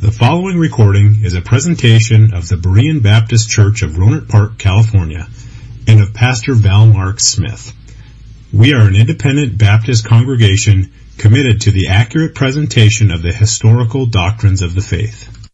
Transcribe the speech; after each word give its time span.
The 0.00 0.10
following 0.10 0.58
recording 0.58 1.24
is 1.24 1.34
a 1.34 1.42
presentation 1.42 2.32
of 2.32 2.48
the 2.48 2.56
Berean 2.56 3.02
Baptist 3.02 3.50
Church 3.50 3.82
of 3.82 3.98
Rohnert 3.98 4.30
Park, 4.30 4.56
California, 4.56 5.28
and 5.86 6.00
of 6.00 6.14
Pastor 6.14 6.54
Val 6.54 6.86
Mark 6.86 7.20
Smith. 7.20 7.74
We 8.50 8.72
are 8.72 8.88
an 8.88 8.96
independent 8.96 9.58
Baptist 9.58 10.06
congregation 10.06 10.90
committed 11.18 11.60
to 11.60 11.70
the 11.70 11.88
accurate 11.88 12.34
presentation 12.34 13.10
of 13.10 13.20
the 13.20 13.30
historical 13.30 14.06
doctrines 14.06 14.62
of 14.62 14.74
the 14.74 14.80
faith. 14.80 15.50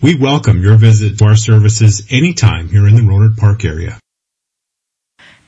We 0.00 0.14
welcome 0.14 0.62
your 0.62 0.76
visit 0.76 1.18
to 1.18 1.24
our 1.24 1.34
services 1.34 2.06
anytime 2.10 2.68
here 2.68 2.86
in 2.86 2.94
the 2.94 3.02
Rohnert 3.02 3.38
Park 3.38 3.64
area. 3.64 3.98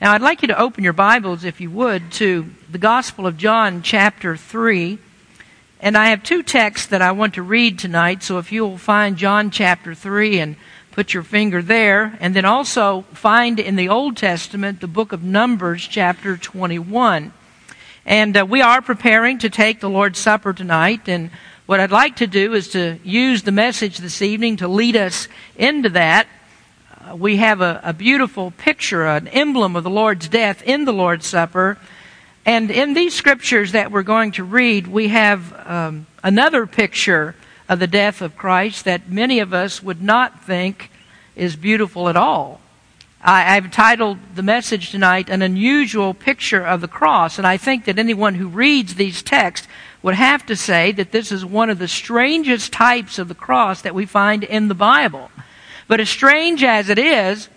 Now, 0.01 0.11
I'd 0.11 0.21
like 0.21 0.41
you 0.41 0.49
to 0.49 0.59
open 0.59 0.83
your 0.83 0.91
Bibles, 0.91 1.45
if 1.45 1.61
you 1.61 1.71
would, 1.71 2.11
to 2.13 2.49
the 2.69 2.77
Gospel 2.77 3.25
of 3.25 3.37
John, 3.37 3.81
chapter 3.83 4.35
3. 4.35 4.99
And 5.83 5.97
I 5.97 6.11
have 6.11 6.23
two 6.23 6.43
texts 6.43 6.87
that 6.87 7.01
I 7.01 7.11
want 7.11 7.33
to 7.33 7.41
read 7.41 7.77
tonight, 7.77 8.23
so 8.23 8.37
if 8.37 8.53
you'll 8.53 8.77
find 8.77 9.17
John 9.17 9.51
chapter 9.51 9.93
3 9.93 10.39
and 10.39 10.55
put 10.91 11.13
your 11.13 11.23
finger 11.23 11.61
there, 11.61 12.17
and 12.21 12.33
then 12.33 12.45
also 12.45 13.01
find 13.11 13.59
in 13.59 13.75
the 13.75 13.89
Old 13.89 14.15
Testament 14.15 14.79
the 14.79 14.87
book 14.87 15.11
of 15.11 15.23
Numbers 15.23 15.85
chapter 15.85 16.37
21. 16.37 17.33
And 18.05 18.37
uh, 18.37 18.45
we 18.45 18.61
are 18.61 18.81
preparing 18.81 19.39
to 19.39 19.49
take 19.49 19.81
the 19.81 19.89
Lord's 19.89 20.19
Supper 20.19 20.53
tonight, 20.53 21.09
and 21.09 21.31
what 21.65 21.81
I'd 21.81 21.91
like 21.91 22.15
to 22.15 22.27
do 22.27 22.53
is 22.53 22.69
to 22.69 22.97
use 23.03 23.43
the 23.43 23.51
message 23.51 23.97
this 23.97 24.21
evening 24.21 24.55
to 24.57 24.69
lead 24.69 24.95
us 24.95 25.27
into 25.57 25.89
that. 25.89 26.27
Uh, 26.95 27.17
we 27.17 27.35
have 27.35 27.59
a, 27.59 27.81
a 27.83 27.91
beautiful 27.91 28.51
picture, 28.51 29.05
an 29.05 29.27
emblem 29.27 29.75
of 29.75 29.83
the 29.83 29.89
Lord's 29.89 30.29
death 30.29 30.63
in 30.63 30.85
the 30.85 30.93
Lord's 30.93 31.27
Supper 31.27 31.77
and 32.45 32.69
in 32.71 32.93
these 32.93 33.13
scriptures 33.13 33.71
that 33.71 33.91
we're 33.91 34.03
going 34.03 34.33
to 34.33 34.43
read, 34.43 34.87
we 34.87 35.07
have 35.09 35.67
um, 35.67 36.07
another 36.23 36.65
picture 36.65 37.35
of 37.69 37.79
the 37.79 37.87
death 37.87 38.21
of 38.21 38.35
Christ 38.35 38.85
that 38.85 39.09
many 39.09 39.39
of 39.39 39.53
us 39.53 39.81
would 39.81 40.01
not 40.01 40.43
think 40.43 40.91
is 41.35 41.55
beautiful 41.55 42.09
at 42.09 42.17
all. 42.17 42.59
I, 43.25 43.55
have 43.55 43.71
titled 43.71 44.17
the 44.35 44.43
message 44.43 44.91
tonight, 44.91 45.29
An 45.29 45.41
Unusual 45.41 46.13
Picture 46.13 46.65
of 46.65 46.81
the 46.81 46.89
Cross. 46.89 47.37
And 47.37 47.47
I 47.47 47.55
think 47.55 47.85
that 47.85 47.97
anyone 47.97 48.35
who 48.35 48.49
reads 48.49 48.95
these 48.95 49.23
texts 49.23 49.67
would 50.01 50.15
have 50.15 50.45
to 50.47 50.57
say 50.57 50.91
that 50.91 51.13
this 51.13 51.31
is 51.31 51.45
one 51.45 51.69
of 51.69 51.79
the 51.79 51.87
strangest 51.87 52.73
types 52.73 53.17
of 53.17 53.29
the 53.29 53.35
cross 53.35 53.81
that 53.83 53.95
we 53.95 54.05
find 54.05 54.43
in 54.43 54.67
the 54.67 54.75
Bible. 54.75 55.31
But 55.87 56.01
as 56.01 56.09
strange 56.09 56.65
as 56.65 56.89
it 56.89 56.99
is, 56.99 57.47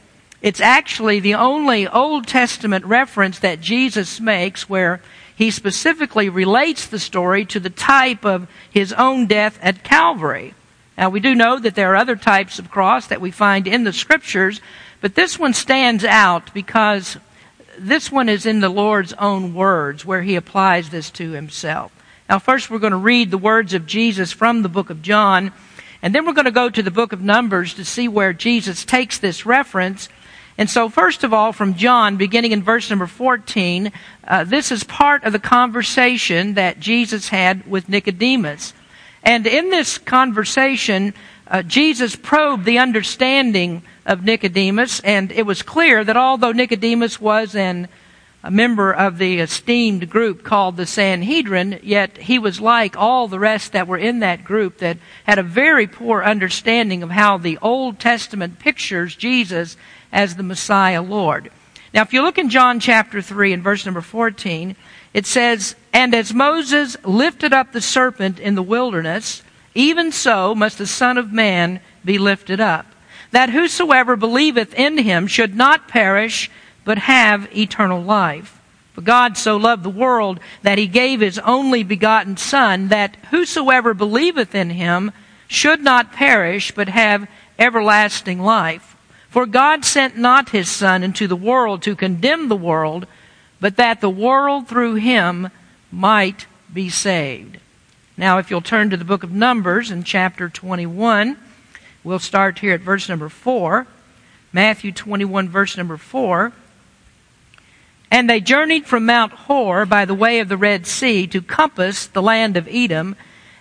it's 0.47 0.61
actually 0.61 1.19
the 1.19 1.35
only 1.35 1.89
Old 1.89 2.29
Testament 2.29 2.85
reference 2.85 3.41
that 3.41 3.61
Jesus 3.61 4.21
makes 4.21 4.69
where 4.69 5.03
he 5.35 5.51
specifically 5.51 6.29
relates 6.29 6.87
the 6.87 7.01
story 7.01 7.45
to 7.47 7.59
the 7.59 7.69
type 7.69 8.25
of 8.25 8.47
his 8.71 8.93
own 8.93 9.27
death 9.27 9.59
at 9.61 9.83
Calvary. 9.83 10.55
Now, 10.97 11.11
we 11.11 11.19
do 11.19 11.35
know 11.35 11.59
that 11.59 11.75
there 11.75 11.93
are 11.93 11.97
other 11.97 12.15
types 12.15 12.61
of 12.61 12.71
cross 12.71 13.09
that 13.09 13.21
we 13.21 13.33
find 13.33 13.67
in 13.67 13.83
the 13.83 13.93
scriptures, 13.93 14.61
but 15.01 15.17
this 15.17 15.37
one 15.37 15.53
stands 15.53 16.05
out 16.05 16.55
because 16.55 17.17
this 17.77 18.13
one 18.13 18.29
is 18.29 18.47
in 18.47 18.61
the 18.61 18.69
Lord's 18.69 19.15
own 19.15 19.53
words 19.53 20.07
where 20.07 20.23
he 20.23 20.37
applies 20.37 20.91
this 20.91 21.11
to 21.11 21.33
himself. 21.33 21.91
Now, 22.29 22.39
first 22.39 22.71
we're 22.71 22.79
going 22.79 22.93
to 22.93 22.99
read 22.99 23.33
the 23.33 23.37
words 23.37 23.75
of 23.75 23.85
Jesus 23.85 24.31
from 24.31 24.63
the 24.63 24.69
book 24.69 24.91
of 24.91 25.03
John, 25.03 25.51
and 26.03 26.15
then 26.15 26.25
we're 26.25 26.35
going 26.35 26.45
to 26.45 26.53
go 26.53 26.71
to 26.71 26.85
the 26.85 26.93
book 26.93 27.13
of 27.13 27.21
Numbers 27.21 27.75
to 27.75 27.85
see 27.85 28.07
where 28.07 28.33
Jesus 28.33 28.85
takes 28.85 29.19
this 29.19 29.45
reference 29.45 30.09
and 30.59 30.71
so, 30.71 30.89
first 30.89 31.23
of 31.23 31.35
all, 31.35 31.53
from 31.53 31.75
John, 31.75 32.17
beginning 32.17 32.53
in 32.53 32.63
verse 32.63 32.89
number 32.89 33.07
14, 33.07 33.93
uh, 34.27 34.45
this 34.45 34.73
is 34.73 34.85
part 34.85 35.25
of 35.25 35.33
the 35.33 35.39
conversation 35.39 36.55
that 36.55 36.81
Jesus 36.81 37.29
had 37.29 37.67
with 37.67 37.91
Nicodemus. 37.91 38.73
And 39.23 39.47
in 39.47 39.69
this 39.69 39.99
conversation, 39.99 41.13
uh, 41.49 41.63
Jesus 41.63 42.17
probed 42.17 42.65
the 42.65 42.79
understanding 42.79 43.83
of 44.07 44.25
Nicodemus, 44.25 45.01
and 45.01 45.31
it 45.31 45.45
was 45.45 45.63
clear 45.63 46.03
that 46.03 46.17
although 46.17 46.53
Nicodemus 46.53 47.21
was 47.21 47.55
an, 47.55 47.89
a 48.43 48.51
member 48.51 48.95
of 48.95 49.19
the 49.19 49.41
esteemed 49.41 50.09
group 50.09 50.43
called 50.43 50.79
the 50.79 50.87
Sanhedrin, 50.87 51.81
yet 51.83 52.17
he 52.17 52.39
was 52.39 52.61
like 52.61 52.97
all 52.97 53.29
the 53.29 53.39
rest 53.39 53.73
that 53.73 53.87
were 53.87 53.99
in 53.99 54.21
that 54.21 54.43
group 54.43 54.79
that 54.79 54.97
had 55.25 55.39
a 55.39 55.43
very 55.43 55.87
poor 55.87 56.23
understanding 56.23 57.03
of 57.03 57.11
how 57.11 57.37
the 57.37 57.59
Old 57.61 57.99
Testament 57.99 58.59
pictures 58.59 59.15
Jesus 59.15 59.77
as 60.13 60.37
the 60.37 60.43
Messiah 60.43 61.03
Lord. 61.03 61.51
Now, 61.93 62.03
if 62.03 62.13
you 62.13 62.23
look 62.23 62.39
in 62.39 62.51
John 62.51 62.81
chapter 62.81 63.23
3 63.23 63.55
and 63.55 63.63
verse 63.63 63.85
number 63.85 64.01
14, 64.01 64.77
it 65.15 65.27
says, 65.27 65.77
And 65.93 66.15
as 66.15 66.35
Moses 66.35 66.97
lifted 67.05 67.53
up 67.53 67.73
the 67.73 67.81
serpent 67.81 68.39
in 68.39 68.55
the 68.55 68.63
wilderness, 68.63 69.43
even 69.75 70.13
so 70.13 70.55
must 70.55 70.79
the 70.79 70.87
Son 70.87 71.17
of 71.17 71.33
Man 71.33 71.81
be 72.05 72.19
lifted 72.19 72.61
up, 72.61 72.87
that 73.31 73.51
whosoever 73.51 74.17
believeth 74.17 74.75
in 74.75 74.99
him 74.99 75.27
should 75.27 75.55
not 75.55 75.89
perish, 75.89 76.51
but 76.85 76.99
have 76.99 77.55
eternal 77.57 78.03
life. 78.03 78.61
For 78.95 79.03
God 79.03 79.37
so 79.37 79.59
loved 79.59 79.83
the 79.83 79.91
world 79.91 80.41
that 80.63 80.79
he 80.79 80.87
gave 80.87 81.21
his 81.21 81.39
only 81.41 81.83
begotten 81.83 82.39
Son, 82.39 82.89
that 82.89 83.17
whosoever 83.31 83.93
believeth 83.93 84.55
in 84.55 84.71
him 84.71 85.13
should 85.49 85.83
not 85.83 86.13
perish, 86.13 86.73
but 86.73 86.89
have 86.89 87.29
everlasting 87.59 88.41
life. 88.41 88.96
For 89.37 89.45
God 89.45 89.85
sent 89.85 90.17
not 90.17 90.49
his 90.49 90.67
Son 90.67 91.03
into 91.03 91.27
the 91.27 91.37
world 91.37 91.83
to 91.83 91.95
condemn 91.95 92.49
the 92.49 92.57
world, 92.57 93.07
but 93.61 93.77
that 93.77 94.01
the 94.01 94.09
world 94.09 94.67
through 94.67 94.95
him 94.95 95.51
might 95.93 96.47
be 96.73 96.89
saved. 96.89 97.59
Now, 98.17 98.39
if 98.39 98.51
you'll 98.51 98.63
turn 98.63 98.89
to 98.89 98.97
the 98.97 99.05
book 99.05 99.23
of 99.23 99.33
Numbers 99.33 99.91
in 99.91 100.05
chapter 100.05 100.49
21, 100.49 101.37
we'll 102.03 102.19
start 102.19 102.61
here 102.61 102.73
at 102.73 102.81
verse 102.81 103.11
number 103.11 103.29
4. 103.29 103.87
Matthew 104.55 104.91
21, 104.91 105.51
verse 105.51 105.77
number 105.77 105.99
4. 105.99 106.55
And 108.11 108.31
they 108.31 108.41
journeyed 108.41 108.87
from 108.87 109.05
Mount 109.05 109.33
Hor 109.33 109.85
by 109.85 110.07
the 110.07 110.15
way 110.15 110.41
of 110.41 110.49
the 110.49 110.57
Red 110.57 110.87
Sea 110.87 111.27
to 111.27 111.43
compass 111.43 112.07
the 112.07 112.23
land 112.23 112.57
of 112.57 112.67
Edom, 112.71 113.17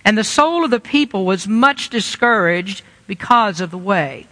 and 0.06 0.18
the 0.18 0.24
soul 0.24 0.64
of 0.64 0.72
the 0.72 0.80
people 0.80 1.26
was 1.26 1.50
much 1.50 1.90
discouraged 1.90 2.82
because 3.08 3.60
of 3.60 3.72
the 3.72 3.78
way. 3.78 4.28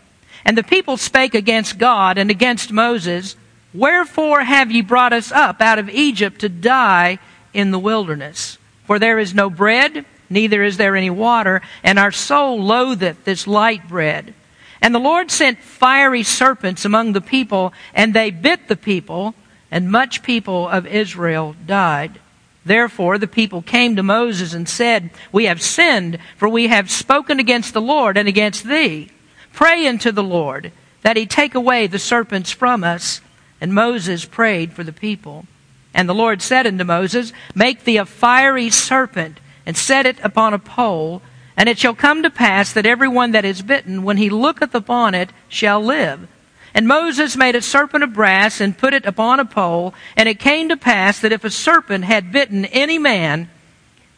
And 0.45 0.57
the 0.57 0.63
people 0.63 0.97
spake 0.97 1.35
against 1.35 1.77
God 1.77 2.17
and 2.17 2.29
against 2.29 2.71
Moses, 2.71 3.35
Wherefore 3.73 4.41
have 4.41 4.71
ye 4.71 4.81
brought 4.81 5.13
us 5.13 5.31
up 5.31 5.61
out 5.61 5.79
of 5.79 5.89
Egypt 5.89 6.41
to 6.41 6.49
die 6.49 7.17
in 7.53 7.71
the 7.71 7.79
wilderness? 7.79 8.57
For 8.85 8.99
there 8.99 9.17
is 9.17 9.33
no 9.33 9.49
bread, 9.49 10.05
neither 10.29 10.63
is 10.63 10.77
there 10.77 10.95
any 10.95 11.09
water, 11.09 11.61
and 11.83 11.97
our 11.97 12.11
soul 12.11 12.61
loatheth 12.61 13.23
this 13.23 13.47
light 13.47 13.87
bread. 13.87 14.33
And 14.81 14.93
the 14.93 14.99
Lord 14.99 15.31
sent 15.31 15.59
fiery 15.59 16.23
serpents 16.23 16.85
among 16.85 17.13
the 17.13 17.21
people, 17.21 17.73
and 17.93 18.13
they 18.13 18.29
bit 18.29 18.67
the 18.67 18.75
people, 18.75 19.33
and 19.71 19.89
much 19.89 20.21
people 20.21 20.67
of 20.67 20.85
Israel 20.85 21.55
died. 21.65 22.19
Therefore 22.65 23.17
the 23.17 23.27
people 23.27 23.61
came 23.61 23.95
to 23.95 24.03
Moses 24.03 24.53
and 24.53 24.67
said, 24.67 25.09
We 25.31 25.45
have 25.45 25.61
sinned, 25.61 26.19
for 26.37 26.47
we 26.47 26.67
have 26.67 26.91
spoken 26.91 27.39
against 27.39 27.73
the 27.73 27.81
Lord 27.81 28.17
and 28.17 28.27
against 28.27 28.65
thee. 28.65 29.09
Pray 29.53 29.87
unto 29.87 30.11
the 30.11 30.23
Lord 30.23 30.71
that 31.03 31.17
he 31.17 31.25
take 31.25 31.55
away 31.55 31.87
the 31.87 31.99
serpents 31.99 32.51
from 32.51 32.83
us. 32.83 33.21
And 33.61 33.73
Moses 33.73 34.25
prayed 34.25 34.73
for 34.73 34.83
the 34.83 34.91
people. 34.91 35.45
And 35.93 36.09
the 36.09 36.13
Lord 36.13 36.41
said 36.41 36.67
unto 36.67 36.83
Moses, 36.83 37.31
Make 37.55 37.83
thee 37.83 37.97
a 37.97 38.05
fiery 38.05 38.69
serpent, 38.69 39.39
and 39.65 39.77
set 39.77 40.05
it 40.05 40.17
upon 40.21 40.53
a 40.53 40.59
pole, 40.59 41.21
and 41.55 41.69
it 41.69 41.77
shall 41.77 41.93
come 41.93 42.23
to 42.23 42.29
pass 42.29 42.73
that 42.73 42.85
every 42.85 43.07
one 43.07 43.31
that 43.31 43.45
is 43.45 43.61
bitten, 43.61 44.03
when 44.03 44.17
he 44.17 44.29
looketh 44.29 44.73
upon 44.73 45.13
it, 45.13 45.29
shall 45.47 45.81
live. 45.81 46.27
And 46.73 46.87
Moses 46.87 47.37
made 47.37 47.55
a 47.55 47.61
serpent 47.61 48.03
of 48.03 48.13
brass, 48.13 48.59
and 48.59 48.77
put 48.77 48.93
it 48.93 49.05
upon 49.05 49.39
a 49.39 49.45
pole, 49.45 49.93
and 50.17 50.27
it 50.27 50.39
came 50.39 50.67
to 50.69 50.75
pass 50.75 51.19
that 51.19 51.31
if 51.31 51.43
a 51.43 51.51
serpent 51.51 52.03
had 52.03 52.31
bitten 52.31 52.65
any 52.65 52.97
man, 52.97 53.49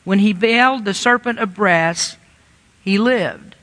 when 0.06 0.20
he 0.20 0.34
beheld 0.34 0.86
the 0.86 0.94
serpent 0.94 1.40
of 1.40 1.54
brass, 1.54 2.16
he 2.82 2.98
lived. 2.98 3.56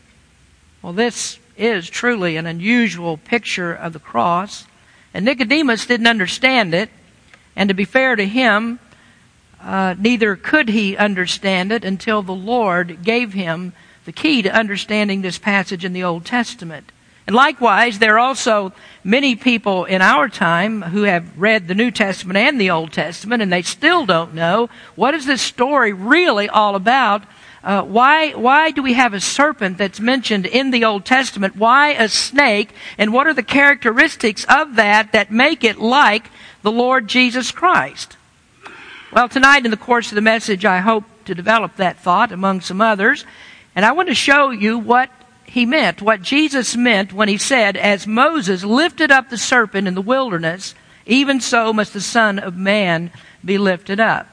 Well, 0.82 0.92
this 0.92 1.38
is 1.62 1.88
truly 1.88 2.36
an 2.36 2.46
unusual 2.46 3.16
picture 3.16 3.72
of 3.72 3.92
the 3.92 3.98
cross. 3.98 4.66
And 5.14 5.24
Nicodemus 5.24 5.86
didn't 5.86 6.06
understand 6.06 6.74
it. 6.74 6.90
And 7.54 7.68
to 7.68 7.74
be 7.74 7.84
fair 7.84 8.16
to 8.16 8.26
him, 8.26 8.80
uh, 9.60 9.94
neither 9.98 10.34
could 10.36 10.68
he 10.68 10.96
understand 10.96 11.70
it 11.70 11.84
until 11.84 12.22
the 12.22 12.32
Lord 12.32 13.04
gave 13.04 13.32
him 13.32 13.72
the 14.04 14.12
key 14.12 14.42
to 14.42 14.52
understanding 14.52 15.22
this 15.22 15.38
passage 15.38 15.84
in 15.84 15.92
the 15.92 16.02
Old 16.02 16.24
Testament. 16.24 16.90
And 17.26 17.36
likewise, 17.36 18.00
there 18.00 18.16
are 18.16 18.26
also 18.26 18.72
many 19.04 19.36
people 19.36 19.84
in 19.84 20.02
our 20.02 20.28
time 20.28 20.82
who 20.82 21.02
have 21.02 21.38
read 21.38 21.68
the 21.68 21.74
New 21.74 21.92
Testament 21.92 22.36
and 22.36 22.60
the 22.60 22.70
Old 22.70 22.92
Testament, 22.92 23.42
and 23.42 23.52
they 23.52 23.62
still 23.62 24.04
don't 24.06 24.34
know 24.34 24.68
what 24.96 25.14
is 25.14 25.26
this 25.26 25.40
story 25.40 25.92
really 25.92 26.48
all 26.48 26.74
about 26.74 27.22
uh, 27.64 27.82
why, 27.82 28.32
why 28.32 28.72
do 28.72 28.82
we 28.82 28.94
have 28.94 29.14
a 29.14 29.20
serpent 29.20 29.78
that's 29.78 30.00
mentioned 30.00 30.46
in 30.46 30.72
the 30.72 30.84
Old 30.84 31.04
Testament? 31.04 31.56
Why 31.56 31.90
a 31.90 32.08
snake? 32.08 32.70
And 32.98 33.12
what 33.12 33.26
are 33.28 33.34
the 33.34 33.42
characteristics 33.42 34.44
of 34.48 34.74
that 34.76 35.12
that 35.12 35.30
make 35.30 35.62
it 35.62 35.78
like 35.78 36.28
the 36.62 36.72
Lord 36.72 37.06
Jesus 37.06 37.52
Christ? 37.52 38.16
Well, 39.12 39.28
tonight 39.28 39.64
in 39.64 39.70
the 39.70 39.76
course 39.76 40.10
of 40.10 40.16
the 40.16 40.22
message, 40.22 40.64
I 40.64 40.78
hope 40.78 41.04
to 41.26 41.34
develop 41.34 41.76
that 41.76 42.00
thought 42.00 42.32
among 42.32 42.62
some 42.62 42.80
others. 42.80 43.24
And 43.76 43.84
I 43.84 43.92
want 43.92 44.08
to 44.08 44.14
show 44.14 44.50
you 44.50 44.78
what 44.78 45.10
he 45.44 45.64
meant, 45.64 46.02
what 46.02 46.22
Jesus 46.22 46.76
meant 46.76 47.12
when 47.12 47.28
he 47.28 47.36
said, 47.36 47.76
As 47.76 48.06
Moses 48.06 48.64
lifted 48.64 49.12
up 49.12 49.28
the 49.28 49.38
serpent 49.38 49.86
in 49.86 49.94
the 49.94 50.00
wilderness, 50.02 50.74
even 51.06 51.40
so 51.40 51.72
must 51.72 51.92
the 51.92 52.00
Son 52.00 52.38
of 52.38 52.56
Man 52.56 53.12
be 53.44 53.58
lifted 53.58 54.00
up. 54.00 54.26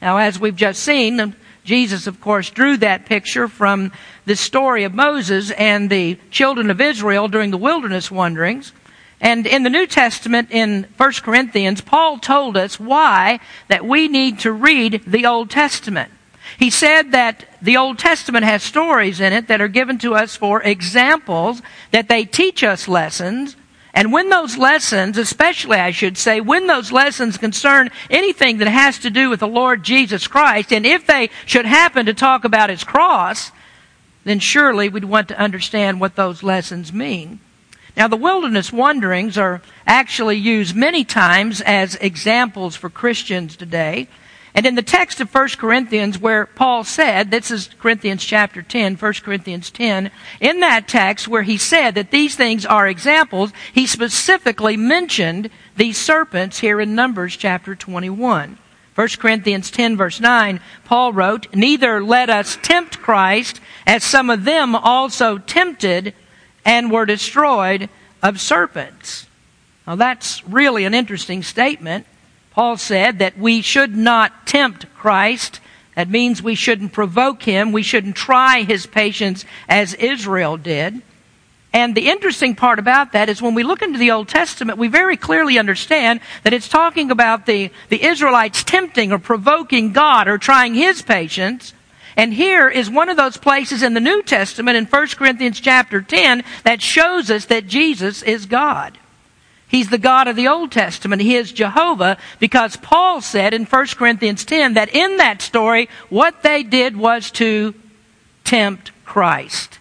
Now, 0.00 0.16
as 0.16 0.40
we've 0.40 0.56
just 0.56 0.82
seen, 0.82 1.36
Jesus, 1.64 2.06
of 2.06 2.20
course, 2.20 2.50
drew 2.50 2.76
that 2.76 3.06
picture 3.06 3.48
from 3.48 3.90
the 4.26 4.36
story 4.36 4.84
of 4.84 4.94
Moses 4.94 5.50
and 5.52 5.88
the 5.88 6.18
children 6.30 6.70
of 6.70 6.80
Israel 6.80 7.26
during 7.26 7.50
the 7.50 7.56
wilderness 7.56 8.10
wanderings. 8.10 8.72
And 9.20 9.46
in 9.46 9.62
the 9.62 9.70
New 9.70 9.86
Testament, 9.86 10.50
in 10.50 10.86
1 10.98 11.12
Corinthians, 11.22 11.80
Paul 11.80 12.18
told 12.18 12.58
us 12.58 12.78
why 12.78 13.40
that 13.68 13.84
we 13.84 14.08
need 14.08 14.40
to 14.40 14.52
read 14.52 15.02
the 15.06 15.24
Old 15.24 15.48
Testament. 15.48 16.12
He 16.58 16.68
said 16.68 17.12
that 17.12 17.46
the 17.62 17.78
Old 17.78 17.98
Testament 17.98 18.44
has 18.44 18.62
stories 18.62 19.20
in 19.20 19.32
it 19.32 19.48
that 19.48 19.62
are 19.62 19.68
given 19.68 19.98
to 19.98 20.14
us 20.14 20.36
for 20.36 20.62
examples, 20.62 21.62
that 21.90 22.08
they 22.08 22.24
teach 22.26 22.62
us 22.62 22.86
lessons, 22.86 23.56
and 23.94 24.12
when 24.12 24.28
those 24.28 24.58
lessons, 24.58 25.16
especially 25.16 25.78
I 25.78 25.92
should 25.92 26.18
say, 26.18 26.40
when 26.40 26.66
those 26.66 26.90
lessons 26.90 27.38
concern 27.38 27.90
anything 28.10 28.58
that 28.58 28.68
has 28.68 28.98
to 28.98 29.10
do 29.10 29.30
with 29.30 29.38
the 29.38 29.48
Lord 29.48 29.84
Jesus 29.84 30.26
Christ, 30.26 30.72
and 30.72 30.84
if 30.84 31.06
they 31.06 31.30
should 31.46 31.64
happen 31.64 32.04
to 32.06 32.14
talk 32.14 32.44
about 32.44 32.70
his 32.70 32.82
cross, 32.82 33.52
then 34.24 34.40
surely 34.40 34.88
we'd 34.88 35.04
want 35.04 35.28
to 35.28 35.38
understand 35.38 36.00
what 36.00 36.16
those 36.16 36.42
lessons 36.42 36.92
mean. 36.92 37.38
Now, 37.96 38.08
the 38.08 38.16
wilderness 38.16 38.72
wanderings 38.72 39.38
are 39.38 39.62
actually 39.86 40.38
used 40.38 40.74
many 40.74 41.04
times 41.04 41.60
as 41.60 41.94
examples 42.00 42.74
for 42.74 42.90
Christians 42.90 43.56
today. 43.56 44.08
And 44.54 44.66
in 44.66 44.76
the 44.76 44.82
text 44.82 45.20
of 45.20 45.34
1 45.34 45.48
Corinthians, 45.58 46.18
where 46.18 46.46
Paul 46.46 46.84
said, 46.84 47.30
this 47.30 47.50
is 47.50 47.70
Corinthians 47.80 48.24
chapter 48.24 48.62
10, 48.62 48.94
1 48.94 49.12
Corinthians 49.14 49.68
10, 49.70 50.12
in 50.40 50.60
that 50.60 50.86
text 50.86 51.26
where 51.26 51.42
he 51.42 51.58
said 51.58 51.96
that 51.96 52.12
these 52.12 52.36
things 52.36 52.64
are 52.64 52.86
examples, 52.86 53.52
he 53.72 53.84
specifically 53.84 54.76
mentioned 54.76 55.50
these 55.76 55.98
serpents 55.98 56.60
here 56.60 56.80
in 56.80 56.94
Numbers 56.94 57.36
chapter 57.36 57.74
21. 57.74 58.58
1 58.94 59.08
Corinthians 59.18 59.72
10 59.72 59.96
verse 59.96 60.20
9, 60.20 60.60
Paul 60.84 61.12
wrote, 61.12 61.52
Neither 61.52 62.00
let 62.00 62.30
us 62.30 62.56
tempt 62.62 63.00
Christ, 63.00 63.60
as 63.88 64.04
some 64.04 64.30
of 64.30 64.44
them 64.44 64.76
also 64.76 65.38
tempted 65.38 66.14
and 66.64 66.92
were 66.92 67.06
destroyed 67.06 67.88
of 68.22 68.40
serpents. 68.40 69.26
Now 69.84 69.96
that's 69.96 70.46
really 70.46 70.84
an 70.84 70.94
interesting 70.94 71.42
statement. 71.42 72.06
Paul 72.54 72.76
said 72.76 73.18
that 73.18 73.36
we 73.36 73.62
should 73.62 73.96
not 73.96 74.46
tempt 74.46 74.86
Christ. 74.94 75.60
That 75.96 76.08
means 76.08 76.42
we 76.42 76.54
shouldn't 76.54 76.92
provoke 76.92 77.42
him. 77.42 77.72
We 77.72 77.82
shouldn't 77.82 78.16
try 78.16 78.62
his 78.62 78.86
patience 78.86 79.44
as 79.68 79.94
Israel 79.94 80.56
did. 80.56 81.02
And 81.72 81.96
the 81.96 82.08
interesting 82.08 82.54
part 82.54 82.78
about 82.78 83.12
that 83.12 83.28
is 83.28 83.42
when 83.42 83.54
we 83.54 83.64
look 83.64 83.82
into 83.82 83.98
the 83.98 84.12
Old 84.12 84.28
Testament, 84.28 84.78
we 84.78 84.86
very 84.86 85.16
clearly 85.16 85.58
understand 85.58 86.20
that 86.44 86.52
it's 86.52 86.68
talking 86.68 87.10
about 87.10 87.46
the, 87.46 87.70
the 87.88 88.04
Israelites 88.04 88.62
tempting 88.62 89.10
or 89.10 89.18
provoking 89.18 89.92
God 89.92 90.28
or 90.28 90.38
trying 90.38 90.74
his 90.74 91.02
patience. 91.02 91.72
And 92.16 92.32
here 92.32 92.68
is 92.68 92.88
one 92.88 93.08
of 93.08 93.16
those 93.16 93.36
places 93.36 93.82
in 93.82 93.94
the 93.94 94.00
New 94.00 94.22
Testament 94.22 94.76
in 94.76 94.86
1 94.86 95.06
Corinthians 95.08 95.58
chapter 95.58 96.00
10 96.00 96.44
that 96.62 96.80
shows 96.80 97.28
us 97.28 97.46
that 97.46 97.66
Jesus 97.66 98.22
is 98.22 98.46
God. 98.46 98.96
He's 99.74 99.90
the 99.90 99.98
God 99.98 100.28
of 100.28 100.36
the 100.36 100.46
Old 100.46 100.70
Testament. 100.70 101.20
He 101.20 101.34
is 101.34 101.50
Jehovah 101.50 102.16
because 102.38 102.76
Paul 102.76 103.20
said 103.20 103.52
in 103.52 103.64
1 103.64 103.86
Corinthians 103.96 104.44
10 104.44 104.74
that 104.74 104.94
in 104.94 105.16
that 105.16 105.42
story, 105.42 105.88
what 106.08 106.44
they 106.44 106.62
did 106.62 106.96
was 106.96 107.32
to 107.32 107.74
tempt 108.44 108.92
Christ. 109.04 109.80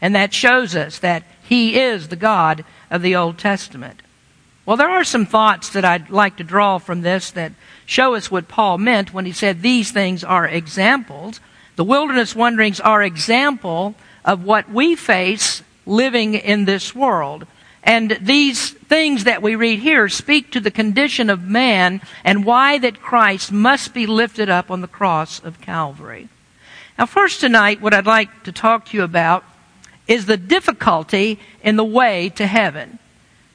And 0.00 0.16
that 0.16 0.34
shows 0.34 0.74
us 0.74 0.98
that 0.98 1.22
He 1.44 1.78
is 1.78 2.08
the 2.08 2.16
God 2.16 2.64
of 2.90 3.02
the 3.02 3.14
Old 3.14 3.38
Testament. 3.38 4.02
Well, 4.66 4.76
there 4.76 4.90
are 4.90 5.04
some 5.04 5.26
thoughts 5.26 5.68
that 5.68 5.84
I'd 5.84 6.10
like 6.10 6.36
to 6.38 6.42
draw 6.42 6.78
from 6.78 7.02
this 7.02 7.30
that 7.30 7.52
show 7.86 8.16
us 8.16 8.32
what 8.32 8.48
Paul 8.48 8.78
meant 8.78 9.14
when 9.14 9.26
he 9.26 9.32
said 9.32 9.62
these 9.62 9.92
things 9.92 10.24
are 10.24 10.48
examples. 10.48 11.38
The 11.76 11.84
wilderness 11.84 12.34
wanderings 12.34 12.80
are 12.80 13.00
example 13.00 13.94
of 14.24 14.42
what 14.42 14.68
we 14.68 14.96
face 14.96 15.62
living 15.86 16.34
in 16.34 16.64
this 16.64 16.96
world. 16.96 17.46
And 17.82 18.18
these 18.20 18.70
things 18.70 19.24
that 19.24 19.42
we 19.42 19.54
read 19.54 19.78
here 19.78 20.08
speak 20.08 20.52
to 20.52 20.60
the 20.60 20.70
condition 20.70 21.30
of 21.30 21.42
man 21.42 22.00
and 22.24 22.44
why 22.44 22.78
that 22.78 23.00
Christ 23.00 23.50
must 23.50 23.94
be 23.94 24.06
lifted 24.06 24.50
up 24.50 24.70
on 24.70 24.80
the 24.80 24.88
cross 24.88 25.42
of 25.42 25.60
Calvary. 25.60 26.28
Now, 26.98 27.06
first 27.06 27.40
tonight, 27.40 27.80
what 27.80 27.94
I'd 27.94 28.06
like 28.06 28.42
to 28.44 28.52
talk 28.52 28.86
to 28.86 28.96
you 28.96 29.02
about 29.02 29.44
is 30.06 30.26
the 30.26 30.36
difficulty 30.36 31.38
in 31.62 31.76
the 31.76 31.84
way 31.84 32.28
to 32.30 32.46
heaven. 32.46 32.98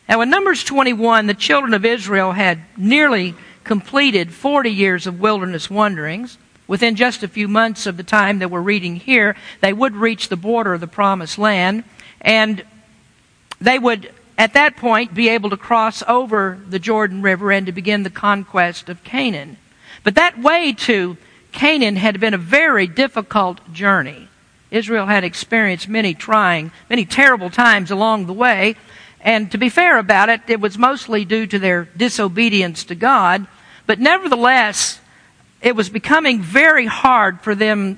Now, 0.09 0.21
in 0.21 0.29
Numbers 0.29 0.63
21, 0.63 1.27
the 1.27 1.33
children 1.33 1.73
of 1.73 1.85
Israel 1.85 2.31
had 2.31 2.61
nearly 2.77 3.35
completed 3.63 4.33
40 4.33 4.71
years 4.71 5.05
of 5.05 5.19
wilderness 5.19 5.69
wanderings. 5.69 6.37
Within 6.67 6.95
just 6.95 7.21
a 7.21 7.27
few 7.27 7.47
months 7.47 7.85
of 7.85 7.97
the 7.97 8.03
time 8.03 8.39
that 8.39 8.49
we're 8.49 8.61
reading 8.61 8.95
here, 8.95 9.35
they 9.61 9.73
would 9.73 9.95
reach 9.95 10.29
the 10.29 10.35
border 10.35 10.73
of 10.73 10.81
the 10.81 10.87
promised 10.87 11.37
land. 11.37 11.83
And 12.21 12.63
they 13.59 13.77
would 13.77 14.11
at 14.37 14.53
that 14.53 14.77
point 14.77 15.13
be 15.13 15.29
able 15.29 15.49
to 15.49 15.57
cross 15.57 16.03
over 16.07 16.59
the 16.67 16.79
Jordan 16.79 17.21
River 17.21 17.51
and 17.51 17.65
to 17.65 17.71
begin 17.71 18.03
the 18.03 18.09
conquest 18.09 18.89
of 18.89 19.03
Canaan. 19.03 19.57
But 20.03 20.15
that 20.15 20.39
way 20.39 20.73
to 20.73 21.17
Canaan 21.51 21.95
had 21.95 22.19
been 22.19 22.33
a 22.33 22.37
very 22.37 22.85
difficult 22.85 23.71
journey. 23.71 24.27
Israel 24.71 25.05
had 25.05 25.23
experienced 25.23 25.87
many 25.87 26.13
trying, 26.13 26.71
many 26.89 27.05
terrible 27.05 27.49
times 27.49 27.91
along 27.91 28.25
the 28.25 28.33
way. 28.33 28.75
And 29.21 29.49
to 29.51 29.57
be 29.57 29.69
fair 29.69 29.97
about 29.97 30.29
it, 30.29 30.41
it 30.47 30.59
was 30.59 30.77
mostly 30.77 31.23
due 31.23 31.47
to 31.47 31.57
their 31.57 31.85
disobedience 31.97 32.83
to 32.85 32.95
God. 32.95 33.47
But 33.87 33.99
nevertheless, 33.99 34.99
it 35.61 35.75
was 35.75 35.89
becoming 35.89 36.41
very 36.41 36.85
hard 36.85 37.41
for 37.41 37.55
them 37.55 37.97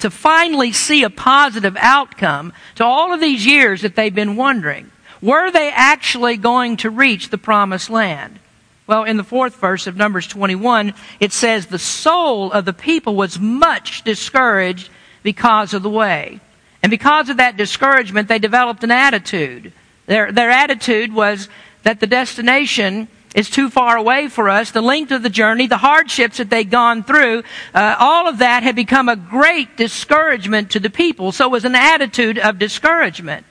to 0.00 0.10
finally 0.10 0.72
see 0.72 1.02
a 1.02 1.10
positive 1.10 1.76
outcome 1.80 2.52
to 2.76 2.84
all 2.84 3.12
of 3.12 3.20
these 3.20 3.44
years 3.44 3.82
that 3.82 3.96
they've 3.96 4.14
been 4.14 4.36
wondering. 4.36 4.90
Were 5.20 5.50
they 5.50 5.70
actually 5.70 6.36
going 6.36 6.76
to 6.78 6.90
reach 6.90 7.30
the 7.30 7.38
promised 7.38 7.90
land? 7.90 8.38
Well, 8.86 9.04
in 9.04 9.18
the 9.18 9.24
fourth 9.24 9.56
verse 9.56 9.86
of 9.86 9.96
Numbers 9.96 10.26
21, 10.26 10.94
it 11.20 11.32
says, 11.32 11.66
The 11.66 11.78
soul 11.78 12.50
of 12.52 12.64
the 12.64 12.72
people 12.72 13.14
was 13.14 13.38
much 13.38 14.02
discouraged 14.02 14.88
because 15.22 15.74
of 15.74 15.82
the 15.82 15.90
way. 15.90 16.40
And 16.82 16.90
because 16.90 17.28
of 17.28 17.36
that 17.36 17.56
discouragement, 17.56 18.28
they 18.28 18.38
developed 18.38 18.82
an 18.84 18.90
attitude. 18.90 19.72
Their, 20.06 20.32
their 20.32 20.50
attitude 20.50 21.12
was 21.12 21.48
that 21.82 22.00
the 22.00 22.06
destination 22.06 23.08
is 23.34 23.50
too 23.50 23.68
far 23.68 23.96
away 23.96 24.28
for 24.28 24.48
us. 24.48 24.70
The 24.70 24.80
length 24.80 25.12
of 25.12 25.22
the 25.22 25.28
journey, 25.28 25.66
the 25.66 25.76
hardships 25.76 26.38
that 26.38 26.48
they'd 26.48 26.70
gone 26.70 27.02
through, 27.04 27.42
uh, 27.74 27.96
all 27.98 28.26
of 28.26 28.38
that 28.38 28.62
had 28.62 28.74
become 28.74 29.08
a 29.08 29.16
great 29.16 29.76
discouragement 29.76 30.70
to 30.70 30.80
the 30.80 30.90
people. 30.90 31.30
So 31.32 31.44
it 31.46 31.52
was 31.52 31.66
an 31.66 31.74
attitude 31.74 32.38
of 32.38 32.58
discouragement. 32.58 33.44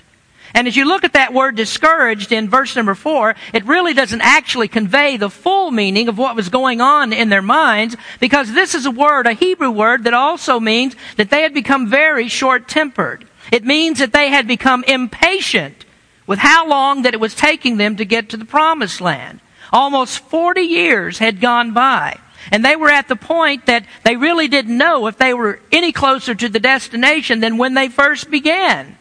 And 0.57 0.67
as 0.67 0.75
you 0.75 0.85
look 0.85 1.03
at 1.03 1.13
that 1.13 1.35
word 1.35 1.55
discouraged 1.55 2.31
in 2.31 2.49
verse 2.49 2.75
number 2.75 2.95
four, 2.95 3.35
it 3.53 3.63
really 3.65 3.93
doesn't 3.93 4.21
actually 4.21 4.67
convey 4.67 5.15
the 5.15 5.29
full 5.29 5.69
meaning 5.69 6.07
of 6.07 6.17
what 6.17 6.35
was 6.35 6.49
going 6.49 6.81
on 6.81 7.13
in 7.13 7.29
their 7.29 7.43
minds 7.43 7.95
because 8.19 8.51
this 8.51 8.73
is 8.73 8.87
a 8.87 8.89
word, 8.89 9.27
a 9.27 9.33
Hebrew 9.33 9.69
word 9.69 10.05
that 10.05 10.15
also 10.15 10.59
means 10.59 10.95
that 11.17 11.29
they 11.29 11.43
had 11.43 11.53
become 11.53 11.91
very 11.91 12.27
short 12.27 12.67
tempered. 12.67 13.27
It 13.51 13.65
means 13.65 13.99
that 13.99 14.13
they 14.13 14.31
had 14.31 14.47
become 14.47 14.83
impatient 14.85 15.85
with 16.25 16.39
how 16.39 16.67
long 16.67 17.03
that 17.03 17.13
it 17.13 17.19
was 17.19 17.35
taking 17.35 17.77
them 17.77 17.95
to 17.97 18.03
get 18.03 18.29
to 18.29 18.37
the 18.37 18.43
promised 18.43 18.99
land. 18.99 19.41
Almost 19.71 20.21
40 20.21 20.61
years 20.61 21.19
had 21.19 21.39
gone 21.39 21.71
by. 21.75 22.17
And 22.51 22.65
they 22.65 22.75
were 22.75 22.89
at 22.89 23.09
the 23.09 23.15
point 23.15 23.67
that 23.67 23.85
they 24.03 24.15
really 24.15 24.47
didn't 24.47 24.75
know 24.75 25.05
if 25.05 25.19
they 25.19 25.35
were 25.35 25.59
any 25.71 25.91
closer 25.91 26.33
to 26.33 26.49
the 26.49 26.59
destination 26.59 27.41
than 27.41 27.59
when 27.59 27.75
they 27.75 27.89
first 27.89 28.31
began. 28.31 28.97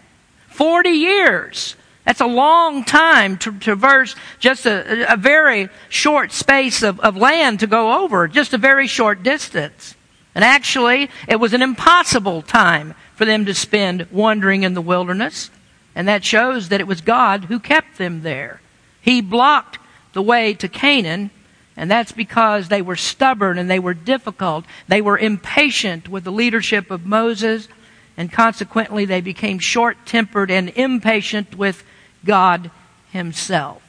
40 0.57 0.89
years. 0.89 1.77
That's 2.07 2.21
a 2.21 2.27
long 2.27 2.85
time 2.85 3.37
to 3.39 3.53
traverse 3.59 4.15
just 4.39 4.65
a, 4.65 5.13
a 5.13 5.17
very 5.17 5.69
short 5.89 6.33
space 6.33 6.83
of, 6.83 6.99
of 7.01 7.17
land 7.17 7.61
to 7.61 7.67
go 7.67 8.03
over, 8.03 8.27
just 8.27 8.55
a 8.55 8.59
very 8.59 8.87
short 8.87 9.23
distance. 9.23 9.95
And 10.35 10.45
actually, 10.45 11.11
it 11.29 11.37
was 11.37 11.53
an 11.53 11.63
impossible 11.63 12.43
time 12.43 12.95
for 13.15 13.25
them 13.25 13.45
to 13.47 13.55
spend 13.55 14.07
wandering 14.11 14.63
in 14.63 14.75
the 14.75 14.81
wilderness. 14.81 15.51
And 15.95 16.07
that 16.09 16.25
shows 16.25 16.69
that 16.69 16.81
it 16.81 16.87
was 16.87 17.01
God 17.01 17.45
who 17.45 17.59
kept 17.59 17.99
them 17.99 18.23
there. 18.23 18.61
He 19.03 19.21
blocked 19.21 19.79
the 20.13 20.23
way 20.23 20.55
to 20.55 20.69
Canaan, 20.69 21.31
and 21.77 21.91
that's 21.91 22.13
because 22.13 22.69
they 22.69 22.83
were 22.83 22.97
stubborn 22.97 23.59
and 23.59 23.69
they 23.69 23.79
were 23.79 23.95
difficult. 23.95 24.65
They 24.89 25.03
were 25.03 25.19
impatient 25.19 26.09
with 26.09 26.25
the 26.25 26.33
leadership 26.33 26.91
of 26.91 27.05
Moses 27.05 27.69
and 28.17 28.33
consequently 28.33 29.05
they 29.05 29.21
became 29.21 29.59
short 29.59 29.97
tempered 30.07 30.51
and 30.51 30.71
impatient 30.71 31.57
with 31.57 31.85
God 32.25 32.71
Himself. 33.11 33.83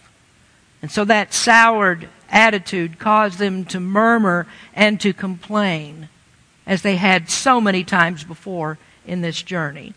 And 0.82 0.92
so 0.92 1.06
that 1.06 1.34
soured 1.34 2.10
attitude 2.30 3.00
caused 3.00 3.40
them 3.40 3.66
to 3.66 3.80
murmur 3.80 4.48
and 4.74 5.00
to 5.02 5.14
complain, 5.14 6.10
as 6.66 6.82
they 6.82 6.98
had 6.98 7.30
so 7.30 7.62
many 7.62 7.84
times 7.84 8.24
before 8.24 8.78
in 9.06 9.22
this 9.22 9.42
journey. 9.42 9.94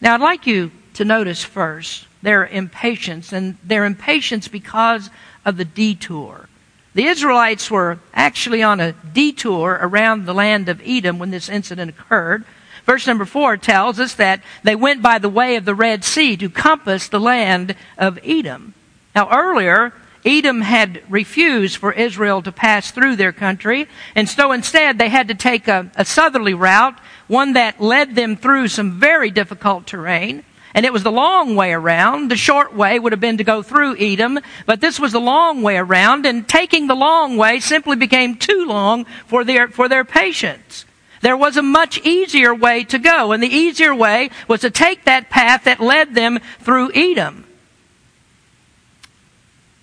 Now, 0.00 0.14
I'd 0.14 0.20
like 0.20 0.46
you 0.46 0.70
to 0.94 1.04
notice 1.04 1.44
first 1.44 2.06
their 2.22 2.46
impatience, 2.46 3.32
and 3.32 3.56
their 3.62 3.84
impatience 3.84 4.48
because 4.48 5.10
of 5.44 5.56
the 5.56 5.64
detour. 5.64 6.48
The 6.94 7.04
Israelites 7.04 7.70
were 7.70 8.00
actually 8.14 8.62
on 8.62 8.80
a 8.80 8.92
detour 8.92 9.78
around 9.80 10.24
the 10.24 10.34
land 10.34 10.68
of 10.68 10.82
Edom 10.84 11.18
when 11.18 11.30
this 11.30 11.48
incident 11.48 11.90
occurred. 11.90 12.44
Verse 12.86 13.06
number 13.06 13.24
four 13.24 13.56
tells 13.56 13.98
us 13.98 14.14
that 14.14 14.40
they 14.62 14.76
went 14.76 15.02
by 15.02 15.18
the 15.18 15.28
way 15.28 15.56
of 15.56 15.64
the 15.64 15.74
Red 15.74 16.04
Sea 16.04 16.36
to 16.36 16.48
compass 16.48 17.08
the 17.08 17.20
land 17.20 17.74
of 17.98 18.18
Edom. 18.24 18.74
Now, 19.14 19.28
earlier, 19.30 19.92
Edom 20.24 20.60
had 20.60 21.02
refused 21.08 21.76
for 21.76 21.92
Israel 21.92 22.42
to 22.42 22.52
pass 22.52 22.90
through 22.90 23.16
their 23.16 23.32
country, 23.32 23.88
and 24.14 24.28
so 24.28 24.52
instead 24.52 24.98
they 24.98 25.08
had 25.08 25.28
to 25.28 25.34
take 25.34 25.68
a, 25.68 25.90
a 25.96 26.04
southerly 26.04 26.54
route, 26.54 26.98
one 27.26 27.52
that 27.54 27.80
led 27.80 28.14
them 28.14 28.36
through 28.36 28.68
some 28.68 29.00
very 29.00 29.30
difficult 29.30 29.86
terrain. 29.86 30.44
And 30.74 30.84
it 30.84 30.92
was 30.92 31.02
the 31.02 31.10
long 31.10 31.56
way 31.56 31.72
around. 31.72 32.30
The 32.30 32.36
short 32.36 32.74
way 32.74 32.98
would 32.98 33.12
have 33.12 33.20
been 33.20 33.38
to 33.38 33.44
go 33.44 33.62
through 33.62 33.96
Edom, 33.98 34.38
but 34.66 34.80
this 34.80 35.00
was 35.00 35.12
the 35.12 35.20
long 35.20 35.62
way 35.62 35.76
around, 35.76 36.26
and 36.26 36.46
taking 36.46 36.86
the 36.86 36.94
long 36.94 37.36
way 37.36 37.60
simply 37.60 37.96
became 37.96 38.36
too 38.36 38.66
long 38.66 39.06
for 39.26 39.42
their, 39.42 39.68
for 39.68 39.88
their 39.88 40.04
patience. 40.04 40.85
There 41.26 41.36
was 41.36 41.56
a 41.56 41.62
much 41.62 41.98
easier 42.06 42.54
way 42.54 42.84
to 42.84 43.00
go, 43.00 43.32
and 43.32 43.42
the 43.42 43.48
easier 43.48 43.92
way 43.92 44.30
was 44.46 44.60
to 44.60 44.70
take 44.70 45.06
that 45.06 45.28
path 45.28 45.64
that 45.64 45.80
led 45.80 46.14
them 46.14 46.38
through 46.60 46.92
Edom. 46.94 47.44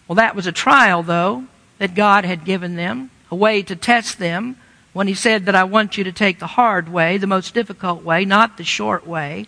Well, 0.08 0.16
that 0.16 0.38
was 0.38 0.48
a 0.48 0.54
trial, 0.54 1.04
though, 1.04 1.44
that 1.80 1.96
God 1.96 2.24
had 2.24 2.46
given 2.46 2.78
them, 2.78 3.12
a 3.30 3.36
way 3.36 3.62
to 3.62 3.76
test 3.76 4.20
them 4.20 4.56
when 4.94 5.08
He 5.08 5.14
said 5.14 5.46
that 5.48 5.54
I 5.54 5.66
want 5.66 5.98
you 5.98 6.06
to 6.06 6.14
take 6.14 6.40
the 6.40 6.48
hard 6.48 6.88
way, 6.88 7.18
the 7.18 7.28
most 7.28 7.54
difficult 7.54 8.04
way, 8.06 8.24
not 8.24 8.56
the 8.56 8.64
short 8.64 9.06
way. 9.06 9.48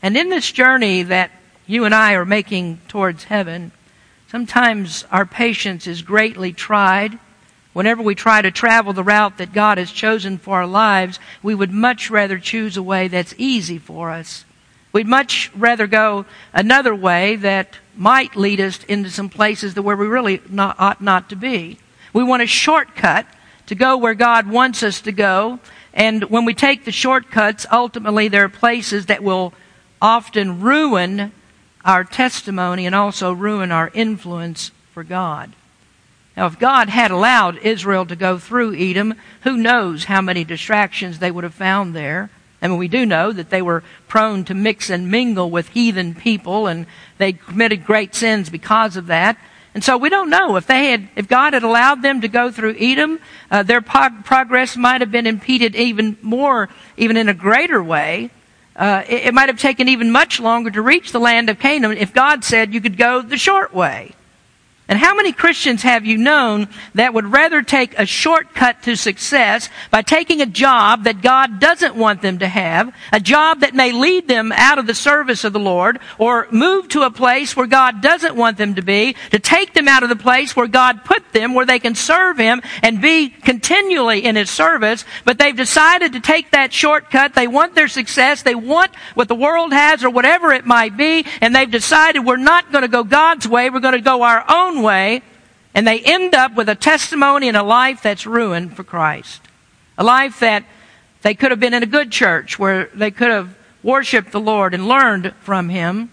And 0.00 0.16
in 0.16 0.30
this 0.30 0.50
journey 0.50 1.02
that 1.02 1.32
you 1.66 1.84
and 1.84 1.94
I 1.94 2.14
are 2.14 2.24
making 2.24 2.80
towards 2.88 3.24
heaven, 3.24 3.72
sometimes 4.30 5.04
our 5.10 5.26
patience 5.26 5.86
is 5.86 6.00
greatly 6.00 6.54
tried. 6.54 7.18
Whenever 7.72 8.02
we 8.02 8.14
try 8.14 8.42
to 8.42 8.50
travel 8.50 8.92
the 8.92 9.04
route 9.04 9.38
that 9.38 9.52
God 9.52 9.78
has 9.78 9.92
chosen 9.92 10.38
for 10.38 10.56
our 10.56 10.66
lives, 10.66 11.20
we 11.42 11.54
would 11.54 11.70
much 11.70 12.10
rather 12.10 12.38
choose 12.38 12.76
a 12.76 12.82
way 12.82 13.06
that's 13.06 13.34
easy 13.38 13.78
for 13.78 14.10
us. 14.10 14.44
We'd 14.92 15.06
much 15.06 15.52
rather 15.54 15.86
go 15.86 16.26
another 16.52 16.94
way 16.94 17.36
that 17.36 17.78
might 17.96 18.34
lead 18.34 18.60
us 18.60 18.82
into 18.84 19.08
some 19.08 19.28
places 19.28 19.76
where 19.76 19.96
we 19.96 20.06
really 20.06 20.42
not, 20.48 20.80
ought 20.80 21.00
not 21.00 21.28
to 21.28 21.36
be. 21.36 21.78
We 22.12 22.24
want 22.24 22.42
a 22.42 22.46
shortcut 22.46 23.26
to 23.66 23.76
go 23.76 23.96
where 23.96 24.14
God 24.14 24.48
wants 24.48 24.82
us 24.82 25.00
to 25.02 25.12
go. 25.12 25.60
And 25.94 26.24
when 26.24 26.44
we 26.44 26.54
take 26.54 26.84
the 26.84 26.92
shortcuts, 26.92 27.66
ultimately 27.70 28.26
there 28.26 28.44
are 28.44 28.48
places 28.48 29.06
that 29.06 29.22
will 29.22 29.52
often 30.02 30.60
ruin 30.60 31.30
our 31.84 32.02
testimony 32.02 32.84
and 32.84 32.94
also 32.94 33.32
ruin 33.32 33.70
our 33.70 33.92
influence 33.94 34.72
for 34.92 35.04
God. 35.04 35.52
Now, 36.40 36.46
if 36.46 36.58
God 36.58 36.88
had 36.88 37.10
allowed 37.10 37.58
Israel 37.58 38.06
to 38.06 38.16
go 38.16 38.38
through 38.38 38.74
Edom, 38.74 39.14
who 39.42 39.58
knows 39.58 40.04
how 40.04 40.22
many 40.22 40.42
distractions 40.42 41.18
they 41.18 41.30
would 41.30 41.44
have 41.44 41.52
found 41.52 41.94
there. 41.94 42.30
I 42.62 42.68
mean, 42.68 42.78
we 42.78 42.88
do 42.88 43.04
know 43.04 43.30
that 43.30 43.50
they 43.50 43.60
were 43.60 43.84
prone 44.08 44.46
to 44.46 44.54
mix 44.54 44.88
and 44.88 45.10
mingle 45.10 45.50
with 45.50 45.68
heathen 45.68 46.14
people, 46.14 46.66
and 46.66 46.86
they 47.18 47.34
committed 47.34 47.84
great 47.84 48.14
sins 48.14 48.48
because 48.48 48.96
of 48.96 49.08
that. 49.08 49.36
And 49.74 49.84
so 49.84 49.98
we 49.98 50.08
don't 50.08 50.30
know 50.30 50.56
if 50.56 50.66
they 50.66 50.86
had, 50.86 51.10
if 51.14 51.28
God 51.28 51.52
had 51.52 51.62
allowed 51.62 52.00
them 52.00 52.22
to 52.22 52.28
go 52.28 52.50
through 52.50 52.74
Edom, 52.80 53.20
uh, 53.50 53.62
their 53.62 53.82
progress 53.82 54.78
might 54.78 55.02
have 55.02 55.12
been 55.12 55.26
impeded 55.26 55.76
even 55.76 56.16
more, 56.22 56.70
even 56.96 57.18
in 57.18 57.28
a 57.28 57.34
greater 57.34 57.84
way 57.84 58.30
uh, 58.76 59.02
it, 59.06 59.26
it 59.26 59.34
might 59.34 59.50
have 59.50 59.58
taken 59.58 59.88
even 59.88 60.10
much 60.10 60.40
longer 60.40 60.70
to 60.70 60.80
reach 60.80 61.12
the 61.12 61.20
land 61.20 61.50
of 61.50 61.58
Canaan 61.58 61.98
if 61.98 62.14
God 62.14 62.44
said 62.44 62.72
you 62.72 62.80
could 62.80 62.96
go 62.96 63.20
the 63.20 63.36
short 63.36 63.74
way. 63.74 64.14
And 64.90 64.98
how 64.98 65.14
many 65.14 65.30
Christians 65.30 65.82
have 65.82 66.04
you 66.04 66.18
known 66.18 66.66
that 66.96 67.14
would 67.14 67.26
rather 67.26 67.62
take 67.62 67.96
a 67.96 68.04
shortcut 68.04 68.82
to 68.82 68.96
success 68.96 69.68
by 69.92 70.02
taking 70.02 70.40
a 70.40 70.46
job 70.46 71.04
that 71.04 71.22
God 71.22 71.60
doesn't 71.60 71.94
want 71.94 72.22
them 72.22 72.40
to 72.40 72.48
have, 72.48 72.92
a 73.12 73.20
job 73.20 73.60
that 73.60 73.72
may 73.72 73.92
lead 73.92 74.26
them 74.26 74.50
out 74.50 74.80
of 74.80 74.88
the 74.88 74.94
service 74.94 75.44
of 75.44 75.52
the 75.52 75.60
Lord, 75.60 76.00
or 76.18 76.48
move 76.50 76.88
to 76.88 77.02
a 77.02 77.10
place 77.12 77.54
where 77.54 77.68
God 77.68 78.02
doesn't 78.02 78.34
want 78.34 78.58
them 78.58 78.74
to 78.74 78.82
be, 78.82 79.14
to 79.30 79.38
take 79.38 79.74
them 79.74 79.86
out 79.86 80.02
of 80.02 80.08
the 80.08 80.16
place 80.16 80.56
where 80.56 80.66
God 80.66 81.04
put 81.04 81.22
them, 81.32 81.54
where 81.54 81.66
they 81.66 81.78
can 81.78 81.94
serve 81.94 82.36
Him 82.36 82.60
and 82.82 83.00
be 83.00 83.28
continually 83.28 84.24
in 84.24 84.34
His 84.34 84.50
service, 84.50 85.04
but 85.24 85.38
they've 85.38 85.56
decided 85.56 86.14
to 86.14 86.20
take 86.20 86.50
that 86.50 86.72
shortcut. 86.72 87.34
They 87.34 87.46
want 87.46 87.76
their 87.76 87.86
success. 87.86 88.42
They 88.42 88.56
want 88.56 88.92
what 89.14 89.28
the 89.28 89.36
world 89.36 89.72
has 89.72 90.02
or 90.02 90.10
whatever 90.10 90.50
it 90.52 90.66
might 90.66 90.96
be, 90.96 91.24
and 91.40 91.54
they've 91.54 91.70
decided 91.70 92.26
we're 92.26 92.38
not 92.38 92.72
going 92.72 92.82
to 92.82 92.88
go 92.88 93.04
God's 93.04 93.46
way. 93.46 93.70
We're 93.70 93.78
going 93.78 93.94
to 93.94 94.00
go 94.00 94.22
our 94.22 94.44
own 94.48 94.79
way, 94.82 95.22
and 95.74 95.86
they 95.86 96.00
end 96.00 96.34
up 96.34 96.54
with 96.54 96.68
a 96.68 96.74
testimony 96.74 97.48
and 97.48 97.56
a 97.56 97.62
life 97.62 98.02
that's 98.02 98.26
ruined 98.26 98.76
for 98.76 98.84
Christ. 98.84 99.40
A 99.96 100.04
life 100.04 100.40
that 100.40 100.64
they 101.22 101.34
could 101.34 101.50
have 101.50 101.60
been 101.60 101.74
in 101.74 101.82
a 101.82 101.86
good 101.86 102.10
church 102.10 102.58
where 102.58 102.90
they 102.94 103.10
could 103.10 103.30
have 103.30 103.56
worshiped 103.82 104.32
the 104.32 104.40
Lord 104.40 104.74
and 104.74 104.88
learned 104.88 105.34
from 105.40 105.68
Him, 105.68 106.10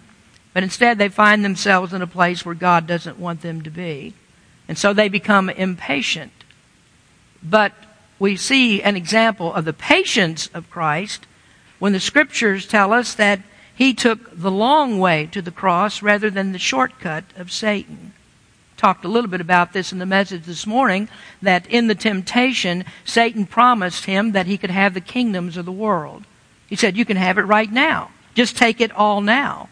but 0.54 0.64
instead 0.64 0.98
they 0.98 1.10
find 1.10 1.44
themselves 1.44 1.94
in 1.94 2.02
a 2.02 2.08
place 2.08 2.46
where 2.46 2.56
God 2.56 2.88
doesn't 2.88 3.20
want 3.20 3.42
them 3.42 3.62
to 3.64 3.70
be. 3.70 4.14
And 4.68 4.78
so 4.78 4.94
they 4.94 5.10
become 5.10 5.50
impatient. 5.50 6.32
But 7.42 7.74
we 8.20 8.36
see 8.36 8.82
an 8.82 8.96
example 8.96 9.54
of 9.54 9.66
the 9.66 9.74
patience 9.74 10.48
of 10.54 10.70
Christ 10.70 11.26
when 11.80 11.94
the 11.94 12.00
scriptures 12.00 12.68
tell 12.68 12.92
us 12.92 13.14
that 13.14 13.42
he 13.74 13.94
took 13.94 14.38
the 14.38 14.52
long 14.52 15.00
way 15.00 15.28
to 15.32 15.42
the 15.42 15.52
cross 15.52 16.02
rather 16.02 16.30
than 16.30 16.52
the 16.52 16.60
shortcut 16.60 17.24
of 17.36 17.52
Satan 17.52 18.14
talked 18.78 19.04
a 19.04 19.10
little 19.10 19.30
bit 19.30 19.42
about 19.42 19.74
this 19.74 19.92
in 19.92 20.00
the 20.00 20.06
message 20.06 20.44
this 20.44 20.68
morning 20.68 21.10
that 21.42 21.66
in 21.68 21.88
the 21.88 21.96
temptation, 21.96 22.86
Satan 23.04 23.46
promised 23.46 24.06
him 24.06 24.32
that 24.32 24.46
he 24.46 24.58
could 24.58 24.70
have 24.70 24.94
the 24.94 25.02
kingdoms 25.02 25.58
of 25.58 25.66
the 25.66 25.72
world. 25.72 26.24
He 26.68 26.76
said, 26.76 26.96
You 26.96 27.04
can 27.06 27.18
have 27.18 27.38
it 27.38 27.44
right 27.44 27.72
now. 27.72 28.12
Just 28.36 28.56
take 28.56 28.80
it 28.80 28.92
all 28.92 29.20
now. 29.20 29.70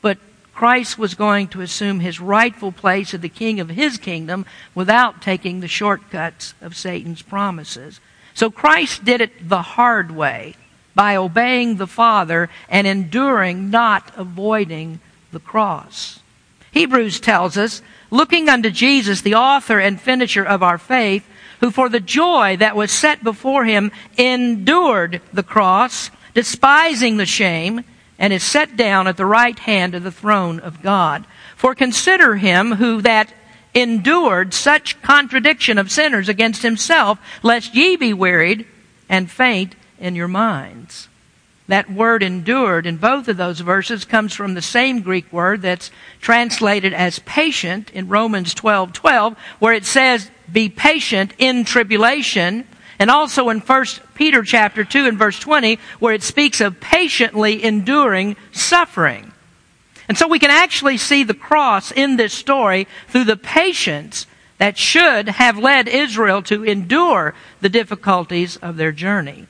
But 0.00 0.18
Christ 0.54 0.98
was 0.98 1.14
going 1.14 1.48
to 1.48 1.60
assume 1.60 2.00
his 2.00 2.20
rightful 2.20 2.72
place 2.72 3.14
as 3.14 3.20
the 3.20 3.28
king 3.28 3.60
of 3.60 3.70
his 3.70 3.96
kingdom 3.96 4.44
without 4.74 5.22
taking 5.22 5.60
the 5.60 5.68
shortcuts 5.68 6.54
of 6.60 6.76
Satan's 6.76 7.22
promises. 7.22 8.00
So 8.34 8.50
Christ 8.50 9.04
did 9.04 9.20
it 9.20 9.48
the 9.48 9.62
hard 9.62 10.10
way 10.10 10.56
by 10.94 11.16
obeying 11.16 11.76
the 11.76 11.86
Father 11.86 12.50
and 12.68 12.86
enduring, 12.86 13.70
not 13.70 14.10
avoiding 14.16 15.00
the 15.30 15.40
cross. 15.40 16.20
Hebrews 16.72 17.20
tells 17.20 17.56
us 17.56 17.82
looking 18.12 18.48
unto 18.48 18.70
Jesus, 18.70 19.22
the 19.22 19.34
author 19.34 19.80
and 19.80 20.00
finisher 20.00 20.44
of 20.44 20.62
our 20.62 20.78
faith, 20.78 21.26
who 21.60 21.70
for 21.72 21.88
the 21.88 21.98
joy 21.98 22.56
that 22.58 22.76
was 22.76 22.92
set 22.92 23.24
before 23.24 23.64
him 23.64 23.90
endured 24.16 25.20
the 25.32 25.42
cross, 25.42 26.10
despising 26.34 27.16
the 27.16 27.26
shame, 27.26 27.82
and 28.18 28.32
is 28.32 28.42
set 28.42 28.76
down 28.76 29.08
at 29.08 29.16
the 29.16 29.26
right 29.26 29.58
hand 29.58 29.94
of 29.94 30.04
the 30.04 30.12
throne 30.12 30.60
of 30.60 30.82
God. 30.82 31.26
For 31.56 31.74
consider 31.74 32.36
him 32.36 32.72
who 32.72 33.00
that 33.02 33.32
endured 33.74 34.52
such 34.52 35.00
contradiction 35.00 35.78
of 35.78 35.90
sinners 35.90 36.28
against 36.28 36.62
himself, 36.62 37.18
lest 37.42 37.74
ye 37.74 37.96
be 37.96 38.12
wearied 38.12 38.66
and 39.08 39.30
faint 39.30 39.74
in 39.98 40.14
your 40.14 40.28
minds. 40.28 41.08
That 41.72 41.90
word 41.90 42.22
endured 42.22 42.84
in 42.84 42.98
both 42.98 43.28
of 43.28 43.38
those 43.38 43.60
verses 43.60 44.04
comes 44.04 44.34
from 44.34 44.52
the 44.52 44.60
same 44.60 45.00
Greek 45.00 45.32
word 45.32 45.62
that's 45.62 45.90
translated 46.20 46.92
as 46.92 47.18
patient 47.20 47.90
in 47.94 48.08
Romans 48.08 48.52
12 48.52 48.92
12, 48.92 49.38
where 49.58 49.72
it 49.72 49.86
says, 49.86 50.30
be 50.52 50.68
patient 50.68 51.32
in 51.38 51.64
tribulation. 51.64 52.68
And 52.98 53.10
also 53.10 53.48
in 53.48 53.60
1 53.60 53.86
Peter 54.12 54.42
chapter 54.42 54.84
2 54.84 55.06
and 55.06 55.18
verse 55.18 55.38
20, 55.38 55.78
where 55.98 56.12
it 56.12 56.22
speaks 56.22 56.60
of 56.60 56.78
patiently 56.78 57.64
enduring 57.64 58.36
suffering. 58.52 59.32
And 60.10 60.18
so 60.18 60.28
we 60.28 60.38
can 60.38 60.50
actually 60.50 60.98
see 60.98 61.24
the 61.24 61.32
cross 61.32 61.90
in 61.90 62.18
this 62.18 62.34
story 62.34 62.86
through 63.08 63.24
the 63.24 63.38
patience 63.38 64.26
that 64.58 64.76
should 64.76 65.26
have 65.26 65.56
led 65.56 65.88
Israel 65.88 66.42
to 66.42 66.64
endure 66.64 67.32
the 67.62 67.70
difficulties 67.70 68.58
of 68.58 68.76
their 68.76 68.92
journey. 68.92 69.46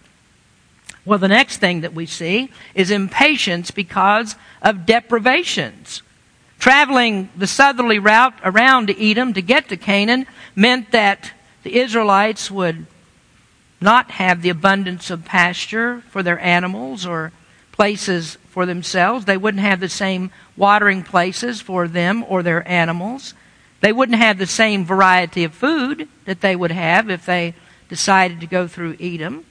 Well, 1.04 1.18
the 1.18 1.28
next 1.28 1.58
thing 1.58 1.80
that 1.80 1.94
we 1.94 2.06
see 2.06 2.50
is 2.74 2.90
impatience 2.90 3.70
because 3.70 4.36
of 4.60 4.86
deprivations. 4.86 6.02
Traveling 6.58 7.28
the 7.36 7.48
southerly 7.48 7.98
route 7.98 8.34
around 8.44 8.88
Edom 8.90 9.32
to 9.34 9.42
get 9.42 9.68
to 9.68 9.76
Canaan 9.76 10.26
meant 10.54 10.92
that 10.92 11.32
the 11.64 11.76
Israelites 11.76 12.50
would 12.50 12.86
not 13.80 14.12
have 14.12 14.42
the 14.42 14.48
abundance 14.48 15.10
of 15.10 15.24
pasture 15.24 16.02
for 16.10 16.22
their 16.22 16.38
animals 16.38 17.04
or 17.04 17.32
places 17.72 18.38
for 18.48 18.64
themselves. 18.64 19.24
They 19.24 19.36
wouldn't 19.36 19.62
have 19.64 19.80
the 19.80 19.88
same 19.88 20.30
watering 20.56 21.02
places 21.02 21.60
for 21.60 21.88
them 21.88 22.24
or 22.28 22.44
their 22.44 22.66
animals. 22.68 23.34
They 23.80 23.92
wouldn't 23.92 24.18
have 24.18 24.38
the 24.38 24.46
same 24.46 24.84
variety 24.84 25.42
of 25.42 25.52
food 25.52 26.06
that 26.26 26.42
they 26.42 26.54
would 26.54 26.70
have 26.70 27.10
if 27.10 27.26
they 27.26 27.54
decided 27.88 28.38
to 28.40 28.46
go 28.46 28.68
through 28.68 28.96
Edom. 29.00 29.44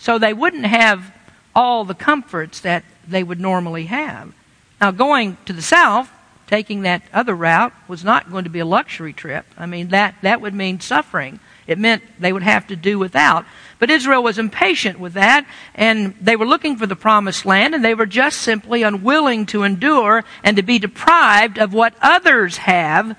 So 0.00 0.18
they 0.18 0.32
wouldn't 0.32 0.64
have 0.64 1.12
all 1.54 1.84
the 1.84 1.94
comforts 1.94 2.60
that 2.60 2.84
they 3.06 3.22
would 3.22 3.38
normally 3.38 3.84
have. 3.84 4.32
Now, 4.80 4.90
going 4.92 5.36
to 5.44 5.52
the 5.52 5.62
south, 5.62 6.10
taking 6.46 6.82
that 6.82 7.02
other 7.12 7.34
route, 7.36 7.72
was 7.86 8.02
not 8.02 8.30
going 8.30 8.44
to 8.44 8.50
be 8.50 8.60
a 8.60 8.66
luxury 8.66 9.12
trip. 9.12 9.44
I 9.58 9.66
mean, 9.66 9.88
that, 9.88 10.14
that 10.22 10.40
would 10.40 10.54
mean 10.54 10.80
suffering. 10.80 11.38
It 11.66 11.78
meant 11.78 12.02
they 12.18 12.32
would 12.32 12.42
have 12.42 12.66
to 12.68 12.76
do 12.76 12.98
without. 12.98 13.44
But 13.78 13.90
Israel 13.90 14.22
was 14.22 14.38
impatient 14.38 14.98
with 14.98 15.12
that, 15.12 15.46
and 15.74 16.14
they 16.18 16.34
were 16.34 16.46
looking 16.46 16.76
for 16.76 16.86
the 16.86 16.96
promised 16.96 17.44
land, 17.44 17.74
and 17.74 17.84
they 17.84 17.94
were 17.94 18.06
just 18.06 18.40
simply 18.40 18.82
unwilling 18.82 19.44
to 19.46 19.64
endure 19.64 20.24
and 20.42 20.56
to 20.56 20.62
be 20.62 20.78
deprived 20.78 21.58
of 21.58 21.74
what 21.74 21.94
others 22.00 22.56
have 22.56 23.16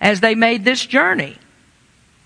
as 0.00 0.18
they 0.18 0.34
made 0.34 0.64
this 0.64 0.84
journey. 0.84 1.38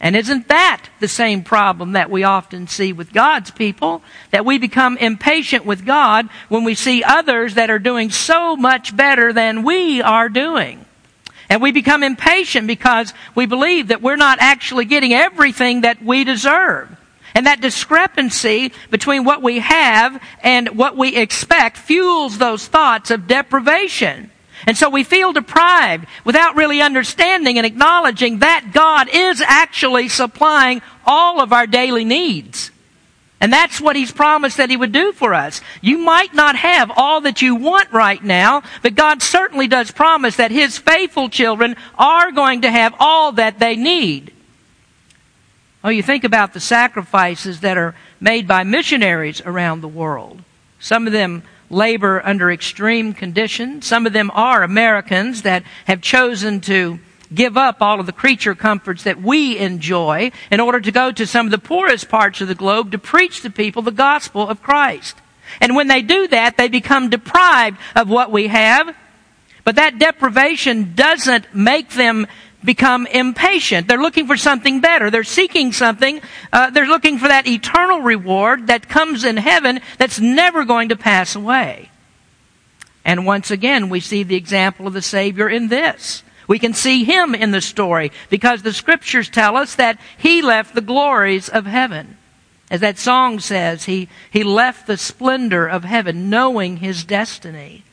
And 0.02 0.16
isn't 0.16 0.48
that 0.48 0.88
the 0.98 1.06
same 1.06 1.44
problem 1.44 1.92
that 1.92 2.10
we 2.10 2.24
often 2.24 2.66
see 2.66 2.92
with 2.92 3.12
God's 3.12 3.52
people? 3.52 4.02
That 4.32 4.44
we 4.44 4.58
become 4.58 4.96
impatient 4.98 5.64
with 5.64 5.86
God 5.86 6.28
when 6.48 6.64
we 6.64 6.74
see 6.74 7.04
others 7.04 7.54
that 7.54 7.70
are 7.70 7.78
doing 7.78 8.10
so 8.10 8.56
much 8.56 8.96
better 8.96 9.32
than 9.32 9.62
we 9.62 10.02
are 10.02 10.28
doing. 10.28 10.84
And 11.48 11.62
we 11.62 11.70
become 11.70 12.02
impatient 12.02 12.66
because 12.66 13.14
we 13.36 13.46
believe 13.46 13.88
that 13.88 14.02
we're 14.02 14.16
not 14.16 14.38
actually 14.40 14.86
getting 14.86 15.12
everything 15.12 15.82
that 15.82 16.02
we 16.02 16.24
deserve. 16.24 16.88
And 17.34 17.46
that 17.46 17.60
discrepancy 17.60 18.72
between 18.90 19.24
what 19.24 19.40
we 19.40 19.60
have 19.60 20.20
and 20.42 20.68
what 20.70 20.96
we 20.96 21.14
expect 21.14 21.76
fuels 21.78 22.38
those 22.38 22.66
thoughts 22.66 23.12
of 23.12 23.28
deprivation. 23.28 24.32
And 24.66 24.76
so 24.76 24.88
we 24.88 25.04
feel 25.04 25.32
deprived 25.32 26.06
without 26.24 26.56
really 26.56 26.80
understanding 26.80 27.58
and 27.58 27.66
acknowledging 27.66 28.38
that 28.38 28.70
God 28.72 29.08
is 29.12 29.40
actually 29.40 30.08
supplying 30.08 30.82
all 31.04 31.40
of 31.40 31.52
our 31.52 31.66
daily 31.66 32.04
needs. 32.04 32.70
And 33.40 33.52
that's 33.52 33.80
what 33.80 33.96
He's 33.96 34.12
promised 34.12 34.58
that 34.58 34.70
He 34.70 34.76
would 34.76 34.92
do 34.92 35.12
for 35.12 35.34
us. 35.34 35.60
You 35.80 35.98
might 35.98 36.32
not 36.32 36.54
have 36.54 36.92
all 36.94 37.22
that 37.22 37.42
you 37.42 37.56
want 37.56 37.90
right 37.90 38.22
now, 38.22 38.62
but 38.82 38.94
God 38.94 39.20
certainly 39.20 39.66
does 39.66 39.90
promise 39.90 40.36
that 40.36 40.52
His 40.52 40.78
faithful 40.78 41.28
children 41.28 41.74
are 41.98 42.30
going 42.30 42.62
to 42.62 42.70
have 42.70 42.94
all 43.00 43.32
that 43.32 43.58
they 43.58 43.74
need. 43.74 44.32
Oh, 45.82 45.88
you 45.88 46.04
think 46.04 46.22
about 46.22 46.54
the 46.54 46.60
sacrifices 46.60 47.60
that 47.60 47.76
are 47.76 47.96
made 48.20 48.46
by 48.46 48.62
missionaries 48.62 49.40
around 49.40 49.80
the 49.80 49.88
world. 49.88 50.40
Some 50.78 51.08
of 51.08 51.12
them 51.12 51.42
labor 51.72 52.20
under 52.24 52.52
extreme 52.52 53.14
conditions. 53.14 53.86
Some 53.86 54.06
of 54.06 54.12
them 54.12 54.30
are 54.34 54.62
Americans 54.62 55.42
that 55.42 55.64
have 55.86 56.02
chosen 56.02 56.60
to 56.62 57.00
give 57.34 57.56
up 57.56 57.80
all 57.80 57.98
of 57.98 58.06
the 58.06 58.12
creature 58.12 58.54
comforts 58.54 59.04
that 59.04 59.22
we 59.22 59.58
enjoy 59.58 60.30
in 60.50 60.60
order 60.60 60.80
to 60.80 60.92
go 60.92 61.10
to 61.10 61.26
some 61.26 61.46
of 61.46 61.50
the 61.50 61.58
poorest 61.58 62.08
parts 62.08 62.40
of 62.40 62.48
the 62.48 62.54
globe 62.54 62.92
to 62.92 62.98
preach 62.98 63.40
to 63.40 63.50
people 63.50 63.82
the 63.82 63.90
gospel 63.90 64.46
of 64.46 64.62
Christ. 64.62 65.16
And 65.60 65.74
when 65.74 65.88
they 65.88 66.02
do 66.02 66.28
that, 66.28 66.56
they 66.56 66.68
become 66.68 67.10
deprived 67.10 67.78
of 67.96 68.08
what 68.08 68.30
we 68.30 68.48
have. 68.48 68.94
But 69.64 69.76
that 69.76 69.98
deprivation 69.98 70.94
doesn't 70.94 71.54
make 71.54 71.90
them 71.90 72.26
become 72.64 73.06
impatient. 73.06 73.88
They're 73.88 74.00
looking 74.00 74.26
for 74.26 74.36
something 74.36 74.80
better. 74.80 75.10
They're 75.10 75.24
seeking 75.24 75.72
something. 75.72 76.20
Uh, 76.52 76.70
they're 76.70 76.86
looking 76.86 77.18
for 77.18 77.28
that 77.28 77.46
eternal 77.46 78.00
reward 78.00 78.68
that 78.68 78.88
comes 78.88 79.24
in 79.24 79.36
heaven 79.36 79.80
that's 79.98 80.20
never 80.20 80.64
going 80.64 80.90
to 80.90 80.96
pass 80.96 81.34
away. 81.34 81.90
And 83.04 83.26
once 83.26 83.50
again, 83.50 83.88
we 83.88 84.00
see 84.00 84.22
the 84.22 84.36
example 84.36 84.86
of 84.86 84.92
the 84.92 85.02
Savior 85.02 85.48
in 85.48 85.68
this. 85.68 86.22
We 86.46 86.58
can 86.58 86.74
see 86.74 87.04
Him 87.04 87.34
in 87.34 87.50
the 87.50 87.60
story 87.60 88.12
because 88.30 88.62
the 88.62 88.72
scriptures 88.72 89.28
tell 89.28 89.56
us 89.56 89.74
that 89.76 89.98
He 90.18 90.42
left 90.42 90.74
the 90.74 90.80
glories 90.80 91.48
of 91.48 91.66
heaven. 91.66 92.16
As 92.70 92.80
that 92.80 92.98
song 92.98 93.40
says, 93.40 93.84
He, 93.84 94.08
he 94.30 94.44
left 94.44 94.86
the 94.86 94.96
splendor 94.96 95.66
of 95.66 95.84
heaven 95.84 96.30
knowing 96.30 96.78
His 96.78 97.04
destiny. 97.04 97.84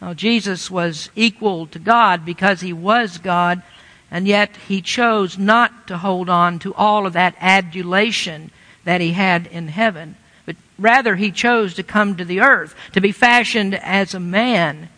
Now, 0.00 0.14
Jesus 0.14 0.70
was 0.70 1.10
equal 1.16 1.66
to 1.68 1.78
God 1.78 2.24
because 2.24 2.60
He 2.60 2.72
was 2.72 3.18
God 3.18 3.62
and 4.10 4.26
yet 4.26 4.56
he 4.68 4.80
chose 4.80 5.36
not 5.36 5.86
to 5.88 5.98
hold 5.98 6.28
on 6.28 6.58
to 6.60 6.74
all 6.74 7.06
of 7.06 7.12
that 7.14 7.34
adulation 7.40 8.50
that 8.84 9.00
he 9.00 9.12
had 9.12 9.46
in 9.48 9.68
heaven, 9.68 10.16
but 10.44 10.56
rather 10.78 11.16
he 11.16 11.30
chose 11.30 11.74
to 11.74 11.82
come 11.82 12.16
to 12.16 12.24
the 12.24 12.40
earth, 12.40 12.74
to 12.92 13.00
be 13.00 13.12
fashioned 13.12 13.74
as 13.74 14.14
a 14.14 14.20
man, 14.20 14.88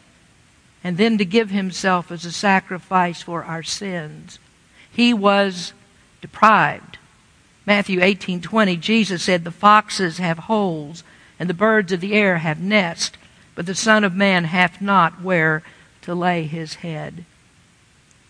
and 0.84 0.96
then 0.96 1.18
to 1.18 1.24
give 1.24 1.50
himself 1.50 2.12
as 2.12 2.24
a 2.24 2.32
sacrifice 2.32 3.22
for 3.22 3.44
our 3.44 3.62
sins. 3.62 4.38
He 4.90 5.14
was 5.14 5.72
deprived. 6.20 6.98
Matthew 7.66 8.00
18:20 8.00 8.76
Jesus 8.76 9.22
said 9.22 9.44
the 9.44 9.50
foxes 9.50 10.18
have 10.18 10.38
holes 10.38 11.04
and 11.38 11.48
the 11.48 11.54
birds 11.54 11.92
of 11.92 12.00
the 12.00 12.14
air 12.14 12.38
have 12.38 12.60
nests 12.60 13.16
but 13.58 13.66
the 13.66 13.74
son 13.74 14.04
of 14.04 14.14
man 14.14 14.44
hath 14.44 14.80
not 14.80 15.20
where 15.20 15.64
to 16.02 16.14
lay 16.14 16.44
his 16.44 16.74
head. 16.74 17.24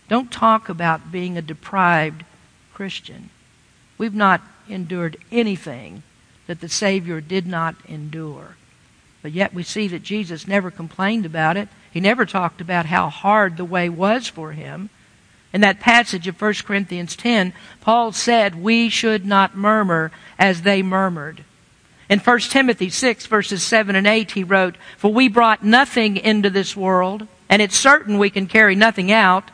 Don't 0.09 0.31
talk 0.31 0.69
about 0.69 1.11
being 1.11 1.37
a 1.37 1.41
deprived 1.41 2.25
Christian. 2.73 3.29
We've 3.97 4.15
not 4.15 4.41
endured 4.67 5.17
anything 5.31 6.01
that 6.47 6.61
the 6.61 6.67
Savior 6.67 7.21
did 7.21 7.45
not 7.45 7.75
endure. 7.87 8.55
But 9.21 9.33
yet 9.33 9.53
we 9.53 9.61
see 9.61 9.87
that 9.89 10.01
Jesus 10.01 10.47
never 10.47 10.71
complained 10.71 11.27
about 11.27 11.57
it. 11.57 11.69
He 11.91 11.99
never 11.99 12.25
talked 12.25 12.59
about 12.59 12.87
how 12.87 13.09
hard 13.09 13.55
the 13.55 13.65
way 13.65 13.87
was 13.87 14.27
for 14.27 14.53
him. 14.53 14.89
In 15.53 15.61
that 15.61 15.79
passage 15.79 16.27
of 16.27 16.41
1 16.41 16.53
Corinthians 16.65 17.15
10, 17.15 17.53
Paul 17.79 18.11
said, 18.11 18.55
We 18.55 18.89
should 18.89 19.25
not 19.25 19.55
murmur 19.55 20.11
as 20.39 20.63
they 20.63 20.81
murmured. 20.81 21.43
In 22.09 22.17
1 22.17 22.39
Timothy 22.39 22.89
6, 22.89 23.27
verses 23.27 23.61
7 23.61 23.95
and 23.95 24.07
8, 24.07 24.31
he 24.31 24.43
wrote, 24.43 24.75
For 24.97 25.13
we 25.13 25.27
brought 25.27 25.63
nothing 25.63 26.17
into 26.17 26.49
this 26.49 26.75
world, 26.75 27.27
and 27.47 27.61
it's 27.61 27.77
certain 27.77 28.17
we 28.17 28.31
can 28.31 28.47
carry 28.47 28.73
nothing 28.73 29.11
out 29.11 29.51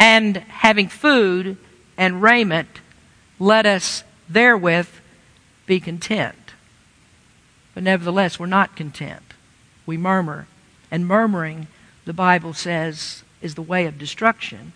and 0.00 0.38
having 0.38 0.88
food 0.88 1.58
and 1.98 2.22
raiment, 2.22 2.80
let 3.38 3.66
us 3.66 4.02
therewith 4.28 4.88
be 5.66 5.78
content. 5.78 6.34
But 7.74 7.82
nevertheless, 7.84 8.38
we're 8.38 8.46
not 8.46 8.74
content. 8.74 9.34
We 9.84 9.96
murmur. 9.96 10.46
And 10.90 11.06
murmuring, 11.06 11.68
the 12.06 12.12
Bible 12.12 12.54
says, 12.54 13.22
is 13.42 13.54
the 13.54 13.62
way 13.62 13.86
of 13.86 13.98
destruction. 13.98 14.72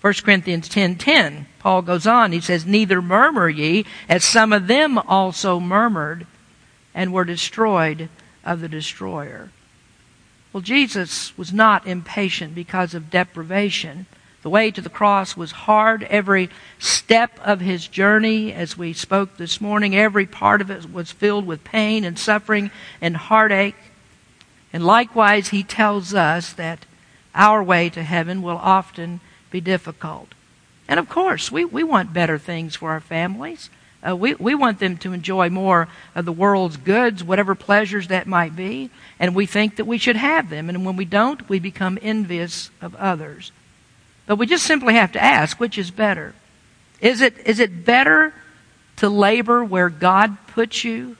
1 0.00 0.12
Corinthians 0.24 0.68
10:10, 0.68 0.72
10, 0.72 0.96
10, 0.96 1.46
Paul 1.60 1.82
goes 1.82 2.06
on. 2.06 2.32
He 2.32 2.40
says, 2.40 2.66
"Neither 2.66 3.00
murmur 3.00 3.48
ye, 3.48 3.86
as 4.08 4.24
some 4.24 4.52
of 4.52 4.66
them 4.66 4.98
also 4.98 5.58
murmured, 5.58 6.26
and 6.94 7.12
were 7.12 7.24
destroyed 7.24 8.08
of 8.44 8.60
the 8.60 8.68
destroyer." 8.68 9.50
Well, 10.52 10.60
Jesus 10.60 11.36
was 11.36 11.52
not 11.52 11.86
impatient 11.86 12.54
because 12.54 12.94
of 12.94 13.10
deprivation. 13.10 14.06
The 14.42 14.50
way 14.50 14.70
to 14.70 14.80
the 14.80 14.90
cross 14.90 15.36
was 15.36 15.50
hard. 15.50 16.04
Every 16.04 16.50
step 16.78 17.38
of 17.44 17.60
his 17.60 17.88
journey, 17.88 18.52
as 18.52 18.78
we 18.78 18.92
spoke 18.92 19.36
this 19.36 19.60
morning, 19.60 19.96
every 19.96 20.26
part 20.26 20.60
of 20.60 20.70
it 20.70 20.92
was 20.92 21.10
filled 21.10 21.46
with 21.46 21.64
pain 21.64 22.04
and 22.04 22.18
suffering 22.18 22.70
and 23.00 23.16
heartache. 23.16 23.74
And 24.72 24.84
likewise, 24.84 25.48
he 25.48 25.62
tells 25.62 26.14
us 26.14 26.52
that 26.52 26.86
our 27.34 27.62
way 27.62 27.88
to 27.90 28.02
heaven 28.02 28.42
will 28.42 28.58
often 28.58 29.20
be 29.50 29.60
difficult. 29.60 30.28
And 30.88 31.00
of 31.00 31.08
course, 31.08 31.50
we, 31.50 31.64
we 31.64 31.82
want 31.82 32.12
better 32.12 32.38
things 32.38 32.76
for 32.76 32.90
our 32.90 33.00
families. 33.00 33.70
Uh, 34.06 34.14
we, 34.14 34.34
we 34.34 34.54
want 34.54 34.78
them 34.78 34.96
to 34.98 35.12
enjoy 35.12 35.50
more 35.50 35.88
of 36.14 36.24
the 36.24 36.32
world's 36.32 36.76
goods, 36.76 37.24
whatever 37.24 37.54
pleasures 37.54 38.08
that 38.08 38.26
might 38.26 38.54
be, 38.54 38.90
and 39.18 39.34
we 39.34 39.46
think 39.46 39.76
that 39.76 39.86
we 39.86 39.98
should 39.98 40.16
have 40.16 40.48
them. 40.48 40.68
And 40.68 40.84
when 40.86 40.96
we 40.96 41.04
don't, 41.04 41.48
we 41.48 41.58
become 41.58 41.98
envious 42.02 42.70
of 42.80 42.94
others. 42.96 43.50
But 44.26 44.36
we 44.36 44.46
just 44.46 44.66
simply 44.66 44.94
have 44.94 45.12
to 45.12 45.22
ask 45.22 45.58
which 45.58 45.78
is 45.78 45.90
better? 45.90 46.34
Is 47.00 47.20
it, 47.20 47.38
is 47.46 47.60
it 47.60 47.84
better 47.84 48.34
to 48.96 49.08
labor 49.08 49.64
where 49.64 49.88
God 49.88 50.36
puts 50.48 50.84
you? 50.84 51.16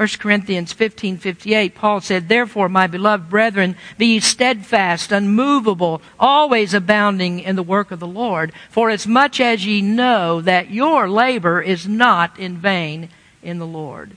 1 0.00 0.08
Corinthians 0.18 0.72
15 0.72 1.18
58, 1.18 1.74
Paul 1.74 2.00
said, 2.00 2.26
Therefore, 2.26 2.70
my 2.70 2.86
beloved 2.86 3.28
brethren, 3.28 3.76
be 3.98 4.14
ye 4.14 4.20
steadfast, 4.20 5.12
unmovable, 5.12 6.00
always 6.18 6.72
abounding 6.72 7.40
in 7.40 7.54
the 7.54 7.62
work 7.62 7.90
of 7.90 8.00
the 8.00 8.06
Lord, 8.06 8.52
for 8.70 8.88
as 8.88 9.06
much 9.06 9.40
as 9.40 9.66
ye 9.66 9.82
know 9.82 10.40
that 10.40 10.70
your 10.70 11.06
labor 11.06 11.60
is 11.60 11.86
not 11.86 12.38
in 12.38 12.56
vain 12.56 13.10
in 13.42 13.58
the 13.58 13.66
Lord. 13.66 14.12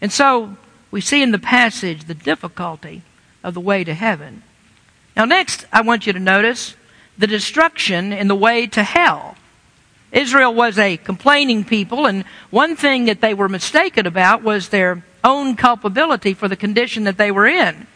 And 0.00 0.12
so, 0.12 0.56
we 0.92 1.00
see 1.00 1.20
in 1.20 1.32
the 1.32 1.38
passage 1.40 2.04
the 2.04 2.14
difficulty 2.14 3.02
of 3.42 3.54
the 3.54 3.60
way 3.60 3.82
to 3.82 3.92
heaven. 3.92 4.44
Now, 5.16 5.24
next, 5.24 5.64
I 5.72 5.80
want 5.80 6.06
you 6.06 6.12
to 6.12 6.20
notice 6.20 6.76
the 7.16 7.26
destruction 7.26 8.12
in 8.12 8.28
the 8.28 8.34
way 8.34 8.66
to 8.66 8.82
hell. 8.82 9.36
Israel 10.12 10.54
was 10.54 10.78
a 10.78 10.98
complaining 10.98 11.64
people, 11.64 12.06
and 12.06 12.24
one 12.50 12.76
thing 12.76 13.06
that 13.06 13.20
they 13.20 13.34
were 13.34 13.48
mistaken 13.48 14.06
about 14.06 14.42
was 14.42 14.68
their 14.68 15.02
own 15.24 15.56
culpability 15.56 16.34
for 16.34 16.48
the 16.48 16.56
condition 16.56 17.04
that 17.04 17.16
they 17.16 17.30
were 17.30 17.46
in. 17.46 17.86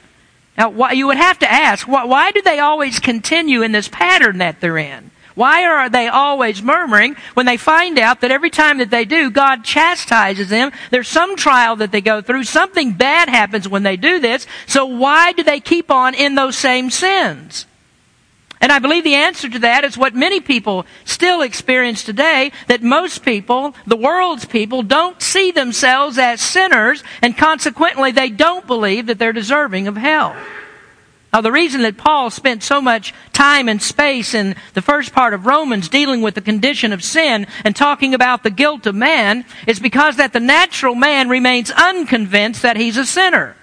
Now, 0.59 0.91
you 0.91 1.07
would 1.07 1.17
have 1.17 1.39
to 1.41 1.51
ask, 1.51 1.87
why 1.87 2.33
do 2.33 2.43
they 2.43 2.59
always 2.59 2.99
continue 2.99 3.63
in 3.63 3.73
this 3.73 3.89
pattern 3.89 4.39
that 4.39 4.61
they're 4.61 4.79
in? 4.79 5.11
Why 5.35 5.65
are 5.65 5.89
they 5.89 6.09
always 6.09 6.63
murmuring 6.63 7.17
when 7.35 7.47
they 7.47 7.57
find 7.57 7.99
out 7.99 8.21
that 8.21 8.31
every 8.31 8.51
time 8.51 8.79
that 8.79 8.91
they 8.91 9.05
do, 9.05 9.31
God 9.31 9.65
chastises 9.65 10.49
them? 10.49 10.73
There's 10.91 11.09
some 11.09 11.37
trial 11.37 11.77
that 11.77 11.93
they 11.93 12.01
go 12.01 12.21
through. 12.21 12.45
Something 12.45 12.93
bad 12.93 13.29
happens 13.29 13.69
when 13.69 13.83
they 13.83 13.97
do 13.97 14.19
this. 14.19 14.47
So 14.67 14.87
why 14.87 15.33
do 15.33 15.43
they 15.43 15.61
keep 15.61 15.91
on 15.91 16.15
in 16.15 16.35
those 16.35 16.57
same 16.57 16.91
sins? 16.91 17.67
And 18.61 18.71
I 18.71 18.79
believe 18.79 19.05
the 19.05 19.15
answer 19.15 19.49
to 19.49 19.59
that 19.61 19.85
is 19.85 19.97
what 19.97 20.15
many 20.15 20.39
people 20.41 20.85
still 21.07 21.41
experience 21.41 22.05
today, 22.05 22.53
that 22.67 22.83
most 22.83 23.25
people, 23.25 23.75
the 23.87 23.97
world's 23.97 24.45
people, 24.45 24.83
don't 24.83 25.23
see 25.23 25.51
themselves 25.51 26.19
as 26.19 26.43
sinners, 26.43 27.03
and 27.23 27.37
consequently 27.39 28.11
they 28.11 28.29
don't 28.29 28.67
believe 28.67 29.07
that 29.07 29.19
they're 29.19 29.33
deserving 29.33 29.89
of 29.89 29.97
hell. 29.97 30.37
Now, 31.33 31.41
the 31.41 31.53
reason 31.53 31.83
that 31.83 31.97
Paul 31.97 32.31
spent 32.31 32.65
so 32.65 32.81
much 32.81 33.15
time 33.33 33.69
and 33.69 33.81
space 33.81 34.35
in 34.35 34.57
the 34.75 34.83
first 34.83 35.13
part 35.13 35.33
of 35.33 35.47
Romans 35.47 35.89
dealing 35.89 36.23
with 36.23 36.35
the 36.35 36.41
condition 36.41 36.93
of 36.93 37.05
sin 37.05 37.47
and 37.65 37.77
talking 37.77 38.15
about 38.15 38.43
the 38.43 38.51
guilt 38.51 38.87
of 38.87 38.97
man 38.97 39.45
is 39.67 39.79
because 39.79 40.17
that 40.17 40.33
the 40.33 40.41
natural 40.41 40.97
man 40.97 41.29
remains 41.29 41.71
unconvinced 41.71 42.63
that 42.63 42.77
he's 42.77 42.97
a 42.97 43.07
sinner. 43.07 43.55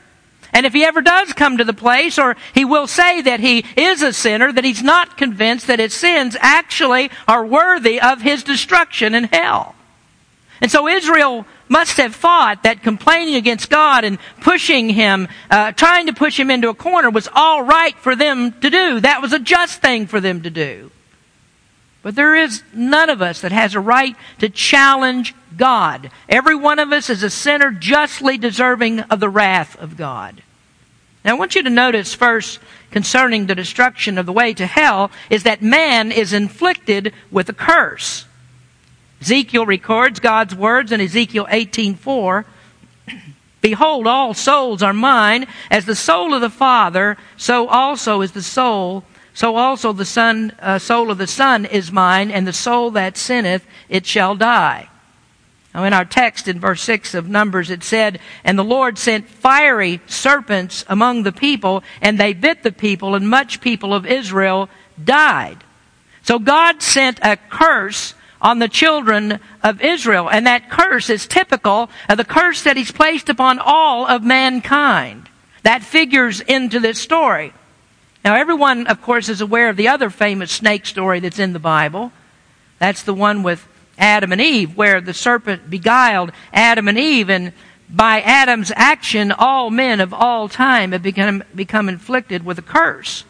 And 0.54 0.66
if 0.66 0.74
he 0.74 0.86
ever 0.86 1.02
does 1.02 1.34
come 1.34 1.58
to 1.58 1.66
the 1.66 1.74
place, 1.74 2.18
or 2.18 2.38
he 2.54 2.64
will 2.64 2.88
say 2.88 3.22
that 3.22 3.42
he 3.42 3.66
is 3.76 4.02
a 4.02 4.14
sinner, 4.14 4.52
that 4.54 4.64
he's 4.64 4.82
not 4.82 5.18
convinced 5.18 5.68
that 5.68 5.80
his 5.80 5.94
sins 5.94 6.38
actually 6.40 7.12
are 7.28 7.46
worthy 7.46 8.00
of 8.00 8.22
his 8.22 8.44
destruction 8.44 9.14
in 9.14 9.26
hell. 9.26 9.76
And 10.62 10.72
so 10.72 10.88
Israel 10.88 11.46
must 11.70 11.98
have 11.98 12.16
thought 12.16 12.64
that 12.64 12.84
complaining 12.84 13.36
against 13.36 13.70
God 13.70 14.04
and 14.04 14.18
pushing 14.42 14.90
him, 14.90 15.28
uh, 15.50 15.72
trying 15.74 16.08
to 16.08 16.14
push 16.14 16.40
him 16.40 16.50
into 16.50 16.70
a 16.70 16.74
corner 16.74 17.10
was 17.10 17.30
all 17.34 17.64
right 17.64 17.96
for 17.98 18.16
them 18.16 18.54
to 18.62 18.70
do. 18.70 19.00
That 19.00 19.22
was 19.22 19.34
a 19.34 19.40
just 19.40 19.82
thing 19.82 20.08
for 20.08 20.20
them 20.20 20.42
to 20.44 20.50
do. 20.50 20.92
But 22.02 22.16
there 22.16 22.36
is 22.36 22.64
none 22.74 23.10
of 23.10 23.22
us 23.22 23.42
that 23.42 23.52
has 23.52 23.76
a 23.76 23.80
right 23.80 24.16
to 24.40 24.50
challenge 24.50 25.36
God. 25.58 26.10
Every 26.30 26.56
one 26.56 26.80
of 26.80 26.92
us 26.92 27.10
is 27.10 27.24
a 27.24 27.30
sinner 27.30 27.72
justly 27.72 28.38
deserving 28.38 29.02
of 29.02 29.20
the 29.20 29.30
wrath 29.30 29.78
of 29.78 29.98
God. 29.98 30.42
Now 31.26 31.32
I 31.32 31.38
want 31.38 31.56
you 31.56 31.64
to 31.64 31.70
notice 31.70 32.14
first 32.14 32.60
concerning 32.92 33.46
the 33.46 33.56
destruction 33.56 34.18
of 34.18 34.26
the 34.26 34.32
way 34.32 34.54
to 34.54 34.66
hell 34.66 35.12
is 35.30 35.44
that 35.44 35.62
man 35.62 36.12
is 36.12 36.32
inflicted 36.32 37.14
with 37.30 37.50
a 37.50 37.54
curse. 37.54 38.27
Ezekiel 39.22 39.66
records 39.66 40.20
God's 40.20 40.56
words 40.56 40.92
in 40.92 41.02
Ezekiel 41.02 41.48
18:4. 41.50 42.46
Behold, 43.62 44.08
all 44.08 44.34
souls 44.34 44.84
are 44.84 44.94
mine, 44.94 45.48
as 45.72 45.86
the 45.86 45.96
soul 45.96 46.34
of 46.34 46.42
the 46.42 46.50
Father, 46.50 47.18
so 47.36 47.68
also 47.68 48.22
is 48.22 48.32
the 48.32 48.44
soul, 48.44 49.04
so 49.34 49.56
also 49.56 49.94
the 49.94 50.06
son, 50.06 50.52
uh, 50.60 50.80
soul 50.80 51.12
of 51.12 51.18
the 51.18 51.28
Son 51.28 51.66
is 51.66 51.92
mine, 51.92 52.32
and 52.32 52.48
the 52.48 52.54
soul 52.54 52.92
that 52.92 53.18
sinneth, 53.18 53.66
it 53.90 54.06
shall 54.06 54.36
die. 54.36 54.90
Now, 55.74 55.84
in 55.84 55.94
our 55.94 56.06
text 56.06 56.48
in 56.48 56.60
verse 56.60 56.82
6 56.82 57.14
of 57.14 57.30
Numbers, 57.30 57.70
it 57.70 57.84
said, 57.84 58.20
And 58.44 58.58
the 58.58 58.64
Lord 58.64 58.98
sent 58.98 59.30
fiery 59.30 60.02
serpents 60.08 60.86
among 60.88 61.24
the 61.24 61.32
people, 61.32 61.84
and 62.02 62.18
they 62.18 62.34
bit 62.34 62.64
the 62.64 62.72
people, 62.72 63.14
and 63.14 63.30
much 63.30 63.62
people 63.62 63.94
of 63.94 64.06
Israel 64.06 64.70
died. 65.04 65.64
So 66.24 66.40
God 66.40 66.82
sent 66.82 67.20
a 67.22 67.38
curse 67.38 68.16
on 68.42 68.60
the 68.60 68.68
children 68.68 69.40
of 69.64 69.82
Israel. 69.82 70.30
And 70.30 70.48
that 70.48 70.70
curse 70.70 71.10
is 71.10 71.28
typical 71.28 71.90
of 72.10 72.18
the 72.18 72.26
curse 72.26 72.64
that 72.64 72.78
he's 72.78 72.92
placed 72.92 73.30
upon 73.30 73.60
all 73.60 74.08
of 74.08 74.24
mankind. 74.24 75.30
That 75.64 75.84
figures 75.84 76.40
into 76.42 76.80
this 76.80 77.00
story. 77.00 77.54
Now, 78.24 78.36
everyone, 78.36 78.88
of 78.88 79.02
course, 79.02 79.30
is 79.30 79.42
aware 79.42 79.70
of 79.70 79.78
the 79.78 79.88
other 79.88 80.10
famous 80.10 80.52
snake 80.52 80.86
story 80.86 81.20
that's 81.20 81.40
in 81.40 81.54
the 81.54 81.60
Bible. 81.60 82.12
That's 82.80 83.04
the 83.04 83.14
one 83.14 83.44
with 83.44 83.68
Adam 83.98 84.32
and 84.32 84.42
Eve, 84.42 84.78
where 84.78 85.02
the 85.02 85.14
serpent 85.14 85.70
beguiled 85.70 86.32
Adam 86.54 86.88
and 86.88 86.98
Eve, 86.98 87.30
and 87.30 87.54
by 87.90 88.22
Adam's 88.22 88.72
action, 88.76 89.32
all 89.32 89.70
men 89.70 90.02
of 90.02 90.14
all 90.14 90.50
time 90.50 90.92
have 90.92 91.02
become, 91.02 91.44
become 91.56 91.88
inflicted 91.88 92.46
with 92.46 92.60
a 92.60 92.62
curse. 92.62 93.24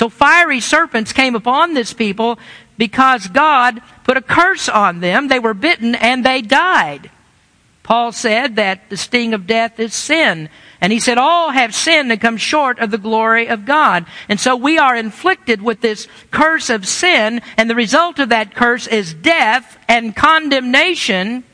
So 0.00 0.08
fiery 0.08 0.60
serpents 0.60 1.12
came 1.12 1.34
upon 1.34 1.74
this 1.74 1.92
people 1.92 2.38
because 2.78 3.28
God 3.28 3.82
put 4.04 4.16
a 4.16 4.22
curse 4.22 4.66
on 4.66 5.00
them. 5.00 5.28
They 5.28 5.38
were 5.38 5.52
bitten 5.52 5.94
and 5.94 6.24
they 6.24 6.40
died. 6.40 7.10
Paul 7.82 8.10
said 8.10 8.56
that 8.56 8.88
the 8.88 8.96
sting 8.96 9.34
of 9.34 9.46
death 9.46 9.78
is 9.78 9.92
sin. 9.92 10.48
And 10.80 10.90
he 10.90 11.00
said, 11.00 11.18
all 11.18 11.50
have 11.50 11.74
sinned 11.74 12.10
and 12.10 12.18
come 12.18 12.38
short 12.38 12.78
of 12.78 12.90
the 12.90 12.96
glory 12.96 13.48
of 13.48 13.66
God. 13.66 14.06
And 14.30 14.40
so 14.40 14.56
we 14.56 14.78
are 14.78 14.96
inflicted 14.96 15.60
with 15.60 15.82
this 15.82 16.08
curse 16.30 16.70
of 16.70 16.88
sin, 16.88 17.42
and 17.58 17.68
the 17.68 17.74
result 17.74 18.18
of 18.20 18.30
that 18.30 18.54
curse 18.54 18.86
is 18.86 19.12
death 19.12 19.76
and 19.86 20.16
condemnation 20.16 21.44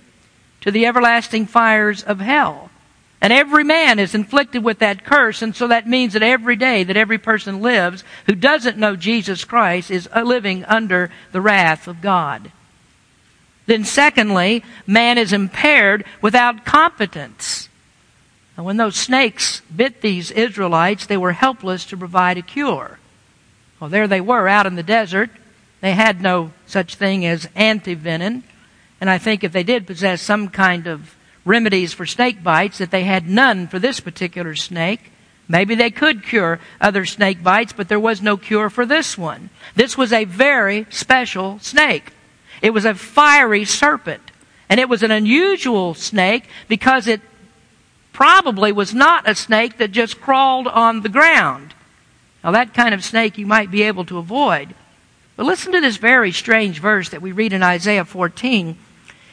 to 0.61 0.71
the 0.71 0.87
everlasting 0.87 1.47
fires 1.47 2.05
of 2.05 2.21
hell. 2.21 2.71
And 3.21 3.33
every 3.33 3.65
man 3.65 3.99
is 3.99 4.15
inflicted 4.15 4.63
with 4.63 4.79
that 4.81 5.05
curse, 5.05 5.41
and 5.41 5.57
so 5.57 5.69
that 5.69 5.89
means 5.89 6.13
that 6.13 6.23
every 6.23 6.57
day 6.57 6.85
that 6.85 6.97
every 6.97 7.19
person 7.19 7.63
lives 7.63 8.05
who 8.27 8.35
doesn't 8.35 8.77
know 8.77 8.95
Jesus 8.95 9.45
Christ 9.45 9.91
is 9.91 10.09
uh, 10.15 10.23
living 10.23 10.65
under 10.67 11.11
the 11.33 11.41
wrath 11.41 11.89
of 11.89 12.03
God. 12.03 12.53
Then, 13.65 13.85
secondly, 13.85 14.63
man 14.87 15.19
is 15.19 15.33
impaired 15.33 16.05
without 16.21 16.65
competence. 16.65 17.69
And 18.57 18.65
when 18.65 18.77
those 18.77 18.97
snakes 18.97 19.61
bit 19.75 20.01
these 20.01 20.31
Israelites, 20.31 21.07
they 21.07 21.17
were 21.17 21.33
helpless 21.33 21.85
to 21.87 21.97
provide 21.97 22.39
a 22.39 22.43
cure. 22.43 22.99
Well, 23.81 23.91
there 23.91 24.07
they 24.07 24.21
were 24.21 24.49
out 24.49 24.67
in 24.67 24.77
the 24.77 24.83
desert. 24.83 25.31
They 25.81 25.93
had 25.93 26.21
no 26.21 26.53
such 26.67 26.95
thing 26.95 27.27
as 27.27 27.47
antivenin. 27.57 28.45
And 29.01 29.11
I 29.11 29.19
think 29.19 29.45
if 29.45 29.53
they 29.53 29.63
did 29.63 29.87
possess 29.87 30.23
some 30.23 30.49
kind 30.49 30.87
of 30.87 31.15
remedies 31.47 31.95
for 31.95 32.05
snake 32.05 32.43
bites 32.43 32.79
that 32.79 32.91
they 32.91 33.05
had 33.05 33.31
none 33.31 33.69
for 33.69 33.79
this 33.79 34.01
particular 34.01 34.55
snake. 34.55 35.13
Maybe 35.49 35.77
they 35.77 35.91
could 35.91 36.25
cure 36.25 36.59
other 36.81 37.07
snake 37.07 37.43
bites, 37.43 37.73
but 37.73 37.89
there 37.89 38.01
was 38.01 38.21
no 38.21 38.37
cure 38.37 38.69
for 38.69 38.85
this 38.85 39.17
one. 39.17 39.49
This 39.75 39.97
was 39.97 40.13
a 40.13 40.25
very 40.25 40.87
special 40.91 41.59
snake. 41.61 42.13
It 42.61 42.71
was 42.71 42.85
a 42.85 42.95
fiery 42.95 43.65
serpent. 43.65 44.23
And 44.69 44.81
it 44.81 44.89
was 44.89 45.05
an 45.05 45.13
unusual 45.13 45.95
snake 45.95 46.49
because 46.67 47.07
it 47.07 47.21
probably 48.13 48.73
was 48.73 48.93
not 48.93 49.29
a 49.29 49.35
snake 49.37 49.79
that 49.79 49.93
just 49.93 50.21
crawled 50.21 50.67
on 50.67 51.03
the 51.03 51.09
ground. 51.09 51.75
Now, 52.43 52.51
that 52.53 52.75
kind 52.75 52.93
of 52.93 53.05
snake 53.05 53.39
you 53.39 53.47
might 53.47 53.71
be 53.71 53.83
able 53.83 54.05
to 54.07 54.19
avoid. 54.19 54.75
But 55.37 55.47
listen 55.47 55.73
to 55.73 55.81
this 55.81 55.99
very 55.99 56.33
strange 56.33 56.81
verse 56.81 57.11
that 57.11 57.23
we 57.23 57.31
read 57.31 57.53
in 57.53 57.63
Isaiah 57.63 58.05
14. 58.05 58.77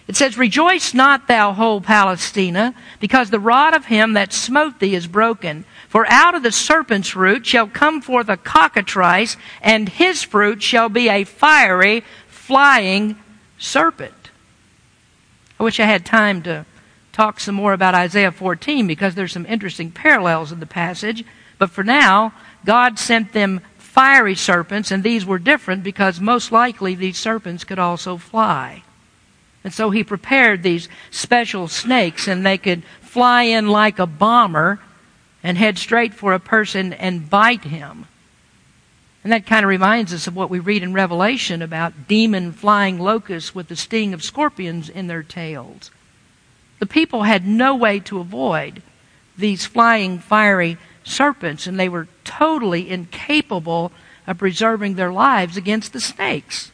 It 0.07 0.15
says, 0.17 0.37
Rejoice 0.37 0.93
not, 0.93 1.27
thou 1.27 1.53
whole 1.53 1.79
Palestina, 1.79 2.75
because 2.99 3.29
the 3.29 3.39
rod 3.39 3.73
of 3.73 3.85
him 3.85 4.13
that 4.13 4.33
smote 4.33 4.79
thee 4.79 4.95
is 4.95 5.07
broken. 5.07 5.65
For 5.87 6.05
out 6.07 6.35
of 6.35 6.43
the 6.43 6.51
serpent's 6.51 7.15
root 7.15 7.45
shall 7.45 7.67
come 7.67 8.01
forth 8.01 8.27
a 8.27 8.35
cockatrice, 8.37 9.37
and 9.61 9.87
his 9.87 10.23
fruit 10.23 10.61
shall 10.61 10.89
be 10.89 11.07
a 11.07 11.23
fiery, 11.23 12.03
flying 12.27 13.17
serpent. 13.57 14.31
I 15.59 15.63
wish 15.63 15.79
I 15.79 15.85
had 15.85 16.05
time 16.05 16.41
to 16.43 16.65
talk 17.13 17.39
some 17.39 17.55
more 17.55 17.71
about 17.71 17.95
Isaiah 17.95 18.31
14 18.31 18.87
because 18.87 19.15
there's 19.15 19.31
some 19.31 19.45
interesting 19.45 19.91
parallels 19.91 20.51
in 20.51 20.59
the 20.59 20.65
passage. 20.65 21.23
But 21.57 21.69
for 21.69 21.83
now, 21.83 22.33
God 22.65 22.99
sent 22.99 23.31
them 23.31 23.61
fiery 23.77 24.35
serpents, 24.35 24.91
and 24.91 25.03
these 25.03 25.25
were 25.25 25.39
different 25.39 25.83
because 25.83 26.19
most 26.19 26.51
likely 26.51 26.95
these 26.95 27.17
serpents 27.17 27.63
could 27.63 27.79
also 27.79 28.17
fly. 28.17 28.83
And 29.63 29.73
so 29.73 29.89
he 29.89 30.03
prepared 30.03 30.61
these 30.61 30.89
special 31.09 31.67
snakes, 31.67 32.27
and 32.27 32.45
they 32.45 32.57
could 32.57 32.83
fly 33.01 33.43
in 33.43 33.67
like 33.67 33.99
a 33.99 34.05
bomber 34.05 34.79
and 35.41 35.57
head 35.57 35.77
straight 35.77 36.13
for 36.13 36.33
a 36.33 36.39
person 36.39 36.93
and 36.93 37.29
bite 37.29 37.63
him. 37.63 38.07
And 39.23 39.31
that 39.31 39.45
kind 39.45 39.63
of 39.63 39.69
reminds 39.69 40.13
us 40.13 40.27
of 40.27 40.35
what 40.35 40.49
we 40.49 40.59
read 40.59 40.83
in 40.83 40.91
Revelation 40.91 41.61
about 41.61 42.09
demon 42.09 42.51
flying 42.51 42.99
locusts 42.99 43.55
with 43.55 43.69
the 43.69 43.75
sting 43.77 44.13
of 44.13 44.21
scorpions 44.21 44.89
in 44.89 45.07
their 45.07 45.23
tails. 45.23 45.91
The 46.79 46.85
people 46.85 47.23
had 47.23 47.47
no 47.47 47.73
way 47.73 48.01
to 48.01 48.19
avoid 48.19 48.81
these 49.37 49.65
flying, 49.65 50.19
fiery 50.19 50.77
serpents, 51.05 51.67
and 51.67 51.79
they 51.79 51.87
were 51.87 52.09
totally 52.25 52.89
incapable 52.89 53.93
of 54.27 54.37
preserving 54.37 54.95
their 54.95 55.13
lives 55.13 55.55
against 55.55 55.93
the 55.93 56.01
snakes. 56.01 56.72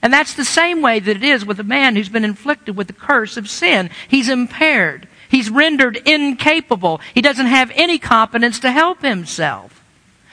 And 0.00 0.12
that's 0.12 0.34
the 0.34 0.44
same 0.44 0.80
way 0.80 1.00
that 1.00 1.16
it 1.16 1.24
is 1.24 1.44
with 1.44 1.58
a 1.58 1.64
man 1.64 1.96
who's 1.96 2.08
been 2.08 2.24
inflicted 2.24 2.76
with 2.76 2.86
the 2.86 2.92
curse 2.92 3.36
of 3.36 3.50
sin. 3.50 3.90
He's 4.06 4.28
impaired. 4.28 5.08
He's 5.28 5.50
rendered 5.50 5.96
incapable. 6.06 7.00
He 7.14 7.20
doesn't 7.20 7.46
have 7.46 7.72
any 7.74 7.98
competence 7.98 8.60
to 8.60 8.70
help 8.70 9.02
himself. 9.02 9.74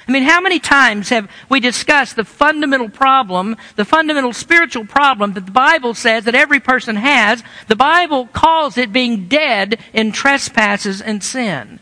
I 0.08 0.12
mean, 0.12 0.23
how 0.23 0.39
many 0.39 0.60
times 0.60 1.10
have 1.10 1.30
we 1.49 1.60
discussed 1.60 2.15
the 2.15 2.23
fundamental 2.23 2.89
problem, 2.89 3.58
the 3.75 3.86
fundamental 3.86 4.34
spiritual 4.34 4.86
problem 4.86 5.34
that 5.34 5.47
the 5.47 5.51
Bible 5.51 5.95
says 5.95 6.25
that 6.25 6.36
every 6.36 6.60
person 6.60 6.95
has? 6.95 7.43
The 7.67 7.75
Bible 7.75 8.28
calls 8.28 8.78
it 8.78 8.93
being 8.93 9.28
dead 9.28 9.80
in 9.93 10.12
trespasses 10.12 11.01
and 11.01 11.23
sin. 11.23 11.80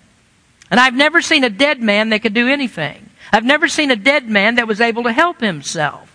And 0.71 0.79
I've 0.79 0.95
never 0.95 1.21
seen 1.21 1.43
a 1.43 1.49
dead 1.49 1.81
man 1.81 2.09
that 2.09 2.21
could 2.21 2.33
do 2.33 2.47
anything. 2.47 3.09
I've 3.33 3.43
never 3.43 3.67
seen 3.67 3.91
a 3.91 3.95
dead 3.97 4.29
man 4.29 4.55
that 4.55 4.67
was 4.67 4.79
able 4.79 5.03
to 5.03 5.11
help 5.11 5.41
himself. 5.41 6.12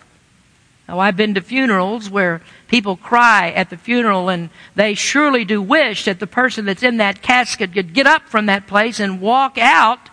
Oh, 0.88 0.98
I've 0.98 1.16
been 1.16 1.34
to 1.34 1.42
funerals 1.42 2.08
where 2.08 2.40
people 2.66 2.96
cry 2.96 3.50
at 3.50 3.68
the 3.68 3.76
funeral 3.76 4.30
and 4.30 4.48
they 4.74 4.94
surely 4.94 5.44
do 5.44 5.60
wish 5.60 6.06
that 6.06 6.18
the 6.18 6.26
person 6.26 6.64
that's 6.64 6.82
in 6.82 6.96
that 6.96 7.20
casket 7.20 7.74
could 7.74 7.92
get 7.92 8.06
up 8.06 8.22
from 8.22 8.46
that 8.46 8.66
place 8.66 8.98
and 8.98 9.20
walk 9.20 9.58
out, 9.58 10.08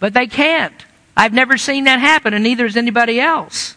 but 0.00 0.12
they 0.12 0.26
can't. 0.26 0.84
I've 1.16 1.32
never 1.32 1.56
seen 1.56 1.84
that 1.84 1.98
happen 1.98 2.34
and 2.34 2.44
neither 2.44 2.64
has 2.64 2.76
anybody 2.76 3.18
else. 3.18 3.76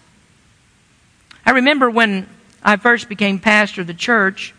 I 1.45 1.51
remember 1.51 1.89
when 1.89 2.27
I 2.61 2.75
first 2.75 3.07
became 3.07 3.39
pastor 3.39 3.81
of 3.81 3.87
the 3.87 3.93
church, 3.93 4.53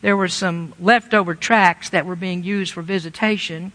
there 0.00 0.16
were 0.16 0.28
some 0.28 0.72
leftover 0.80 1.34
tracts 1.34 1.90
that 1.90 2.06
were 2.06 2.16
being 2.16 2.42
used 2.42 2.72
for 2.72 2.80
visitation. 2.80 3.72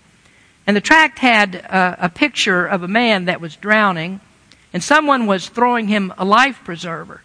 And 0.65 0.75
the 0.75 0.81
tract 0.81 1.19
had 1.19 1.53
a, 1.53 2.05
a 2.05 2.09
picture 2.09 2.65
of 2.65 2.81
a 2.81 2.87
man 2.87 3.25
that 3.25 3.39
was 3.39 3.55
drowning 3.55 4.21
and 4.75 4.83
someone 4.83 5.25
was 5.25 5.47
throwing 5.47 5.87
him 5.87 6.13
a 6.17 6.25
life 6.25 6.59
preserver. 6.65 7.21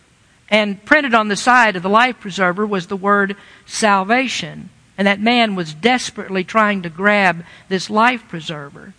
And 0.51 0.85
printed 0.85 1.15
on 1.15 1.27
the 1.27 1.35
side 1.35 1.75
of 1.75 1.83
the 1.83 1.89
life 1.89 2.21
preserver 2.21 2.65
was 2.65 2.87
the 2.87 2.97
word 2.97 3.37
salvation. 3.67 4.71
And 4.97 5.09
that 5.09 5.19
man 5.19 5.57
was 5.57 5.75
desperately 5.75 6.45
trying 6.45 6.83
to 6.83 6.89
grab 6.89 7.45
this 7.69 7.91
life 7.91 8.23
preserver. 8.29 8.95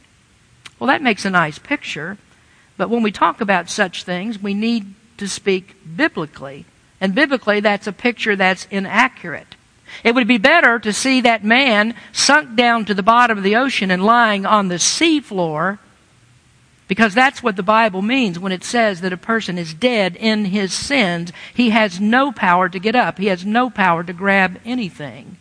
Well, 0.77 0.89
that 0.89 1.01
makes 1.01 1.23
a 1.23 1.29
nice 1.29 1.59
picture. 1.59 2.17
But 2.75 2.89
when 2.89 3.03
we 3.03 3.11
talk 3.13 3.39
about 3.39 3.69
such 3.69 4.03
things, 4.03 4.37
we 4.37 4.53
need 4.53 4.95
to 5.15 5.29
speak 5.29 5.77
biblically. 5.95 6.65
And 6.99 7.15
biblically, 7.15 7.61
that's 7.61 7.87
a 7.87 7.93
picture 7.93 8.35
that's 8.35 8.67
inaccurate. 8.69 9.55
It 10.03 10.13
would 10.13 10.27
be 10.27 10.37
better 10.37 10.77
to 10.77 10.91
see 10.91 11.21
that 11.21 11.45
man 11.45 11.95
sunk 12.11 12.57
down 12.57 12.83
to 12.83 12.93
the 12.93 13.01
bottom 13.01 13.37
of 13.37 13.45
the 13.45 13.55
ocean 13.55 13.91
and 13.91 14.03
lying 14.03 14.45
on 14.45 14.67
the 14.67 14.75
seafloor 14.75 15.79
because 16.91 17.13
that's 17.13 17.41
what 17.41 17.55
the 17.55 17.63
Bible 17.63 18.01
means 18.01 18.37
when 18.37 18.51
it 18.51 18.65
says 18.65 18.99
that 18.99 19.13
a 19.13 19.17
person 19.17 19.57
is 19.57 19.73
dead 19.73 20.13
in 20.17 20.43
his 20.43 20.73
sins. 20.73 21.31
He 21.53 21.69
has 21.69 22.01
no 22.01 22.33
power 22.33 22.67
to 22.67 22.79
get 22.79 22.97
up. 22.97 23.17
He 23.17 23.27
has 23.27 23.45
no 23.45 23.69
power 23.69 24.03
to 24.03 24.11
grab 24.11 24.59
anything. 24.65 25.37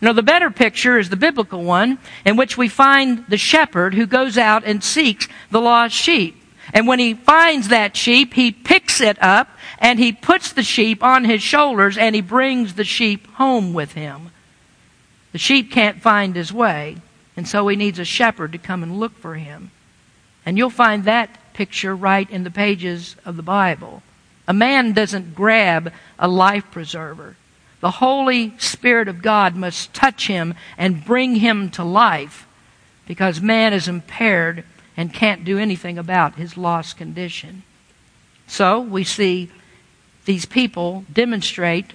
Now, 0.00 0.12
the 0.12 0.24
better 0.24 0.50
picture 0.50 0.98
is 0.98 1.08
the 1.08 1.14
biblical 1.14 1.62
one, 1.62 1.98
in 2.24 2.36
which 2.36 2.58
we 2.58 2.66
find 2.66 3.24
the 3.28 3.36
shepherd 3.36 3.94
who 3.94 4.04
goes 4.04 4.36
out 4.36 4.64
and 4.64 4.82
seeks 4.82 5.28
the 5.52 5.60
lost 5.60 5.94
sheep. 5.94 6.42
And 6.74 6.88
when 6.88 6.98
he 6.98 7.14
finds 7.14 7.68
that 7.68 7.96
sheep, 7.96 8.34
he 8.34 8.50
picks 8.50 9.00
it 9.00 9.16
up 9.22 9.48
and 9.78 9.96
he 9.96 10.10
puts 10.10 10.52
the 10.52 10.64
sheep 10.64 11.04
on 11.04 11.24
his 11.24 11.40
shoulders 11.40 11.96
and 11.96 12.16
he 12.16 12.20
brings 12.20 12.74
the 12.74 12.82
sheep 12.82 13.28
home 13.34 13.74
with 13.74 13.92
him. 13.92 14.32
The 15.30 15.38
sheep 15.38 15.70
can't 15.70 16.02
find 16.02 16.34
his 16.34 16.52
way, 16.52 16.96
and 17.36 17.46
so 17.46 17.68
he 17.68 17.76
needs 17.76 18.00
a 18.00 18.04
shepherd 18.04 18.50
to 18.50 18.58
come 18.58 18.82
and 18.82 18.98
look 18.98 19.16
for 19.16 19.36
him. 19.36 19.70
And 20.50 20.58
you'll 20.58 20.68
find 20.68 21.04
that 21.04 21.30
picture 21.52 21.94
right 21.94 22.28
in 22.28 22.42
the 22.42 22.50
pages 22.50 23.14
of 23.24 23.36
the 23.36 23.42
Bible. 23.42 24.02
A 24.48 24.52
man 24.52 24.92
doesn't 24.92 25.32
grab 25.32 25.92
a 26.18 26.26
life 26.26 26.64
preserver. 26.72 27.36
The 27.78 27.92
Holy 27.92 28.58
Spirit 28.58 29.06
of 29.06 29.22
God 29.22 29.54
must 29.54 29.94
touch 29.94 30.26
him 30.26 30.56
and 30.76 31.04
bring 31.04 31.36
him 31.36 31.70
to 31.70 31.84
life 31.84 32.48
because 33.06 33.40
man 33.40 33.72
is 33.72 33.86
impaired 33.86 34.64
and 34.96 35.14
can't 35.14 35.44
do 35.44 35.56
anything 35.56 35.98
about 35.98 36.34
his 36.34 36.56
lost 36.56 36.96
condition. 36.96 37.62
So 38.48 38.80
we 38.80 39.04
see 39.04 39.52
these 40.24 40.46
people 40.46 41.04
demonstrate 41.12 41.92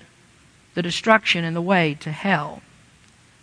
the 0.75 0.81
destruction 0.81 1.43
and 1.43 1.57
the 1.57 1.61
way 1.61 1.97
to 1.99 2.09
hell. 2.09 2.61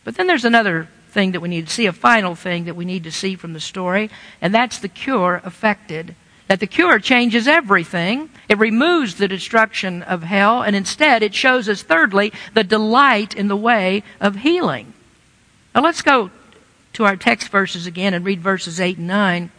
But 0.04 0.14
then 0.14 0.26
there's 0.26 0.46
another 0.46 0.88
thing 1.12 1.32
that 1.32 1.40
we 1.40 1.48
need 1.48 1.66
to 1.66 1.72
see, 1.72 1.86
a 1.86 1.92
final 1.92 2.34
thing 2.34 2.64
that 2.64 2.74
we 2.74 2.84
need 2.84 3.04
to 3.04 3.12
see 3.12 3.36
from 3.36 3.52
the 3.52 3.60
story, 3.60 4.10
and 4.40 4.54
that's 4.54 4.78
the 4.78 4.88
cure 4.88 5.42
effected. 5.44 6.14
That 6.48 6.60
the 6.60 6.66
cure 6.66 6.98
changes 6.98 7.46
everything. 7.46 8.30
It 8.48 8.58
removes 8.58 9.14
the 9.14 9.28
destruction 9.28 10.02
of 10.02 10.22
hell, 10.22 10.62
and 10.62 10.74
instead 10.74 11.22
it 11.22 11.34
shows 11.34 11.68
us, 11.68 11.82
thirdly, 11.82 12.32
the 12.54 12.64
delight 12.64 13.34
in 13.34 13.48
the 13.48 13.56
way 13.56 14.02
of 14.20 14.36
healing. 14.36 14.94
Now 15.74 15.82
let's 15.82 16.02
go 16.02 16.30
to 16.94 17.04
our 17.04 17.16
text 17.16 17.48
verses 17.48 17.86
again 17.86 18.14
and 18.14 18.24
read 18.24 18.40
verses 18.40 18.80
8 18.80 18.98
and 18.98 19.06
9. 19.06 19.50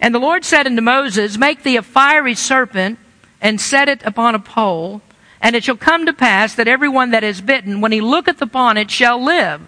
And 0.00 0.14
the 0.14 0.20
Lord 0.20 0.44
said 0.44 0.66
unto 0.66 0.82
Moses, 0.82 1.38
Make 1.38 1.62
thee 1.62 1.76
a 1.76 1.82
fiery 1.82 2.34
serpent, 2.34 2.98
and 3.40 3.60
set 3.60 3.88
it 3.88 4.02
upon 4.04 4.34
a 4.34 4.38
pole, 4.38 5.02
and 5.40 5.54
it 5.54 5.64
shall 5.64 5.76
come 5.76 6.06
to 6.06 6.12
pass 6.12 6.54
that 6.54 6.68
every 6.68 6.88
one 6.88 7.10
that 7.10 7.24
is 7.24 7.40
bitten, 7.40 7.80
when 7.80 7.92
he 7.92 8.00
looketh 8.00 8.40
upon 8.40 8.76
it, 8.76 8.90
shall 8.90 9.22
live. 9.22 9.60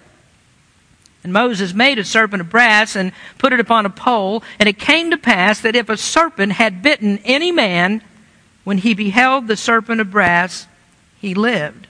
And 1.26 1.32
Moses 1.32 1.74
made 1.74 1.98
a 1.98 2.04
serpent 2.04 2.40
of 2.40 2.50
brass 2.50 2.94
and 2.94 3.10
put 3.38 3.52
it 3.52 3.58
upon 3.58 3.84
a 3.84 3.90
pole. 3.90 4.44
And 4.60 4.68
it 4.68 4.78
came 4.78 5.10
to 5.10 5.16
pass 5.16 5.60
that 5.62 5.74
if 5.74 5.88
a 5.88 5.96
serpent 5.96 6.52
had 6.52 6.82
bitten 6.82 7.18
any 7.24 7.50
man, 7.50 8.00
when 8.62 8.78
he 8.78 8.94
beheld 8.94 9.48
the 9.48 9.56
serpent 9.56 10.00
of 10.00 10.12
brass, 10.12 10.68
he 11.20 11.34
lived. 11.34 11.88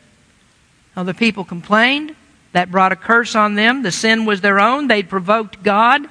Now 0.96 1.03
the 1.03 1.12
people 1.12 1.44
complained. 1.44 2.16
That 2.53 2.70
brought 2.70 2.92
a 2.92 2.96
curse 2.96 3.35
on 3.35 3.57
them. 3.57 3.83
The 3.83 3.92
sin 3.92 4.25
was 4.25 4.40
their 4.40 4.59
own. 4.59 4.87
They'd 4.88 5.11
provoked 5.11 5.62
God. 5.62 6.09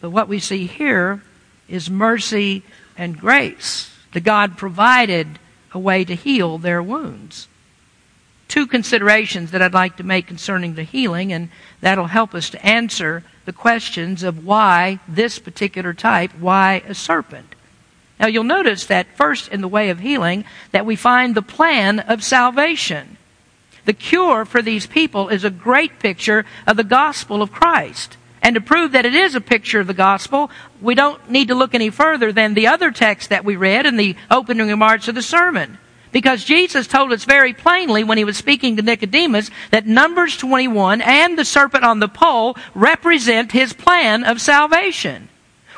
But 0.00 0.08
what 0.08 0.28
we 0.28 0.38
see 0.38 0.66
here 0.66 1.22
is 1.68 1.90
mercy 1.90 2.62
and 2.96 3.18
grace. 3.18 3.94
The 4.14 4.20
God 4.20 4.56
provided 4.56 5.38
a 5.72 5.78
way 5.78 6.06
to 6.06 6.14
heal 6.14 6.56
their 6.56 6.82
wounds 6.82 7.48
two 8.52 8.66
considerations 8.66 9.50
that 9.50 9.62
I'd 9.62 9.72
like 9.72 9.96
to 9.96 10.02
make 10.02 10.26
concerning 10.26 10.74
the 10.74 10.82
healing, 10.82 11.32
and 11.32 11.48
that'll 11.80 12.08
help 12.08 12.34
us 12.34 12.50
to 12.50 12.62
answer 12.62 13.24
the 13.46 13.52
questions 13.52 14.22
of 14.22 14.44
why 14.44 15.00
this 15.08 15.38
particular 15.38 15.94
type, 15.94 16.32
why 16.38 16.82
a 16.86 16.92
serpent. 16.92 17.54
Now 18.20 18.26
you'll 18.26 18.44
notice 18.44 18.84
that 18.84 19.16
first 19.16 19.48
in 19.48 19.62
the 19.62 19.68
way 19.68 19.88
of 19.88 20.00
healing 20.00 20.44
that 20.70 20.84
we 20.84 20.96
find 20.96 21.34
the 21.34 21.40
plan 21.40 22.00
of 22.00 22.22
salvation. 22.22 23.16
The 23.86 23.94
cure 23.94 24.44
for 24.44 24.60
these 24.60 24.86
people 24.86 25.30
is 25.30 25.44
a 25.44 25.50
great 25.50 25.98
picture 25.98 26.44
of 26.66 26.76
the 26.76 26.84
gospel 26.84 27.40
of 27.40 27.52
Christ. 27.52 28.18
And 28.42 28.54
to 28.54 28.60
prove 28.60 28.92
that 28.92 29.06
it 29.06 29.14
is 29.14 29.34
a 29.34 29.40
picture 29.40 29.80
of 29.80 29.86
the 29.86 29.94
gospel, 29.94 30.50
we 30.82 30.94
don't 30.94 31.30
need 31.30 31.48
to 31.48 31.54
look 31.54 31.74
any 31.74 31.88
further 31.88 32.32
than 32.32 32.52
the 32.52 32.66
other 32.66 32.90
text 32.90 33.30
that 33.30 33.46
we 33.46 33.56
read 33.56 33.86
in 33.86 33.96
the 33.96 34.14
opening 34.30 34.68
remarks 34.68 35.08
of 35.08 35.14
the 35.14 35.22
sermon. 35.22 35.78
Because 36.12 36.44
Jesus 36.44 36.86
told 36.86 37.12
us 37.12 37.24
very 37.24 37.54
plainly 37.54 38.04
when 38.04 38.18
he 38.18 38.24
was 38.24 38.36
speaking 38.36 38.76
to 38.76 38.82
Nicodemus 38.82 39.50
that 39.70 39.86
Numbers 39.86 40.36
21 40.36 41.00
and 41.00 41.38
the 41.38 41.44
serpent 41.44 41.84
on 41.84 42.00
the 42.00 42.08
pole 42.08 42.56
represent 42.74 43.52
his 43.52 43.72
plan 43.72 44.22
of 44.22 44.40
salvation. 44.40 45.30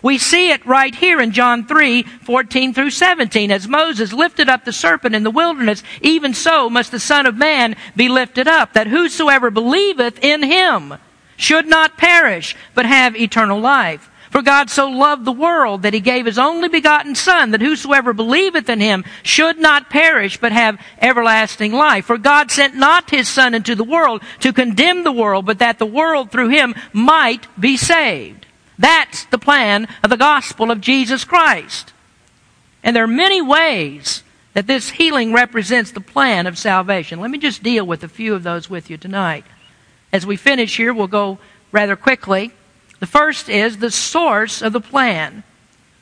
We 0.03 0.19
see 0.19 0.51
it 0.51 0.67
right 0.67 0.95
here 0.95 1.19
in 1.19 1.31
John 1.31 1.65
3, 1.65 2.03
14 2.03 2.75
through 2.75 2.91
17. 2.91 3.51
As 3.51 3.67
Moses 3.67 4.13
lifted 4.13 4.51
up 4.51 4.67
the 4.67 4.73
serpent 4.73 5.15
in 5.15 5.23
the 5.23 5.31
wilderness, 5.31 5.83
even 6.03 6.35
so 6.35 6.69
must 6.69 6.91
the 6.91 7.01
Son 7.01 7.25
of 7.25 7.39
Man 7.39 7.75
be 7.97 8.11
lifted 8.11 8.47
up, 8.47 8.75
that 8.75 8.89
whosoever 8.89 9.51
believeth 9.51 10.23
in 10.23 10.43
him 10.43 10.95
should 11.39 11.67
not 11.67 11.97
perish, 11.97 12.55
but 12.75 12.85
have 12.85 13.17
eternal 13.17 13.59
life. 13.61 14.11
For 14.35 14.43
God 14.43 14.69
so 14.69 14.89
loved 14.89 15.25
the 15.25 15.31
world 15.31 15.83
that 15.83 15.95
he 15.95 16.01
gave 16.01 16.27
his 16.27 16.41
only 16.41 16.69
begotten 16.69 17.15
Son, 17.15 17.53
that 17.53 17.61
whosoever 17.61 18.13
believeth 18.13 18.69
in 18.69 18.81
him 18.81 19.05
should 19.23 19.61
not 19.61 19.91
perish, 19.91 20.39
but 20.39 20.51
have 20.51 20.81
everlasting 21.01 21.73
life. 21.73 22.07
For 22.07 22.19
God 22.19 22.51
sent 22.51 22.75
not 22.75 23.11
his 23.11 23.29
Son 23.29 23.55
into 23.55 23.77
the 23.77 23.85
world 23.85 24.25
to 24.41 24.53
condemn 24.53 25.05
the 25.05 25.13
world, 25.13 25.47
but 25.47 25.61
that 25.61 25.79
the 25.79 25.87
world 25.87 26.33
through 26.33 26.49
him 26.49 26.75
might 26.93 27.47
be 27.61 27.77
saved. 27.77 28.47
That's 28.77 29.25
the 29.27 29.39
plan 29.39 29.87
of 30.03 30.11
the 30.11 30.17
gospel 30.17 30.73
of 30.73 30.81
Jesus 30.81 31.23
Christ. 31.25 31.93
And 32.83 32.97
there 32.97 33.05
are 33.05 33.07
many 33.07 33.41
ways 33.41 34.25
that 34.55 34.67
this 34.67 34.91
healing 34.91 35.33
represents 35.33 35.93
the 35.93 36.01
plan 36.01 36.49
of 36.49 36.59
salvation. 36.59 37.21
Let 37.21 37.31
me 37.31 37.39
just 37.39 37.63
deal 37.63 37.87
with 37.87 38.03
a 38.03 38.09
few 38.09 38.35
of 38.35 38.43
those 38.43 38.69
with 38.69 38.91
you 38.91 38.97
tonight. 38.97 39.45
As 40.13 40.27
we 40.27 40.35
finish 40.35 40.77
here, 40.77 40.93
we'll 40.93 41.07
go 41.07 41.39
rather 41.71 41.95
quickly. 41.95 42.51
The 43.05 43.11
first 43.11 43.51
is 43.51 43.77
the 43.77 43.91
source 43.91 44.63
of 44.63 44.73
the 44.73 44.81
plan. 44.81 45.45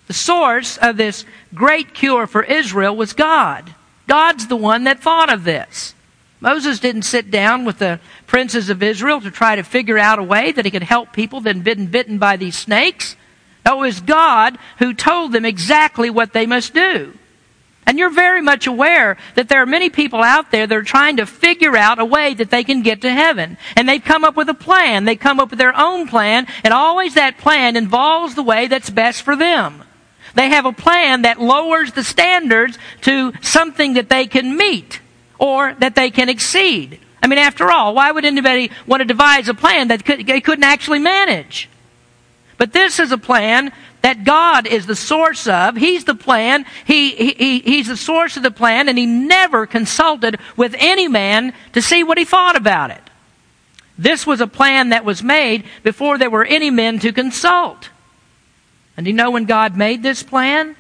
The 0.07 0.13
source 0.13 0.77
of 0.77 0.97
this 0.97 1.25
great 1.53 1.95
cure 1.95 2.29
for 2.29 2.45
Israel 2.45 2.95
was 2.95 3.13
God. 3.13 3.75
God's 4.07 4.47
the 4.47 4.55
one 4.55 4.85
that 4.85 5.01
thought 5.01 5.29
of 5.29 5.43
this. 5.43 5.97
Moses 6.39 6.79
didn't 6.79 7.03
sit 7.03 7.29
down 7.29 7.65
with 7.65 7.81
the 7.81 7.99
princes 8.29 8.71
of 8.71 8.85
Israel 8.85 9.21
to 9.21 9.33
try 9.33 9.57
to 9.57 9.65
figure 9.65 9.99
out 9.99 10.21
a 10.21 10.23
way 10.23 10.53
that 10.53 10.65
he 10.65 10.71
could 10.71 10.85
help 10.85 11.13
people 11.13 11.41
that 11.41 11.57
had 11.57 11.65
been 11.65 11.87
bitten 11.87 12.19
by 12.19 12.37
these 12.37 12.57
snakes. 12.57 13.17
No, 13.67 13.79
it 13.83 13.87
was 13.87 14.01
God 14.01 14.57
who 14.79 14.95
told 14.95 15.33
them 15.33 15.45
exactly 15.45 16.09
what 16.09 16.33
they 16.33 16.47
must 16.47 16.73
do. 16.73 17.19
And 17.85 17.99
you're 17.99 18.11
very 18.11 18.41
much 18.41 18.67
aware 18.67 19.17
that 19.35 19.49
there 19.49 19.61
are 19.61 19.67
many 19.67 19.91
people 19.91 20.23
out 20.23 20.51
there 20.51 20.67
that 20.67 20.77
are 20.77 20.83
trying 20.83 21.17
to 21.17 21.27
figure 21.27 21.77
out 21.77 21.99
a 21.99 22.05
way 22.05 22.33
that 22.35 22.51
they 22.51 22.63
can 22.63 22.83
get 22.83 23.01
to 23.03 23.11
heaven. 23.11 23.59
And 23.77 23.89
they've 23.89 24.03
come 24.03 24.25
up 24.25 24.37
with 24.37 24.49
a 24.49 24.55
plan. 24.55 25.05
They 25.05 25.17
come 25.17 25.41
up 25.41 25.51
with 25.51 25.59
their 25.59 25.77
own 25.77 26.07
plan, 26.07 26.47
and 26.63 26.73
always 26.73 27.15
that 27.15 27.39
plan 27.39 27.77
involves 27.77 28.35
the 28.35 28.43
way 28.43 28.69
that's 28.69 28.89
best 28.89 29.23
for 29.23 29.35
them. 29.35 29.83
They 30.35 30.49
have 30.49 30.65
a 30.65 30.73
plan 30.73 31.23
that 31.23 31.41
lowers 31.41 31.93
the 31.93 32.05
standards 32.05 32.79
to 33.03 33.33
something 33.43 33.95
that 33.95 34.09
they 34.09 34.27
can 34.27 34.57
meet 34.57 35.01
or 35.39 35.75
that 35.75 35.95
they 35.95 36.11
can 36.11 36.29
exceed. 36.29 37.01
I 37.23 37.27
mean, 37.27 37.39
after 37.39 37.71
all, 37.71 37.95
why 37.95 38.11
would 38.11 38.25
anybody 38.25 38.71
want 38.87 39.01
to 39.01 39.05
devise 39.05 39.49
a 39.49 39.55
plan 39.55 39.89
that 39.89 40.05
they 40.05 40.41
couldn't 40.41 40.65
actually 40.65 41.01
manage? 41.01 41.69
But 42.59 42.73
this 42.73 42.99
is 42.99 43.13
a 43.13 43.19
plan 43.19 43.73
that 44.03 44.25
God 44.25 44.67
is 44.67 44.87
the 44.87 44.97
source 44.97 45.47
of. 45.47 45.77
He's 45.77 46.05
the 46.05 46.15
plan. 46.15 46.67
He, 46.85 47.13
he, 47.13 47.61
he's 47.61 47.87
the 47.87 47.97
source 47.97 48.37
of 48.37 48.43
the 48.43 48.51
plan, 48.51 48.89
and 48.89 48.99
he 48.99 49.07
never 49.07 49.67
consulted 49.67 50.39
with 50.57 50.75
any 50.79 51.09
man 51.09 51.55
to 51.73 51.81
see 51.81 52.05
what 52.05 52.19
he 52.19 52.25
thought 52.25 52.57
about 52.57 52.91
it. 52.91 53.03
This 53.97 54.27
was 54.27 54.41
a 54.41 54.47
plan 54.47 54.89
that 54.89 55.05
was 55.05 55.23
made 55.23 55.65
before 55.83 56.19
there 56.19 56.31
were 56.31 56.45
any 56.45 56.71
men 56.71 56.99
to 57.01 57.13
consult. 57.13 57.91
And 58.97 59.07
you 59.07 59.13
know 59.13 59.31
when 59.31 59.45
God 59.45 59.77
made 59.77 60.03
this 60.03 60.23
plan? 60.23 60.77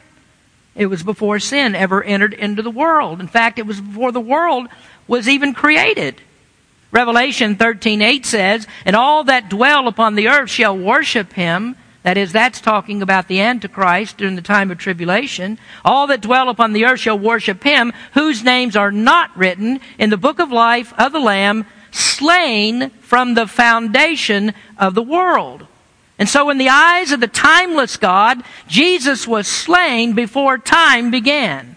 It 0.74 0.86
was 0.86 1.02
before 1.02 1.38
sin 1.38 1.74
ever 1.74 2.02
entered 2.02 2.32
into 2.32 2.62
the 2.62 2.70
world. 2.70 3.20
In 3.20 3.28
fact, 3.28 3.58
it 3.58 3.66
was 3.66 3.80
before 3.80 4.10
the 4.10 4.20
world 4.20 4.68
was 5.06 5.28
even 5.28 5.54
created. 5.54 6.20
Revelation 6.90 7.56
13:8 7.56 8.26
says, 8.26 8.66
"And 8.84 8.96
all 8.96 9.24
that 9.24 9.48
dwell 9.48 9.86
upon 9.86 10.14
the 10.14 10.28
earth 10.28 10.50
shall 10.50 10.76
worship 10.76 11.34
him." 11.34 11.76
That 12.02 12.16
is, 12.16 12.32
that's 12.32 12.60
talking 12.60 13.00
about 13.00 13.28
the 13.28 13.40
Antichrist 13.40 14.16
during 14.16 14.34
the 14.34 14.42
time 14.42 14.70
of 14.70 14.78
tribulation. 14.78 15.58
All 15.84 16.08
that 16.08 16.20
dwell 16.20 16.48
upon 16.48 16.72
the 16.72 16.84
earth 16.84 17.00
shall 17.00 17.18
worship 17.18 17.62
him, 17.62 17.92
whose 18.14 18.42
names 18.42 18.74
are 18.74 18.90
not 18.90 19.36
written 19.36 19.80
in 19.98 20.10
the 20.10 20.16
book 20.16 20.40
of 20.40 20.50
life 20.50 20.92
of 20.98 21.12
the 21.12 21.20
Lamb, 21.20 21.64
slain 21.92 22.90
from 23.00 23.34
the 23.34 23.46
foundation 23.46 24.52
of 24.78 24.94
the 24.94 25.02
world. 25.02 25.66
And 26.18 26.28
so, 26.28 26.50
in 26.50 26.58
the 26.58 26.68
eyes 26.68 27.12
of 27.12 27.20
the 27.20 27.28
timeless 27.28 27.96
God, 27.96 28.42
Jesus 28.66 29.26
was 29.26 29.46
slain 29.46 30.12
before 30.12 30.58
time 30.58 31.10
began. 31.10 31.76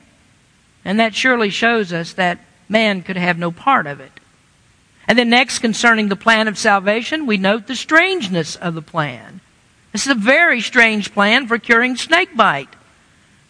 And 0.83 0.99
that 0.99 1.15
surely 1.15 1.49
shows 1.49 1.93
us 1.93 2.13
that 2.13 2.39
man 2.67 3.01
could 3.01 3.17
have 3.17 3.37
no 3.37 3.51
part 3.51 3.87
of 3.87 3.99
it. 3.99 4.11
And 5.07 5.17
then, 5.17 5.29
next, 5.29 5.59
concerning 5.59 6.09
the 6.09 6.15
plan 6.15 6.47
of 6.47 6.57
salvation, 6.57 7.25
we 7.25 7.37
note 7.37 7.67
the 7.67 7.75
strangeness 7.75 8.55
of 8.55 8.73
the 8.73 8.81
plan. 8.81 9.41
This 9.95 10.07
is 10.07 10.11
a 10.11 10.15
very 10.15 10.59
strange 10.59 11.13
plan 11.13 11.47
for 11.47 11.57
curing 11.57 11.95
snake 11.95 12.35
bite. 12.35 12.67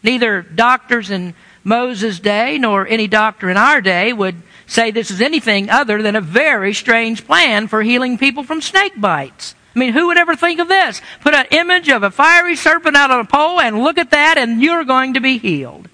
Neither 0.03 0.43
doctors 0.43 1.09
in 1.09 1.33
Moses' 1.63 2.19
day 2.19 2.59
nor 2.59 2.85
any 2.85 3.07
doctor 3.07 3.49
in 3.49 3.57
our 3.57 3.81
day 3.81 4.13
would 4.13 4.35
say 4.67 4.91
this 4.91 5.09
is 5.09 5.21
anything 5.21 5.71
other 5.71 6.03
than 6.03 6.15
a 6.15 6.21
very 6.21 6.71
strange 6.75 7.25
plan 7.25 7.67
for 7.67 7.81
healing 7.81 8.19
people 8.19 8.43
from 8.43 8.61
snake 8.61 8.93
bites. 9.01 9.55
I 9.75 9.79
mean, 9.79 9.93
who 9.93 10.05
would 10.05 10.19
ever 10.19 10.35
think 10.35 10.59
of 10.59 10.67
this? 10.67 11.01
Put 11.21 11.33
an 11.33 11.47
image 11.49 11.89
of 11.89 12.03
a 12.03 12.11
fiery 12.11 12.55
serpent 12.55 12.95
out 12.95 13.09
on 13.09 13.21
a 13.21 13.25
pole 13.25 13.59
and 13.59 13.83
look 13.83 13.97
at 13.97 14.11
that 14.11 14.37
and 14.37 14.61
you're 14.61 14.85
going 14.85 15.15
to 15.15 15.21
be 15.21 15.39
healed. 15.39 15.89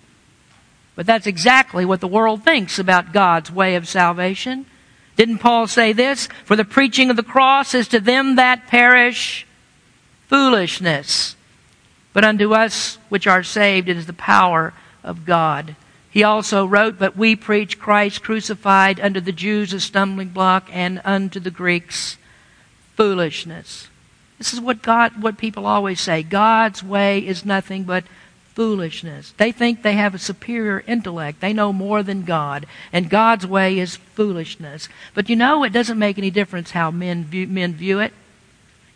But 0.95 1.05
that's 1.05 1.27
exactly 1.27 1.85
what 1.85 2.01
the 2.01 2.09
world 2.09 2.43
thinks 2.43 2.77
about 2.77 3.13
God's 3.13 3.49
way 3.49 3.75
of 3.75 3.87
salvation. 3.87 4.65
Didn't 5.15 5.37
Paul 5.37 5.67
say 5.67 5.93
this? 5.93 6.27
For 6.43 6.57
the 6.57 6.65
preaching 6.65 7.09
of 7.09 7.15
the 7.15 7.23
cross 7.23 7.73
is 7.73 7.87
to 7.87 8.01
them 8.01 8.35
that 8.35 8.67
perish 8.67 9.47
foolishness. 10.31 11.35
But 12.13 12.23
unto 12.23 12.53
us 12.53 12.97
which 13.09 13.27
are 13.27 13.43
saved 13.43 13.89
it 13.89 13.97
is 13.97 14.05
the 14.07 14.13
power 14.13 14.73
of 15.03 15.25
God. 15.25 15.75
He 16.09 16.23
also 16.23 16.65
wrote, 16.65 16.97
But 16.97 17.17
we 17.17 17.35
preach 17.35 17.77
Christ 17.77 18.23
crucified 18.23 18.99
unto 18.99 19.19
the 19.19 19.33
Jews 19.33 19.73
a 19.73 19.79
stumbling 19.79 20.29
block 20.29 20.69
and 20.71 21.01
unto 21.05 21.39
the 21.39 21.51
Greeks 21.51 22.17
foolishness. 22.95 23.89
This 24.37 24.53
is 24.53 24.61
what 24.61 24.81
God 24.81 25.21
what 25.21 25.37
people 25.37 25.65
always 25.65 25.99
say. 25.99 26.23
God's 26.23 26.81
way 26.81 27.19
is 27.19 27.45
nothing 27.45 27.83
but 27.83 28.05
foolishness. 28.55 29.33
They 29.37 29.51
think 29.51 29.81
they 29.81 29.93
have 29.93 30.15
a 30.15 30.19
superior 30.19 30.83
intellect. 30.87 31.41
They 31.41 31.53
know 31.53 31.71
more 31.71 32.03
than 32.03 32.23
God. 32.23 32.65
And 32.91 33.09
God's 33.09 33.45
way 33.45 33.79
is 33.79 33.97
foolishness. 33.97 34.89
But 35.13 35.29
you 35.29 35.35
know, 35.35 35.63
it 35.63 35.73
doesn't 35.73 35.99
make 35.99 36.17
any 36.17 36.31
difference 36.31 36.71
how 36.71 36.89
men 36.89 37.25
view, 37.25 37.47
men 37.47 37.73
view 37.73 37.99
it. 37.99 38.13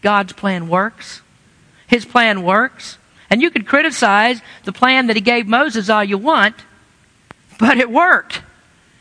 God's 0.01 0.33
plan 0.33 0.67
works. 0.67 1.21
His 1.87 2.05
plan 2.05 2.43
works. 2.43 2.97
And 3.29 3.41
you 3.41 3.49
could 3.49 3.67
criticize 3.67 4.41
the 4.63 4.71
plan 4.71 5.07
that 5.07 5.15
he 5.15 5.21
gave 5.21 5.47
Moses 5.47 5.89
all 5.89 6.03
you 6.03 6.17
want, 6.17 6.55
but 7.59 7.77
it 7.77 7.89
worked. 7.89 8.41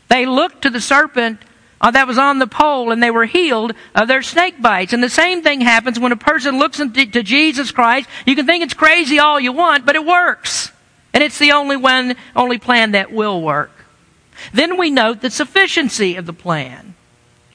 They 0.07 0.25
looked 0.25 0.63
to 0.63 0.69
the 0.69 0.81
serpent 0.81 1.39
uh, 1.81 1.91
that 1.91 2.07
was 2.07 2.17
on 2.17 2.39
the 2.39 2.47
pole 2.47 2.91
and 2.91 3.01
they 3.01 3.11
were 3.11 3.25
healed 3.25 3.73
of 3.93 4.07
their 4.07 4.23
snake 4.23 4.61
bites. 4.61 4.93
And 4.93 5.03
the 5.03 5.09
same 5.09 5.43
thing 5.43 5.61
happens 5.61 5.99
when 5.99 6.11
a 6.11 6.17
person 6.17 6.57
looks 6.57 6.79
into, 6.79 7.05
to 7.05 7.23
Jesus 7.23 7.71
Christ. 7.71 8.09
You 8.25 8.35
can 8.35 8.45
think 8.45 8.63
it's 8.63 8.73
crazy 8.73 9.19
all 9.19 9.39
you 9.39 9.51
want, 9.51 9.85
but 9.85 9.95
it 9.95 10.05
works. 10.05 10.71
And 11.13 11.23
it's 11.23 11.39
the 11.39 11.51
only 11.51 11.77
one, 11.77 12.15
only 12.35 12.57
plan 12.57 12.91
that 12.91 13.11
will 13.11 13.41
work. 13.41 13.71
Then 14.53 14.77
we 14.77 14.91
note 14.91 15.21
the 15.21 15.29
sufficiency 15.29 16.15
of 16.15 16.25
the 16.25 16.33
plan. 16.33 16.95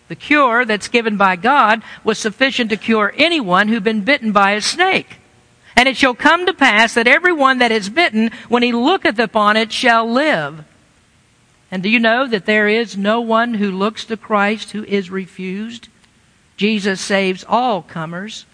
The 0.09 0.16
cure 0.16 0.64
that's 0.64 0.88
given 0.88 1.16
by 1.16 1.37
God 1.37 1.83
was 2.03 2.19
sufficient 2.19 2.71
to 2.71 2.77
cure 2.77 3.14
anyone 3.16 3.69
who'd 3.69 3.85
been 3.85 4.03
bitten 4.03 4.33
by 4.33 4.53
a 4.53 4.61
snake. 4.61 5.20
And 5.77 5.89
it 5.89 5.97
shall 5.97 6.15
come 6.15 6.47
to 6.47 6.53
pass 6.53 6.95
that 6.95 7.07
everyone 7.07 7.59
that 7.59 7.73
is 7.73 7.89
bitten, 7.89 8.31
when 8.49 8.63
he 8.63 8.73
looketh 8.73 9.19
upon 9.19 9.57
it, 9.57 9.73
shall 9.73 10.11
live. 10.11 10.65
And 11.71 11.83
do 11.83 11.89
you 11.89 12.01
know 12.01 12.27
that 12.27 12.47
there 12.47 12.69
is 12.69 12.97
no 12.97 13.21
one 13.21 13.55
who 13.55 13.71
looks 13.71 14.05
to 14.07 14.17
Christ 14.17 14.73
who 14.73 14.85
is 14.85 15.11
refused? 15.11 15.89
Jesus 16.57 17.01
saves 17.01 17.45
all 17.49 17.83
comers. 17.83 18.45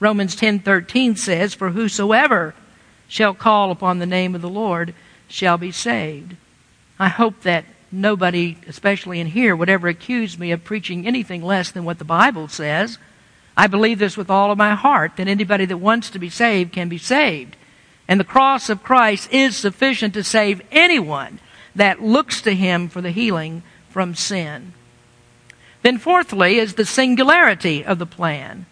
Romans 0.00 0.34
10:13 0.36 1.16
says, 1.16 1.54
"For 1.54 1.70
whosoever 1.70 2.54
shall 3.08 3.34
call 3.34 3.70
upon 3.70 3.98
the 3.98 4.06
name 4.06 4.34
of 4.34 4.42
the 4.42 4.48
Lord 4.48 4.94
shall 5.28 5.56
be 5.56 5.72
saved." 5.72 6.36
I 6.98 7.08
hope 7.08 7.42
that 7.42 7.64
nobody, 7.90 8.56
especially 8.66 9.20
in 9.20 9.28
here, 9.28 9.56
would 9.56 9.70
ever 9.70 9.88
accuse 9.88 10.38
me 10.38 10.52
of 10.52 10.64
preaching 10.64 11.06
anything 11.06 11.42
less 11.42 11.70
than 11.70 11.84
what 11.84 11.98
the 11.98 12.04
Bible 12.04 12.48
says. 12.48 12.98
I 13.58 13.66
believe 13.66 13.98
this 13.98 14.16
with 14.16 14.30
all 14.30 14.52
of 14.52 14.56
my 14.56 14.76
heart 14.76 15.16
that 15.16 15.26
anybody 15.26 15.64
that 15.64 15.78
wants 15.78 16.10
to 16.10 16.20
be 16.20 16.30
saved 16.30 16.72
can 16.72 16.88
be 16.88 16.96
saved. 16.96 17.56
And 18.06 18.20
the 18.20 18.24
cross 18.24 18.70
of 18.70 18.84
Christ 18.84 19.32
is 19.32 19.56
sufficient 19.56 20.14
to 20.14 20.22
save 20.22 20.62
anyone 20.70 21.40
that 21.74 22.00
looks 22.00 22.40
to 22.42 22.54
him 22.54 22.88
for 22.88 23.00
the 23.00 23.10
healing 23.10 23.64
from 23.90 24.14
sin. 24.14 24.74
Then, 25.82 25.98
fourthly, 25.98 26.58
is 26.58 26.74
the 26.74 26.84
singularity 26.84 27.84
of 27.84 27.98
the 27.98 28.06
plan. 28.06 28.66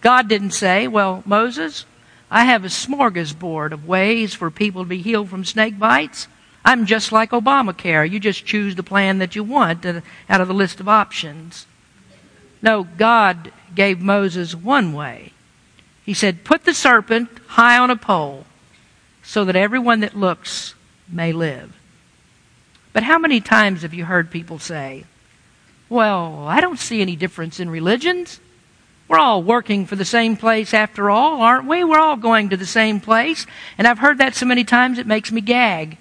God 0.00 0.28
didn't 0.28 0.52
say, 0.52 0.88
Well, 0.88 1.22
Moses, 1.26 1.84
I 2.30 2.46
have 2.46 2.64
a 2.64 2.68
smorgasbord 2.68 3.72
of 3.72 3.86
ways 3.86 4.32
for 4.32 4.50
people 4.50 4.84
to 4.84 4.88
be 4.88 5.02
healed 5.02 5.28
from 5.28 5.44
snake 5.44 5.78
bites. 5.78 6.26
I'm 6.64 6.86
just 6.86 7.12
like 7.12 7.32
Obamacare. 7.32 8.10
You 8.10 8.18
just 8.18 8.46
choose 8.46 8.76
the 8.76 8.82
plan 8.82 9.18
that 9.18 9.36
you 9.36 9.44
want 9.44 9.84
out 9.84 10.40
of 10.40 10.48
the 10.48 10.54
list 10.54 10.80
of 10.80 10.88
options. 10.88 11.66
No, 12.62 12.84
God 12.96 13.52
gave 13.74 14.00
Moses 14.00 14.54
one 14.54 14.92
way. 14.92 15.32
He 16.04 16.14
said, 16.14 16.44
Put 16.44 16.64
the 16.64 16.74
serpent 16.74 17.28
high 17.48 17.78
on 17.78 17.90
a 17.90 17.96
pole 17.96 18.46
so 19.22 19.44
that 19.44 19.56
everyone 19.56 20.00
that 20.00 20.16
looks 20.16 20.74
may 21.08 21.32
live. 21.32 21.76
But 22.92 23.04
how 23.04 23.18
many 23.18 23.40
times 23.40 23.82
have 23.82 23.94
you 23.94 24.04
heard 24.04 24.30
people 24.30 24.58
say, 24.58 25.04
Well, 25.88 26.46
I 26.46 26.60
don't 26.60 26.78
see 26.78 27.00
any 27.00 27.16
difference 27.16 27.60
in 27.60 27.70
religions. 27.70 28.40
We're 29.08 29.18
all 29.18 29.42
working 29.42 29.84
for 29.86 29.96
the 29.96 30.04
same 30.04 30.36
place 30.36 30.72
after 30.72 31.10
all, 31.10 31.42
aren't 31.42 31.66
we? 31.66 31.84
We're 31.84 31.98
all 31.98 32.16
going 32.16 32.48
to 32.48 32.56
the 32.56 32.66
same 32.66 32.98
place. 32.98 33.46
And 33.76 33.86
I've 33.86 33.98
heard 33.98 34.18
that 34.18 34.34
so 34.34 34.46
many 34.46 34.64
times 34.64 34.98
it 34.98 35.06
makes 35.06 35.30
me 35.30 35.40
gag. 35.40 35.98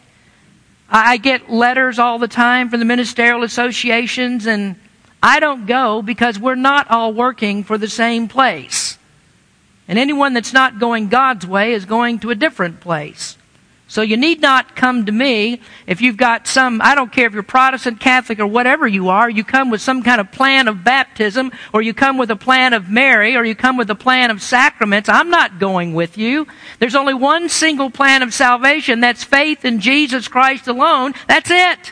I 0.90 1.18
get 1.18 1.50
letters 1.50 2.00
all 2.00 2.20
the 2.20 2.28
time 2.28 2.70
from 2.70 2.80
the 2.80 2.86
ministerial 2.86 3.44
associations, 3.44 4.46
and 4.46 4.76
I 5.24 5.40
don't 5.40 5.66
go 5.66 6.02
because 6.02 6.40
we're 6.40 6.56
not 6.56 6.90
all 6.90 7.14
working 7.14 7.64
for 7.64 7.78
the 7.78 7.90
same 7.90 8.28
place. 8.28 8.98
And 9.88 10.00
anyone 10.00 10.34
that's 10.34 10.54
not 10.54 10.80
going 10.80 11.10
God's 11.10 11.46
way 11.46 11.74
is 11.74 11.86
going 11.86 12.20
to 12.20 12.32
a 12.32 12.36
different 12.36 12.80
place. 12.80 13.38
So 13.92 14.02
you 14.02 14.16
need 14.16 14.40
not 14.40 14.74
come 14.74 15.06
to 15.06 15.12
me 15.12 15.60
if 15.86 16.00
you've 16.00 16.16
got 16.16 16.48
some, 16.48 16.82
I 16.82 16.96
don't 16.96 17.12
care 17.12 17.28
if 17.28 17.34
you're 17.34 17.44
Protestant, 17.44 18.00
Catholic, 18.00 18.40
or 18.40 18.48
whatever 18.48 18.88
you 18.88 19.10
are, 19.10 19.30
you 19.30 19.44
come 19.44 19.70
with 19.70 19.82
some 19.82 20.02
kind 20.02 20.22
of 20.22 20.32
plan 20.32 20.70
of 20.70 20.86
baptism, 20.86 21.52
or 21.74 21.82
you 21.82 21.94
come 21.94 22.18
with 22.18 22.32
a 22.32 22.38
plan 22.38 22.72
of 22.72 22.90
Mary, 22.90 23.36
or 23.36 23.44
you 23.44 23.54
come 23.54 23.76
with 23.76 23.90
a 23.90 23.96
plan 23.96 24.32
of 24.32 24.42
sacraments. 24.42 25.10
I'm 25.10 25.30
not 25.30 25.60
going 25.60 25.94
with 25.94 26.18
you. 26.18 26.48
There's 26.80 26.96
only 26.96 27.14
one 27.14 27.50
single 27.50 27.90
plan 27.90 28.24
of 28.24 28.34
salvation. 28.34 29.02
That's 29.02 29.26
faith 29.26 29.66
in 29.66 29.82
Jesus 29.82 30.30
Christ 30.30 30.70
alone. 30.70 31.14
That's 31.28 31.52
it. 31.52 31.92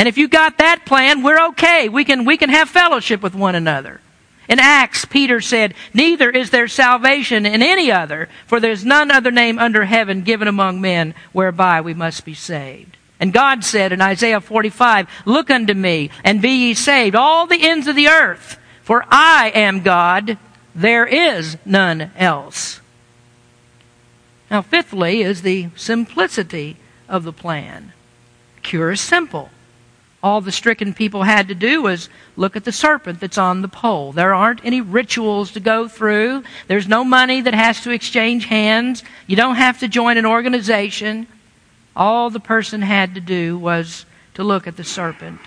And 0.00 0.08
if 0.08 0.16
you 0.16 0.28
got 0.28 0.56
that 0.56 0.86
plan, 0.86 1.22
we're 1.22 1.48
okay. 1.48 1.90
We 1.90 2.06
can, 2.06 2.24
we 2.24 2.38
can 2.38 2.48
have 2.48 2.70
fellowship 2.70 3.20
with 3.20 3.34
one 3.34 3.54
another. 3.54 4.00
In 4.48 4.58
Acts, 4.58 5.04
Peter 5.04 5.42
said, 5.42 5.74
Neither 5.92 6.30
is 6.30 6.48
there 6.48 6.68
salvation 6.68 7.44
in 7.44 7.60
any 7.60 7.92
other, 7.92 8.30
for 8.46 8.60
there 8.60 8.70
is 8.70 8.82
none 8.82 9.10
other 9.10 9.30
name 9.30 9.58
under 9.58 9.84
heaven 9.84 10.22
given 10.22 10.48
among 10.48 10.80
men 10.80 11.14
whereby 11.32 11.82
we 11.82 11.92
must 11.92 12.24
be 12.24 12.32
saved. 12.32 12.96
And 13.20 13.30
God 13.30 13.62
said 13.62 13.92
in 13.92 14.00
Isaiah 14.00 14.40
45, 14.40 15.06
Look 15.26 15.50
unto 15.50 15.74
me, 15.74 16.08
and 16.24 16.40
be 16.40 16.68
ye 16.68 16.72
saved, 16.72 17.14
all 17.14 17.46
the 17.46 17.68
ends 17.68 17.86
of 17.86 17.94
the 17.94 18.08
earth, 18.08 18.58
for 18.82 19.04
I 19.10 19.52
am 19.54 19.82
God, 19.82 20.38
there 20.74 21.04
is 21.04 21.58
none 21.66 22.10
else. 22.16 22.80
Now, 24.50 24.62
fifthly, 24.62 25.20
is 25.20 25.42
the 25.42 25.68
simplicity 25.76 26.78
of 27.06 27.22
the 27.24 27.34
plan. 27.34 27.92
Cure 28.62 28.92
is 28.92 29.02
simple. 29.02 29.50
All 30.22 30.40
the 30.40 30.52
stricken 30.52 30.92
people 30.92 31.22
had 31.22 31.48
to 31.48 31.54
do 31.54 31.82
was 31.82 32.10
look 32.36 32.54
at 32.54 32.64
the 32.64 32.72
serpent 32.72 33.20
that's 33.20 33.38
on 33.38 33.62
the 33.62 33.68
pole. 33.68 34.12
There 34.12 34.34
aren't 34.34 34.64
any 34.64 34.80
rituals 34.80 35.52
to 35.52 35.60
go 35.60 35.88
through. 35.88 36.44
There's 36.66 36.86
no 36.86 37.04
money 37.04 37.40
that 37.40 37.54
has 37.54 37.80
to 37.82 37.90
exchange 37.90 38.44
hands. 38.44 39.02
You 39.26 39.36
don't 39.36 39.54
have 39.54 39.80
to 39.80 39.88
join 39.88 40.18
an 40.18 40.26
organization. 40.26 41.26
All 41.96 42.28
the 42.28 42.40
person 42.40 42.82
had 42.82 43.14
to 43.14 43.20
do 43.20 43.56
was 43.58 44.04
to 44.34 44.44
look 44.44 44.66
at 44.66 44.76
the 44.76 44.84
serpent. 44.84 45.40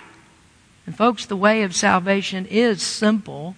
And 0.86 0.96
folks, 0.96 1.24
the 1.24 1.36
way 1.36 1.62
of 1.62 1.74
salvation 1.74 2.44
is 2.46 2.82
simple. 2.82 3.54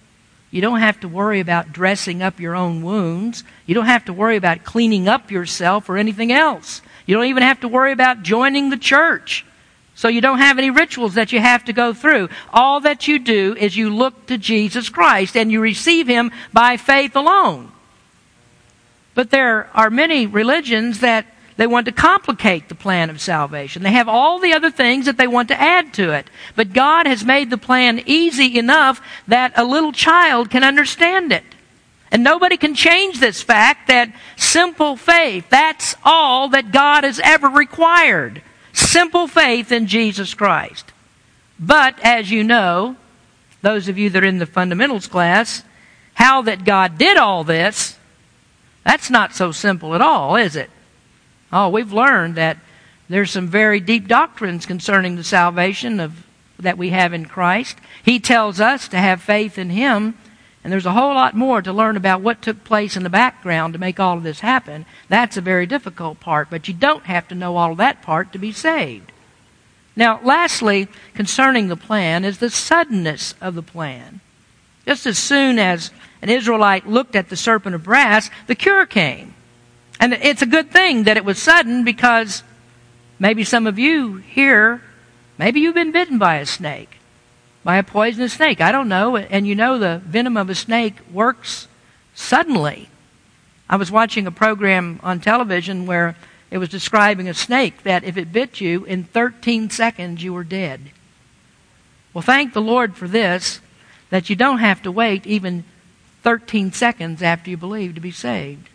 You 0.51 0.61
don't 0.61 0.79
have 0.79 0.99
to 0.99 1.07
worry 1.07 1.39
about 1.39 1.73
dressing 1.73 2.21
up 2.21 2.39
your 2.39 2.55
own 2.55 2.83
wounds. 2.83 3.43
You 3.65 3.73
don't 3.73 3.85
have 3.85 4.05
to 4.05 4.13
worry 4.13 4.37
about 4.37 4.63
cleaning 4.63 5.07
up 5.07 5.31
yourself 5.31 5.89
or 5.89 5.97
anything 5.97 6.31
else. 6.31 6.81
You 7.07 7.15
don't 7.15 7.25
even 7.25 7.43
have 7.43 7.59
to 7.61 7.67
worry 7.67 7.91
about 7.91 8.21
joining 8.21 8.69
the 8.69 8.77
church. 8.77 9.45
So 9.97 10.09
you 10.09 10.21
don't 10.21 10.37
have 10.37 10.59
any 10.59 10.69
rituals 10.69 11.15
that 11.15 11.31
you 11.31 11.39
have 11.39 11.65
to 11.65 11.73
go 11.73 11.91
through. 11.91 12.29
All 12.53 12.79
that 12.81 13.07
you 13.07 13.17
do 13.17 13.55
is 13.57 13.75
you 13.75 13.89
look 13.89 14.27
to 14.27 14.37
Jesus 14.37 14.89
Christ 14.89 15.35
and 15.35 15.51
you 15.51 15.59
receive 15.59 16.07
Him 16.07 16.31
by 16.53 16.77
faith 16.77 17.15
alone. 17.15 17.71
But 19.15 19.31
there 19.31 19.71
are 19.73 19.89
many 19.89 20.27
religions 20.27 20.99
that 20.99 21.25
they 21.55 21.65
want 21.65 21.87
to 21.87 21.91
complicate 21.91 22.69
the 22.69 22.75
plan 22.75 23.09
of 23.09 23.19
salvation. 23.19 23.81
They 23.81 23.91
have 23.93 24.07
all 24.07 24.37
the 24.37 24.53
other 24.53 24.69
things 24.69 25.07
that 25.07 25.17
they 25.17 25.25
want 25.25 25.47
to 25.47 25.59
add 25.59 25.95
to 25.95 26.11
it. 26.11 26.29
But 26.55 26.73
God 26.73 27.07
has 27.07 27.25
made 27.25 27.49
the 27.49 27.57
plan 27.57 27.99
easy 28.05 28.59
enough 28.59 29.01
that 29.27 29.53
a 29.55 29.65
little 29.65 29.93
child 29.93 30.51
can 30.51 30.63
understand 30.63 31.31
it. 31.31 31.43
And 32.11 32.23
nobody 32.23 32.57
can 32.57 32.75
change 32.75 33.19
this 33.19 33.41
fact 33.41 33.87
that 33.87 34.13
simple 34.35 34.95
faith, 34.95 35.49
that's 35.49 35.95
all 36.03 36.49
that 36.49 36.71
God 36.71 37.03
has 37.03 37.19
ever 37.23 37.49
required. 37.49 38.43
Simple 38.77 39.27
faith 39.27 39.71
in 39.71 39.87
Jesus 39.87 40.35
Christ. 40.35 40.93
But, 41.59 41.99
as 42.03 42.29
you 42.29 42.43
know, 42.43 42.95
those 43.63 43.87
of 43.87 43.97
you 43.97 44.11
that 44.11 44.23
are 44.23 44.27
in 44.27 44.37
the 44.37 44.45
fundamentals 44.45 45.07
class, 45.07 45.63
how 46.13 46.43
that 46.43 46.63
God 46.63 46.99
did 46.99 47.17
all 47.17 47.43
this, 47.43 47.97
that's 48.85 49.09
not 49.09 49.33
so 49.33 49.51
simple 49.51 49.95
at 49.95 50.01
all, 50.01 50.35
is 50.35 50.55
it? 50.55 50.69
Oh, 51.51 51.69
we've 51.69 51.91
learned 51.91 52.35
that 52.35 52.57
there's 53.09 53.31
some 53.31 53.47
very 53.47 53.79
deep 53.79 54.07
doctrines 54.07 54.67
concerning 54.67 55.15
the 55.15 55.23
salvation 55.23 55.99
of 55.99 56.23
that 56.59 56.77
we 56.77 56.91
have 56.91 57.13
in 57.13 57.25
Christ. 57.25 57.79
He 58.03 58.19
tells 58.19 58.59
us 58.59 58.87
to 58.89 58.97
have 58.97 59.21
faith 59.23 59.57
in 59.57 59.71
Him 59.71 60.15
and 60.67 60.73
there's 60.73 60.85
a 60.85 60.91
whole 60.91 61.13
lot 61.13 61.33
more 61.33 61.61
to 61.61 61.71
learn 61.71 61.95
about 61.95 62.19
what 62.19 62.41
took 62.41 62.65
place 62.65 62.97
in 62.97 63.03
the 63.03 63.09
background 63.09 63.71
to 63.71 63.79
make 63.79 64.01
all 64.01 64.17
of 64.17 64.23
this 64.23 64.41
happen. 64.41 64.85
That's 65.07 65.37
a 65.37 65.41
very 65.41 65.65
difficult 65.65 66.19
part, 66.19 66.49
but 66.49 66.67
you 66.67 66.73
don't 66.73 67.05
have 67.05 67.25
to 67.29 67.35
know 67.35 67.55
all 67.55 67.73
that 67.75 68.01
part 68.01 68.33
to 68.33 68.37
be 68.37 68.51
saved. 68.51 69.13
Now, 69.95 70.19
lastly, 70.25 70.89
concerning 71.13 71.69
the 71.69 71.77
plan, 71.77 72.25
is 72.25 72.39
the 72.39 72.49
suddenness 72.49 73.33
of 73.39 73.55
the 73.55 73.63
plan. 73.63 74.19
Just 74.85 75.05
as 75.05 75.17
soon 75.17 75.57
as 75.57 75.91
an 76.21 76.27
Israelite 76.27 76.85
looked 76.85 77.15
at 77.15 77.29
the 77.29 77.37
serpent 77.37 77.73
of 77.73 77.83
brass, 77.83 78.29
the 78.47 78.53
cure 78.53 78.85
came. 78.85 79.35
And 80.01 80.11
it's 80.11 80.41
a 80.41 80.45
good 80.45 80.69
thing 80.69 81.03
that 81.03 81.15
it 81.15 81.23
was 81.23 81.41
sudden 81.41 81.85
because 81.85 82.43
maybe 83.19 83.45
some 83.45 83.67
of 83.67 83.79
you 83.79 84.17
here, 84.17 84.81
maybe 85.37 85.61
you've 85.61 85.75
been 85.75 85.93
bitten 85.93 86.17
by 86.17 86.39
a 86.39 86.45
snake 86.45 86.96
by 87.63 87.77
a 87.77 87.83
poisonous 87.83 88.33
snake. 88.33 88.61
I 88.61 88.71
don't 88.71 88.89
know. 88.89 89.17
And 89.17 89.47
you 89.47 89.55
know 89.55 89.77
the 89.77 90.01
venom 90.05 90.37
of 90.37 90.49
a 90.49 90.55
snake 90.55 90.95
works 91.11 91.67
suddenly. 92.13 92.89
I 93.69 93.75
was 93.75 93.91
watching 93.91 94.25
a 94.25 94.31
program 94.31 94.99
on 95.03 95.19
television 95.19 95.85
where 95.85 96.15
it 96.49 96.57
was 96.57 96.69
describing 96.69 97.27
a 97.27 97.33
snake 97.33 97.83
that 97.83 98.03
if 98.03 98.17
it 98.17 98.31
bit 98.31 98.61
you, 98.61 98.85
in 98.85 99.03
13 99.03 99.69
seconds 99.69 100.23
you 100.23 100.33
were 100.33 100.45
dead. 100.45 100.91
Well, 102.13 102.21
thank 102.21 102.53
the 102.53 102.61
Lord 102.61 102.95
for 102.95 103.07
this, 103.07 103.59
that 104.09 104.29
you 104.29 104.35
don't 104.35 104.59
have 104.59 104.81
to 104.83 104.91
wait 104.91 105.27
even 105.27 105.65
13 106.23 106.71
seconds 106.71 107.21
after 107.21 107.49
you 107.49 107.57
believe 107.57 107.95
to 107.95 108.01
be 108.01 108.11
saved. 108.11 108.69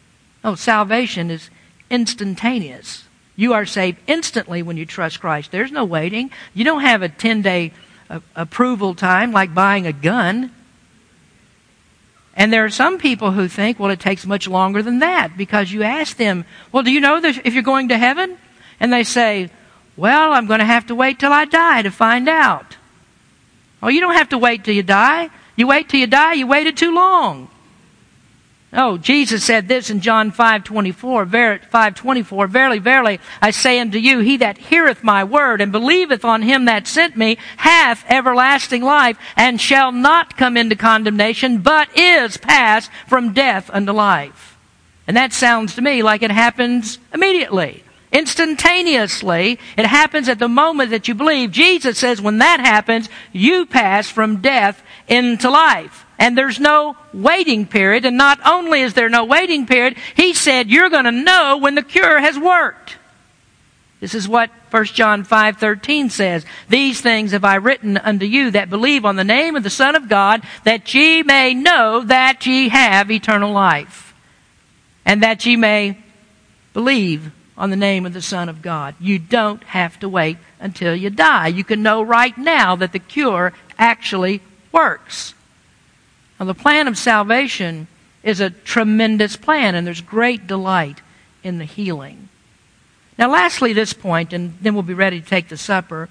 Oh, 0.45 0.55
salvation 0.55 1.31
is 1.31 1.51
instantaneous. 1.91 3.05
You 3.35 3.55
are 3.55 3.65
saved 3.65 3.99
instantly 4.07 4.63
when 4.63 4.77
you 4.77 4.85
trust 4.85 5.21
Christ. 5.21 5.51
There's 5.51 5.73
no 5.73 5.85
waiting. 5.85 6.31
You 6.53 6.65
don't 6.65 6.83
have 6.83 7.03
a 7.03 7.09
10 7.09 7.43
day 7.43 7.73
approval 8.37 8.95
time 8.95 9.33
like 9.33 9.55
buying 9.55 9.87
a 9.87 9.93
gun. 9.93 10.51
And 12.35 12.53
there 12.53 12.65
are 12.65 12.71
some 12.71 12.99
people 12.99 13.33
who 13.33 13.49
think, 13.49 13.79
well, 13.79 13.91
it 13.91 14.01
takes 14.01 14.27
much 14.27 14.49
longer 14.49 14.83
than 14.83 15.01
that 15.01 15.37
because 15.37 15.71
you 15.71 15.83
ask 15.83 16.17
them, 16.17 16.45
well, 16.73 16.83
do 16.83 16.91
you 16.91 17.01
know 17.01 17.21
if 17.23 17.55
you're 17.55 17.63
going 17.63 17.89
to 17.89 17.99
heaven? 17.99 18.37
And 18.81 18.93
they 18.93 19.05
say, 19.05 19.51
well, 19.97 20.33
I'm 20.33 20.47
going 20.47 20.61
to 20.61 20.65
have 20.67 20.87
to 20.87 20.95
wait 20.95 21.19
till 21.19 21.33
I 21.33 21.45
die 21.45 21.83
to 21.83 21.91
find 21.91 22.29
out. 22.29 22.77
Well, 23.81 23.91
you 23.91 24.01
don't 24.01 24.15
have 24.15 24.31
to 24.31 24.39
wait 24.39 24.65
till 24.65 24.75
you 24.75 24.83
die. 24.83 25.29
You 25.57 25.67
wait 25.67 25.89
till 25.89 26.01
you 26.01 26.07
die, 26.07 26.33
you 26.33 26.47
waited 26.47 26.77
too 26.77 26.95
long. 26.95 27.51
Oh, 28.75 28.97
Jesus 28.97 29.45
said 29.45 29.69
this 29.69 29.91
in 29.91 30.01
John 30.01 30.33
5:24, 30.33 31.27
5:24, 31.27 32.49
verily 32.49 32.79
verily 32.79 33.21
I 33.43 33.51
say 33.51 33.79
unto 33.79 33.99
you 33.99 34.21
he 34.21 34.39
that 34.39 34.57
heareth 34.57 35.05
my 35.05 35.25
word 35.25 35.61
and 35.61 35.71
believeth 35.71 36.25
on 36.25 36.41
him 36.41 36.65
that 36.65 36.87
sent 36.87 37.15
me 37.15 37.37
hath 37.59 38.03
everlasting 38.09 38.83
life 38.83 39.19
and 39.37 39.61
shall 39.61 39.93
not 39.93 40.39
come 40.39 40.57
into 40.57 40.75
condemnation 40.75 41.59
but 41.59 41.89
is 41.95 42.39
passed 42.39 42.91
from 43.07 43.35
death 43.35 43.69
unto 43.75 43.93
life. 43.93 44.57
And 45.07 45.19
that 45.19 45.35
sounds 45.35 45.75
to 45.75 45.83
me 45.83 46.03
like 46.03 46.23
it 46.23 46.31
happens 46.31 46.99
immediately. 47.13 47.85
Instantaneously, 48.11 49.59
it 49.77 49.87
happens 49.87 50.31
at 50.31 50.39
the 50.39 50.49
moment 50.49 50.91
that 50.91 51.09
you 51.09 51.15
believe. 51.15 51.51
Jesus 51.51 51.99
says 51.99 52.23
when 52.23 52.39
that 52.39 52.61
happens, 52.61 53.11
you 53.33 53.67
pass 53.67 54.09
from 54.09 54.41
death 54.41 54.83
into 55.09 55.51
life 55.51 56.07
and 56.23 56.39
there's 56.39 56.61
no 56.61 56.97
waiting 57.13 57.67
period. 57.67 58.05
And 58.05 58.17
not 58.17 58.39
only 58.47 58.81
is 58.81 58.95
there 58.95 59.09
no 59.09 59.25
waiting 59.25 59.67
period, 59.67 59.97
he 60.15 60.35
said 60.35 60.71
you're 60.71 60.89
going 60.89 61.05
to 61.05 61.11
know 61.11 61.59
when 61.61 61.75
the 61.75 61.83
cure 61.83 62.21
has 62.21 62.39
worked. 62.39 62.97
This 63.99 64.15
is 64.15 64.29
what 64.29 64.49
1 64.71 64.85
John 64.95 65.25
5:13 65.25 66.11
says, 66.11 66.47
"These 66.69 67.01
things 67.01 67.33
have 67.33 67.45
I 67.45 67.57
written 67.57 67.97
unto 67.99 68.25
you 68.25 68.53
that 68.53 68.71
believe 68.71 69.05
on 69.05 69.17
the 69.17 69.25
name 69.25 69.57
of 69.57 69.65
the 69.65 69.71
Son 69.71 69.97
of 69.97 70.09
God, 70.09 70.43
that 70.63 70.95
ye 70.95 71.25
may 71.25 71.55
know 71.55 72.03
that 72.05 72.47
ye 72.47 72.69
have 72.69 73.11
eternal 73.11 73.51
life, 73.51 74.15
and 75.05 75.25
that 75.25 75.45
ye 75.45 75.57
may 75.57 75.97
believe 76.73 77.33
on 77.59 77.71
the 77.71 77.77
name 77.77 78.07
of 78.07 78.13
the 78.13 78.23
Son 78.23 78.49
of 78.49 78.63
God." 78.63 78.95
You 79.01 79.19
don't 79.19 79.65
have 79.65 79.99
to 79.99 80.09
wait 80.09 80.39
until 80.61 80.95
you 80.95 81.11
die. 81.11 81.49
You 81.49 81.65
can 81.65 81.83
know 81.83 82.01
right 82.01 82.39
now 82.39 82.77
that 82.77 82.93
the 82.93 83.01
cure 83.01 83.53
actually 83.77 84.41
works. 84.71 85.35
Now, 86.43 86.47
the 86.47 86.55
plan 86.55 86.89
of 86.89 86.99
salvation 86.99 87.87
is 88.25 88.41
a 88.41 88.51
tremendous 88.51 89.37
plan, 89.37 89.77
and 89.77 89.87
there's 89.87 90.01
great 90.01 90.49
delight 90.49 91.01
in 91.45 91.59
the 91.59 91.65
healing. 91.65 92.31
Now, 93.17 93.31
lastly, 93.31 93.73
this 93.73 93.93
point, 93.93 94.33
and 94.33 94.59
then 94.61 94.75
we'll 94.75 94.83
be 94.83 94.93
ready 94.93 95.21
to 95.21 95.27
take 95.27 95.49
the 95.49 95.57
supper. 95.57 96.09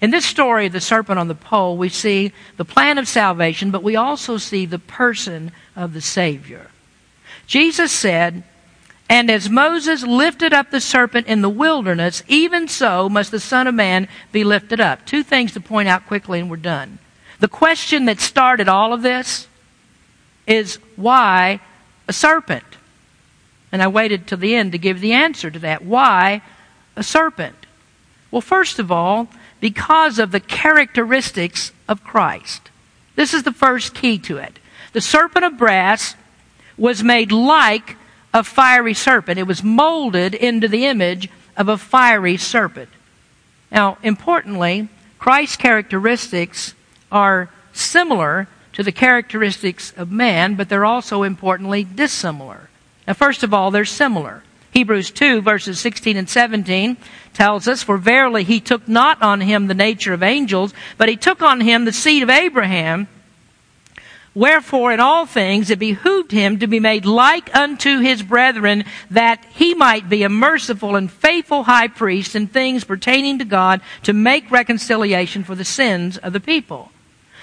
In 0.00 0.10
this 0.10 0.26
story 0.26 0.66
of 0.66 0.72
the 0.72 0.80
serpent 0.80 1.20
on 1.20 1.28
the 1.28 1.36
pole, 1.36 1.76
we 1.76 1.88
see 1.88 2.32
the 2.56 2.64
plan 2.64 2.98
of 2.98 3.06
salvation, 3.06 3.70
but 3.70 3.84
we 3.84 3.94
also 3.94 4.38
see 4.38 4.66
the 4.66 4.80
person 4.80 5.52
of 5.76 5.92
the 5.92 6.00
Savior. 6.00 6.66
Jesus 7.46 7.92
said, 7.92 8.42
And 9.08 9.30
as 9.30 9.48
Moses 9.48 10.02
lifted 10.02 10.52
up 10.52 10.72
the 10.72 10.80
serpent 10.80 11.28
in 11.28 11.42
the 11.42 11.48
wilderness, 11.48 12.24
even 12.26 12.66
so 12.66 13.08
must 13.08 13.30
the 13.30 13.38
Son 13.38 13.68
of 13.68 13.74
Man 13.76 14.08
be 14.32 14.42
lifted 14.42 14.80
up. 14.80 15.06
Two 15.06 15.22
things 15.22 15.52
to 15.52 15.60
point 15.60 15.86
out 15.86 16.08
quickly, 16.08 16.40
and 16.40 16.50
we're 16.50 16.56
done. 16.56 16.98
The 17.38 17.46
question 17.46 18.06
that 18.06 18.18
started 18.18 18.68
all 18.68 18.92
of 18.92 19.02
this 19.02 19.46
is 20.50 20.78
why 20.96 21.60
a 22.08 22.12
serpent? 22.12 22.64
And 23.72 23.80
I 23.82 23.88
waited 23.88 24.26
till 24.26 24.38
the 24.38 24.54
end 24.54 24.72
to 24.72 24.78
give 24.78 25.00
the 25.00 25.12
answer 25.12 25.50
to 25.50 25.58
that. 25.60 25.84
Why 25.84 26.42
a 26.96 27.04
serpent? 27.04 27.54
Well, 28.30 28.40
first 28.40 28.80
of 28.80 28.90
all, 28.90 29.28
because 29.60 30.18
of 30.18 30.32
the 30.32 30.40
characteristics 30.40 31.72
of 31.88 32.02
Christ. 32.02 32.70
This 33.14 33.32
is 33.32 33.44
the 33.44 33.52
first 33.52 33.94
key 33.94 34.18
to 34.18 34.38
it. 34.38 34.58
The 34.92 35.00
serpent 35.00 35.44
of 35.44 35.58
brass 35.58 36.16
was 36.76 37.04
made 37.04 37.30
like 37.30 37.96
a 38.34 38.42
fiery 38.42 38.94
serpent. 38.94 39.38
It 39.38 39.46
was 39.46 39.62
molded 39.62 40.34
into 40.34 40.66
the 40.66 40.86
image 40.86 41.28
of 41.56 41.68
a 41.68 41.78
fiery 41.78 42.36
serpent. 42.36 42.88
Now, 43.70 43.98
importantly, 44.02 44.88
Christ's 45.18 45.56
characteristics 45.56 46.74
are 47.12 47.50
similar 47.72 48.48
to 48.72 48.82
the 48.82 48.92
characteristics 48.92 49.92
of 49.96 50.10
man, 50.10 50.54
but 50.54 50.68
they're 50.68 50.84
also 50.84 51.22
importantly 51.22 51.84
dissimilar. 51.84 52.68
Now, 53.06 53.14
first 53.14 53.42
of 53.42 53.52
all, 53.52 53.70
they're 53.70 53.84
similar. 53.84 54.42
Hebrews 54.72 55.10
2 55.10 55.42
verses 55.42 55.80
16 55.80 56.16
and 56.16 56.28
17 56.28 56.96
tells 57.34 57.66
us, 57.66 57.82
For 57.82 57.98
verily 57.98 58.44
he 58.44 58.60
took 58.60 58.86
not 58.86 59.20
on 59.20 59.40
him 59.40 59.66
the 59.66 59.74
nature 59.74 60.12
of 60.12 60.22
angels, 60.22 60.72
but 60.96 61.08
he 61.08 61.16
took 61.16 61.42
on 61.42 61.60
him 61.60 61.84
the 61.84 61.92
seed 61.92 62.22
of 62.22 62.30
Abraham. 62.30 63.08
Wherefore, 64.32 64.92
in 64.92 65.00
all 65.00 65.26
things, 65.26 65.70
it 65.70 65.80
behooved 65.80 66.30
him 66.30 66.60
to 66.60 66.68
be 66.68 66.78
made 66.78 67.04
like 67.04 67.54
unto 67.54 67.98
his 67.98 68.22
brethren, 68.22 68.84
that 69.10 69.44
he 69.50 69.74
might 69.74 70.08
be 70.08 70.22
a 70.22 70.28
merciful 70.28 70.94
and 70.94 71.10
faithful 71.10 71.64
high 71.64 71.88
priest 71.88 72.36
in 72.36 72.46
things 72.46 72.84
pertaining 72.84 73.40
to 73.40 73.44
God, 73.44 73.80
to 74.04 74.12
make 74.12 74.48
reconciliation 74.52 75.42
for 75.42 75.56
the 75.56 75.64
sins 75.64 76.16
of 76.16 76.32
the 76.32 76.38
people. 76.38 76.92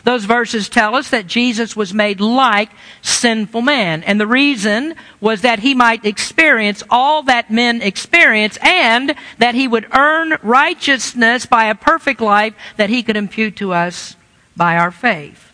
Those 0.04 0.26
verses 0.26 0.70
tell 0.70 0.96
us 0.96 1.10
that 1.10 1.28
Jesus 1.28 1.76
was 1.76 1.94
made 1.94 2.20
like 2.20 2.70
sinful 3.02 3.62
man. 3.62 4.04
And 4.04 4.20
the 4.20 4.28
reason 4.28 4.96
was 5.20 5.42
that 5.42 5.60
he 5.60 5.74
might 5.74 6.06
experience 6.06 6.84
all 6.90 7.24
that 7.24 7.52
men 7.52 7.82
experience 7.82 8.58
and 8.62 9.16
that 9.38 9.56
he 9.56 9.68
would 9.68 9.88
earn 9.94 10.38
righteousness 10.42 11.46
by 11.46 11.66
a 11.66 11.76
perfect 11.76 12.22
life 12.22 12.54
that 12.78 12.90
he 12.90 13.04
could 13.04 13.18
impute 13.18 13.58
to 13.58 13.74
us 13.74 14.16
by 14.56 14.78
our 14.78 14.92
faith. 14.92 15.52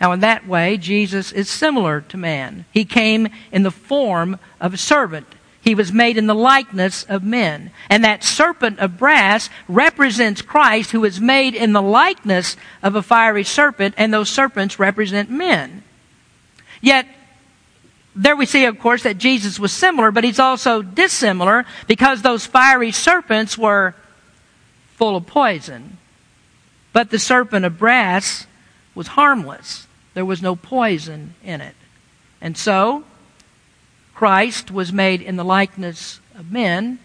Now, 0.00 0.12
in 0.12 0.20
that 0.20 0.46
way, 0.46 0.76
Jesus 0.76 1.32
is 1.32 1.48
similar 1.48 2.02
to 2.02 2.16
man. 2.16 2.66
He 2.70 2.84
came 2.84 3.28
in 3.50 3.62
the 3.62 3.70
form 3.70 4.38
of 4.60 4.74
a 4.74 4.78
servant. 4.78 5.26
He 5.66 5.74
was 5.74 5.92
made 5.92 6.16
in 6.16 6.28
the 6.28 6.34
likeness 6.34 7.02
of 7.02 7.24
men. 7.24 7.72
And 7.90 8.04
that 8.04 8.22
serpent 8.22 8.78
of 8.78 8.96
brass 8.96 9.50
represents 9.66 10.40
Christ, 10.40 10.92
who 10.92 11.04
is 11.04 11.20
made 11.20 11.56
in 11.56 11.72
the 11.72 11.82
likeness 11.82 12.56
of 12.84 12.94
a 12.94 13.02
fiery 13.02 13.42
serpent, 13.42 13.96
and 13.98 14.14
those 14.14 14.30
serpents 14.30 14.78
represent 14.78 15.28
men. 15.28 15.82
Yet, 16.80 17.08
there 18.14 18.36
we 18.36 18.46
see, 18.46 18.64
of 18.66 18.78
course, 18.78 19.02
that 19.02 19.18
Jesus 19.18 19.58
was 19.58 19.72
similar, 19.72 20.12
but 20.12 20.22
he's 20.22 20.38
also 20.38 20.82
dissimilar 20.82 21.66
because 21.88 22.22
those 22.22 22.46
fiery 22.46 22.92
serpents 22.92 23.58
were 23.58 23.96
full 24.94 25.16
of 25.16 25.26
poison. 25.26 25.98
But 26.92 27.10
the 27.10 27.18
serpent 27.18 27.64
of 27.64 27.76
brass 27.76 28.46
was 28.94 29.08
harmless. 29.08 29.88
There 30.14 30.24
was 30.24 30.40
no 30.40 30.54
poison 30.54 31.34
in 31.42 31.60
it. 31.60 31.74
And 32.40 32.56
so, 32.56 33.02
Christ 34.16 34.70
was 34.70 34.94
made 34.94 35.20
in 35.20 35.36
the 35.36 35.44
likeness 35.44 36.20
of 36.34 36.50
men, 36.50 36.98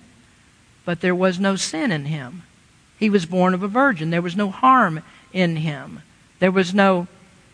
but 0.85 1.01
there 1.01 1.13
was 1.13 1.41
no 1.41 1.57
sin 1.57 1.91
in 1.91 2.05
him. 2.05 2.43
He 2.97 3.09
was 3.09 3.25
born 3.25 3.53
of 3.53 3.63
a 3.63 3.67
virgin. 3.67 4.11
There 4.11 4.21
was 4.21 4.37
no 4.37 4.49
harm 4.49 5.03
in 5.33 5.57
him. 5.57 6.03
There 6.39 6.51
was 6.51 6.73
no 6.73 7.07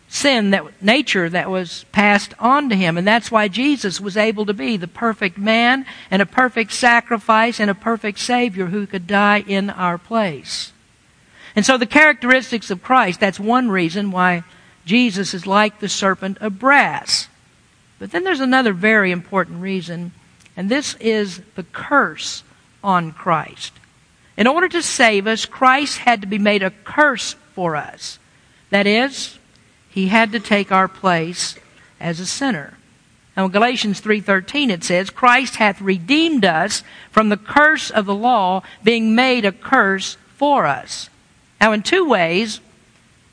sin 0.08 0.50
that 0.50 0.80
nature 0.80 1.28
that 1.28 1.50
was 1.50 1.84
passed 1.90 2.34
on 2.38 2.68
to 2.68 2.76
him 2.76 2.96
and 2.96 3.06
that's 3.06 3.30
why 3.30 3.46
Jesus 3.46 4.00
was 4.00 4.16
able 4.16 4.46
to 4.46 4.54
be 4.54 4.76
the 4.76 4.88
perfect 4.88 5.36
man 5.36 5.84
and 6.10 6.22
a 6.22 6.26
perfect 6.26 6.72
sacrifice 6.72 7.60
and 7.60 7.68
a 7.68 7.74
perfect 7.74 8.18
savior 8.18 8.66
who 8.66 8.86
could 8.86 9.06
die 9.06 9.44
in 9.46 9.68
our 9.68 9.98
place. 9.98 10.72
And 11.54 11.66
so 11.66 11.76
the 11.76 11.84
characteristics 11.84 12.70
of 12.70 12.82
Christ 12.82 13.20
that's 13.20 13.38
one 13.38 13.70
reason 13.70 14.10
why 14.10 14.44
Jesus 14.86 15.34
is 15.34 15.46
like 15.46 15.80
the 15.80 15.88
serpent 15.90 16.38
of 16.38 16.58
brass. 16.58 17.27
But 17.98 18.12
then 18.12 18.24
there's 18.24 18.40
another 18.40 18.72
very 18.72 19.10
important 19.10 19.60
reason, 19.60 20.12
and 20.56 20.68
this 20.68 20.94
is 21.00 21.40
the 21.54 21.64
curse 21.64 22.42
on 22.82 23.12
Christ. 23.12 23.72
In 24.36 24.46
order 24.46 24.68
to 24.68 24.82
save 24.82 25.26
us, 25.26 25.46
Christ 25.46 25.98
had 25.98 26.20
to 26.20 26.26
be 26.26 26.38
made 26.38 26.62
a 26.62 26.70
curse 26.70 27.34
for 27.54 27.74
us. 27.74 28.18
That 28.70 28.86
is, 28.86 29.38
he 29.88 30.08
had 30.08 30.30
to 30.32 30.40
take 30.40 30.70
our 30.70 30.86
place 30.86 31.56
as 31.98 32.20
a 32.20 32.26
sinner. 32.26 32.74
Now 33.36 33.46
in 33.46 33.52
Galatians 33.52 34.00
3:13 34.00 34.70
it 34.70 34.84
says, 34.84 35.10
"Christ 35.10 35.56
hath 35.56 35.80
redeemed 35.80 36.44
us 36.44 36.82
from 37.10 37.28
the 37.28 37.36
curse 37.36 37.90
of 37.90 38.04
the 38.06 38.14
law, 38.14 38.62
being 38.82 39.14
made 39.14 39.44
a 39.44 39.52
curse 39.52 40.16
for 40.36 40.66
us." 40.66 41.08
Now 41.60 41.72
in 41.72 41.82
two 41.82 42.04
ways, 42.04 42.60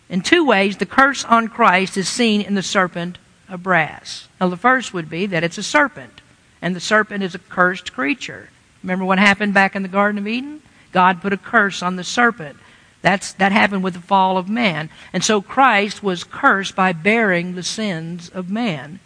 in 0.10 0.22
two 0.22 0.44
ways, 0.46 0.78
the 0.78 0.86
curse 0.86 1.24
on 1.26 1.48
Christ 1.48 1.98
is 1.98 2.08
seen 2.08 2.42
in 2.42 2.56
the 2.56 2.64
serpent 2.64 3.18
of 3.50 3.64
brass. 3.64 4.28
Now, 4.46 4.50
the 4.50 4.58
first 4.58 4.94
would 4.94 5.10
be 5.10 5.26
that 5.26 5.44
it's 5.44 5.58
a 5.58 5.64
serpent, 5.64 6.22
and 6.62 6.76
the 6.76 6.80
serpent 6.80 7.24
is 7.24 7.34
a 7.34 7.40
cursed 7.40 7.94
creature. 7.94 8.50
Remember 8.84 9.04
what 9.04 9.18
happened 9.18 9.56
back 9.56 9.76
in 9.76 9.82
the 9.82 9.88
Garden 9.88 10.20
of 10.20 10.28
Eden? 10.28 10.62
God 10.92 11.20
put 11.20 11.34
a 11.34 11.38
curse 11.38 11.82
on 11.82 11.96
the 11.96 12.04
serpent. 12.04 12.58
That's, 13.02 13.34
that 13.34 13.52
happened 13.52 13.84
with 13.84 13.96
the 13.96 14.02
fall 14.02 14.38
of 14.38 14.48
man. 14.48 14.92
And 15.14 15.24
so 15.24 15.42
Christ 15.42 16.04
was 16.04 16.24
cursed 16.24 16.76
by 16.76 16.94
bearing 16.94 17.56
the 17.56 17.64
sins 17.64 18.30
of 18.30 18.52
man. 18.52 19.00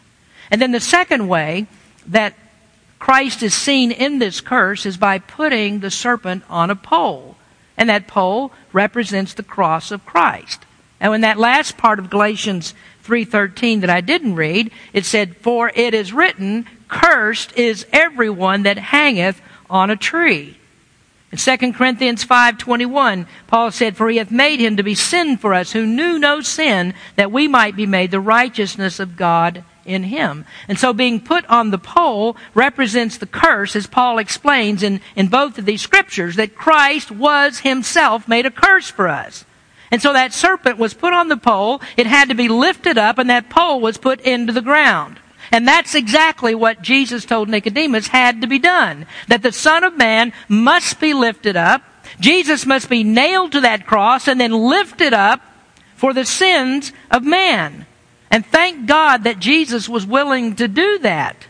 And 0.52 0.62
then 0.62 0.74
the 0.74 0.82
second 0.82 1.30
way 1.30 1.68
that 2.06 2.34
Christ 3.00 3.42
is 3.42 3.54
seen 3.54 3.94
in 3.94 4.20
this 4.20 4.42
curse 4.42 4.86
is 4.86 4.98
by 4.98 5.20
putting 5.20 5.80
the 5.80 5.90
serpent 5.90 6.44
on 6.50 6.70
a 6.70 6.76
pole. 6.76 7.38
And 7.78 7.88
that 7.88 8.08
pole 8.08 8.52
represents 8.74 9.34
the 9.34 9.44
cross 9.44 9.90
of 9.90 10.06
Christ. 10.06 10.66
Now 11.00 11.14
in 11.14 11.22
that 11.22 11.40
last 11.40 11.78
part 11.78 11.98
of 11.98 12.10
Galatians 12.10 12.74
3:13 13.10 13.82
that 13.82 13.90
I 13.90 14.02
didn't 14.02 14.36
read, 14.36 14.70
it 14.94 15.04
said, 15.04 15.36
"For 15.42 15.72
it 15.74 15.96
is 15.96 16.14
written, 16.14 16.68
cursed 16.88 17.58
is 17.58 17.88
everyone 17.92 18.64
that 18.64 18.78
hangeth 18.78 19.42
on 19.68 19.90
a 19.90 19.96
tree." 19.96 20.58
In 21.32 21.40
2 21.40 21.74
Corinthians 21.74 22.24
5:21, 22.24 23.26
Paul 23.48 23.72
said, 23.72 23.98
"For 23.98 24.10
he 24.10 24.18
hath 24.18 24.30
made 24.30 24.60
him 24.60 24.78
to 24.78 24.84
be 24.84 24.94
sin 24.94 25.38
for 25.38 25.56
us 25.56 25.72
who 25.72 25.88
knew 25.88 26.20
no 26.20 26.42
sin, 26.42 26.94
that 27.16 27.32
we 27.32 27.48
might 27.48 27.76
be 27.76 27.88
made 27.88 28.12
the 28.12 28.20
righteousness 28.20 29.00
of 29.00 29.18
God 29.18 29.64
in 29.86 30.04
him." 30.04 30.46
And 30.68 30.78
so 30.78 30.94
being 30.94 31.20
put 31.20 31.48
on 31.48 31.72
the 31.72 31.80
pole 31.80 32.38
represents 32.54 33.18
the 33.18 33.26
curse, 33.26 33.76
as 33.76 33.88
Paul 33.88 34.20
explains 34.20 34.84
in, 34.84 35.02
in 35.16 35.28
both 35.28 35.58
of 35.58 35.66
these 35.66 35.82
scriptures, 35.82 36.36
that 36.36 36.56
Christ 36.56 37.10
was 37.10 37.60
himself 37.60 38.28
made 38.28 38.46
a 38.46 38.52
curse 38.52 38.90
for 38.90 39.08
us. 39.08 39.46
And 39.92 40.02
so 40.02 40.14
that 40.14 40.34
serpent 40.34 40.78
was 40.78 40.94
put 40.94 41.14
on 41.14 41.30
the 41.30 41.38
pole, 41.38 41.82
it 41.98 42.06
had 42.06 42.30
to 42.30 42.36
be 42.36 42.48
lifted 42.48 42.98
up, 42.98 43.18
and 43.18 43.30
that 43.30 43.50
pole 43.50 43.82
was 43.82 43.98
put 43.98 44.22
into 44.22 44.54
the 44.54 44.62
ground. 44.62 45.20
And 45.52 45.68
that's 45.68 45.96
exactly 45.96 46.54
what 46.54 46.82
Jesus 46.82 47.26
told 47.26 47.50
Nicodemus 47.50 48.08
had 48.08 48.42
to 48.42 48.48
be 48.48 48.60
done. 48.60 49.08
That 49.28 49.42
the 49.42 49.52
Son 49.52 49.84
of 49.84 49.98
Man 49.98 50.32
must 50.48 51.00
be 51.00 51.14
lifted 51.14 51.58
up. 51.58 51.82
Jesus 52.20 52.66
must 52.66 52.90
be 52.90 53.04
nailed 53.04 53.54
to 53.54 53.62
that 53.62 53.88
cross 53.88 54.28
and 54.28 54.40
then 54.40 54.52
lifted 54.52 55.14
up 55.14 55.42
for 55.96 56.14
the 56.14 56.26
sins 56.26 56.92
of 57.10 57.24
man. 57.24 57.86
And 58.32 58.46
thank 58.46 58.86
God 58.86 59.24
that 59.24 59.40
Jesus 59.40 59.90
was 59.90 60.06
willing 60.06 60.56
to 60.58 60.68
do 60.68 61.00
that. 61.00 61.48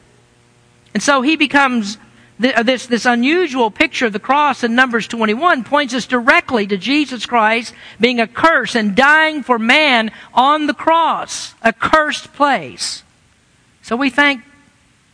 And 0.94 1.04
so 1.04 1.22
he 1.22 1.36
becomes 1.36 1.98
Uh, 2.42 2.64
this, 2.64 2.86
this 2.88 3.06
unusual 3.06 3.70
picture 3.70 4.06
of 4.06 4.14
the 4.14 4.20
cross 4.20 4.64
in 4.64 4.74
Numbers 4.74 5.08
21 5.08 5.66
points 5.66 5.94
us 5.94 6.08
directly 6.08 6.66
to 6.68 6.78
Jesus 6.78 7.26
Christ 7.26 7.74
being 8.00 8.22
a 8.22 8.28
curse 8.28 8.76
and 8.76 8.96
dying 8.96 9.44
for 9.44 9.60
man 9.60 10.12
on 10.34 10.66
the 10.66 10.74
cross, 10.74 11.54
a 11.62 11.74
cursed 11.74 12.34
place. 12.34 13.04
So 13.82 13.98
we 13.98 14.10
thank 14.10 14.44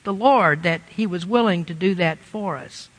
the 0.04 0.14
Lord 0.14 0.62
that 0.64 0.82
He 0.90 1.08
was 1.08 1.26
willing 1.26 1.66
to 1.66 1.74
do 1.74 1.96
that 1.96 2.20
for 2.20 2.58
us. 2.58 2.90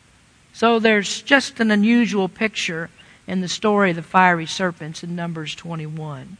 So 0.52 0.80
there's 0.80 1.22
just 1.22 1.60
an 1.60 1.70
unusual 1.70 2.28
picture 2.28 2.90
in 3.28 3.42
the 3.42 3.48
story 3.48 3.90
of 3.90 3.96
the 3.96 4.02
fiery 4.02 4.46
serpents 4.46 5.04
in 5.04 5.14
Numbers 5.14 5.54
21. 5.54 6.36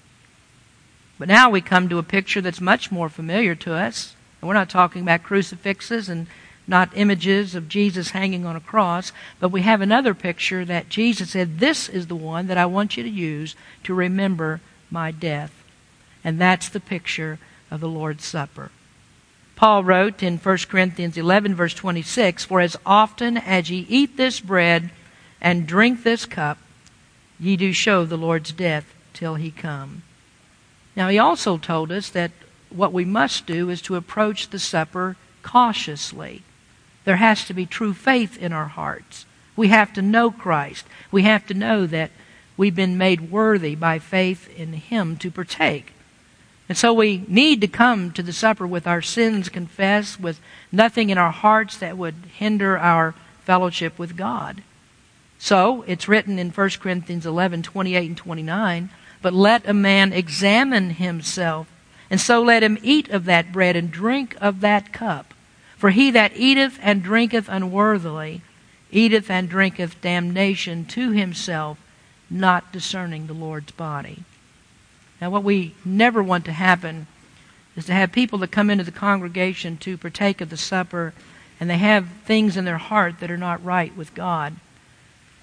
But 1.19 1.29
now 1.29 1.51
we 1.51 1.61
come 1.61 1.89
to 1.89 1.99
a 1.99 2.03
picture 2.03 2.41
that's 2.41 2.61
much 2.61 2.91
more 2.91 3.09
familiar 3.09 3.55
to 3.57 3.75
us. 3.75 4.15
And 4.41 4.49
we're 4.49 4.55
not 4.55 4.71
talking 4.71 5.03
about 5.03 5.23
crucifixes 5.23 6.09
and 6.09 6.27
not 6.67 6.97
images 6.97 7.55
of 7.55 7.69
Jesus 7.69 8.11
hanging 8.11 8.45
on 8.45 8.57
a 8.57 8.61
cross, 8.61 9.13
but 9.39 9.51
we 9.51 9.63
have 9.63 9.81
another 9.81 10.15
picture 10.15 10.65
that 10.65 10.89
Jesus 10.89 11.31
said, 11.31 11.61
This 11.61 11.89
is 11.89 12.07
the 12.07 12.17
one 12.17 12.49
that 12.49 12.59
I 12.59 12.67
want 12.67 12.97
you 12.97 13.03
to 13.03 13.09
use 13.09 13.55
to 13.85 13.95
remember 13.95 14.61
my 14.91 15.11
death. 15.11 15.53
And 16.25 16.41
that's 16.41 16.69
the 16.69 16.81
picture 16.81 17.39
of 17.71 17.81
the 17.81 17.89
Lord's 17.89 18.25
Supper. 18.25 18.71
Paul 19.55 19.85
wrote 19.85 20.23
in 20.23 20.39
1 20.39 20.59
Corinthians 20.69 21.17
11, 21.17 21.55
verse 21.55 21.73
26, 21.73 22.45
For 22.45 22.61
as 22.61 22.77
often 22.85 23.37
as 23.37 23.71
ye 23.71 23.87
eat 23.89 24.17
this 24.17 24.41
bread 24.41 24.91
and 25.41 25.67
drink 25.67 26.03
this 26.03 26.27
cup, 26.27 26.59
ye 27.39 27.57
do 27.57 27.73
show 27.73 28.05
the 28.05 28.19
Lord's 28.19 28.53
death 28.53 28.93
till 29.15 29.37
he 29.37 29.51
come. 29.51 30.03
Now, 30.95 31.09
he 31.09 31.19
also 31.19 31.59
told 31.59 31.93
us 31.93 32.11
that 32.11 32.33
what 32.71 32.93
we 32.93 33.05
must 33.05 33.47
do 33.47 33.71
is 33.71 33.81
to 33.83 33.97
approach 33.97 34.51
the 34.51 34.59
supper 34.59 35.17
cautiously. 35.43 36.43
There 37.07 37.17
has 37.17 37.45
to 37.47 37.55
be 37.55 37.67
true 37.67 37.95
faith 37.95 38.37
in 38.37 38.53
our 38.53 38.67
hearts. 38.67 39.27
We 39.55 39.69
have 39.69 39.93
to 39.95 40.03
know 40.03 40.33
Christ. 40.33 40.85
We 41.13 41.23
have 41.23 41.47
to 41.47 41.55
know 41.55 41.87
that 41.87 42.11
we've 42.57 42.75
been 42.75 42.99
made 42.99 43.31
worthy 43.31 43.77
by 43.77 44.01
faith 44.01 44.51
in 44.59 44.73
Him 44.73 45.17
to 45.19 45.31
partake. 45.31 45.93
And 46.69 46.77
so 46.77 46.93
we 46.93 47.25
need 47.29 47.61
to 47.61 47.69
come 47.69 48.11
to 48.11 48.25
the 48.25 48.33
supper 48.33 48.67
with 48.67 48.89
our 48.89 49.01
sins 49.01 49.49
confessed, 49.49 50.19
with 50.19 50.41
nothing 50.73 51.11
in 51.11 51.17
our 51.17 51.31
hearts 51.31 51.79
that 51.79 51.97
would 51.97 52.17
hinder 52.39 52.77
our 52.77 53.15
fellowship 53.45 54.01
with 54.01 54.17
God. 54.17 54.65
So 55.39 55.85
it's 55.87 56.09
written 56.09 56.41
in 56.41 56.51
1 56.51 56.71
Corinthians 56.81 57.25
11 57.25 57.63
28 57.63 58.05
and 58.05 58.17
29 58.17 58.91
But 59.23 59.33
let 59.33 59.69
a 59.69 59.73
man 59.73 60.13
examine 60.13 60.91
himself, 60.91 61.69
and 62.11 62.21
so 62.21 62.43
let 62.43 62.65
him 62.65 62.79
eat 62.83 63.09
of 63.11 63.27
that 63.27 63.53
bread 63.53 63.77
and 63.77 63.93
drink 63.93 64.37
of 64.41 64.61
that 64.61 64.93
cup. 64.93 65.33
For 65.77 65.91
he 65.91 66.11
that 66.11 66.37
eateth 66.37 66.79
and 66.83 67.03
drinketh 67.03 67.49
unworthily 67.49 68.43
eateth 68.91 69.31
and 69.31 69.49
drinketh 69.49 70.01
damnation 70.01 70.85
to 70.87 71.11
himself, 71.11 71.79
not 72.31 72.73
discerning 72.73 73.27
the 73.27 73.35
Lord's 73.35 73.73
body. 73.73 74.25
Now, 75.21 75.31
what 75.31 75.45
we 75.45 75.75
never 75.85 76.23
want 76.23 76.45
to 76.47 76.53
happen 76.53 77.07
is 77.77 77.87
to 77.87 77.93
have 77.93 78.13
people 78.13 78.39
that 78.39 78.51
come 78.51 78.71
into 78.71 78.85
the 78.85 78.91
congregation 78.91 79.77
to 79.79 79.99
partake 79.99 80.41
of 80.41 80.51
the 80.51 80.57
supper 80.57 81.13
and 81.59 81.71
they 81.71 81.79
have 81.79 82.09
things 82.25 82.57
in 82.57 82.65
their 82.65 82.79
heart 82.79 83.21
that 83.21 83.31
are 83.31 83.37
not 83.37 83.65
right 83.65 83.95
with 83.97 84.15
God. 84.15 84.57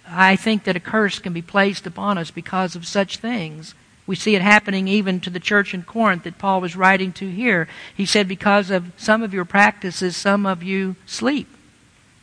I 0.08 0.36
think 0.36 0.64
that 0.64 0.76
a 0.76 0.82
curse 0.82 1.20
can 1.20 1.34
be 1.34 1.42
placed 1.42 1.88
upon 1.88 2.18
us 2.18 2.30
because 2.30 2.76
of 2.76 2.86
such 2.86 3.18
things. 3.18 3.74
We 4.06 4.16
see 4.16 4.36
it 4.36 4.42
happening 4.42 4.88
even 4.88 5.20
to 5.22 5.30
the 5.30 5.40
church 5.40 5.74
in 5.74 5.84
Corinth 5.84 6.24
that 6.24 6.38
Paul 6.38 6.60
was 6.60 6.76
writing 6.76 7.14
to 7.14 7.30
here. 7.30 7.70
He 7.96 8.06
said, 8.06 8.28
Because 8.28 8.70
of 8.70 8.92
some 8.98 9.24
of 9.24 9.34
your 9.34 9.46
practices, 9.46 10.18
some 10.18 10.46
of 10.46 10.62
you 10.62 10.96
sleep. 11.06 11.48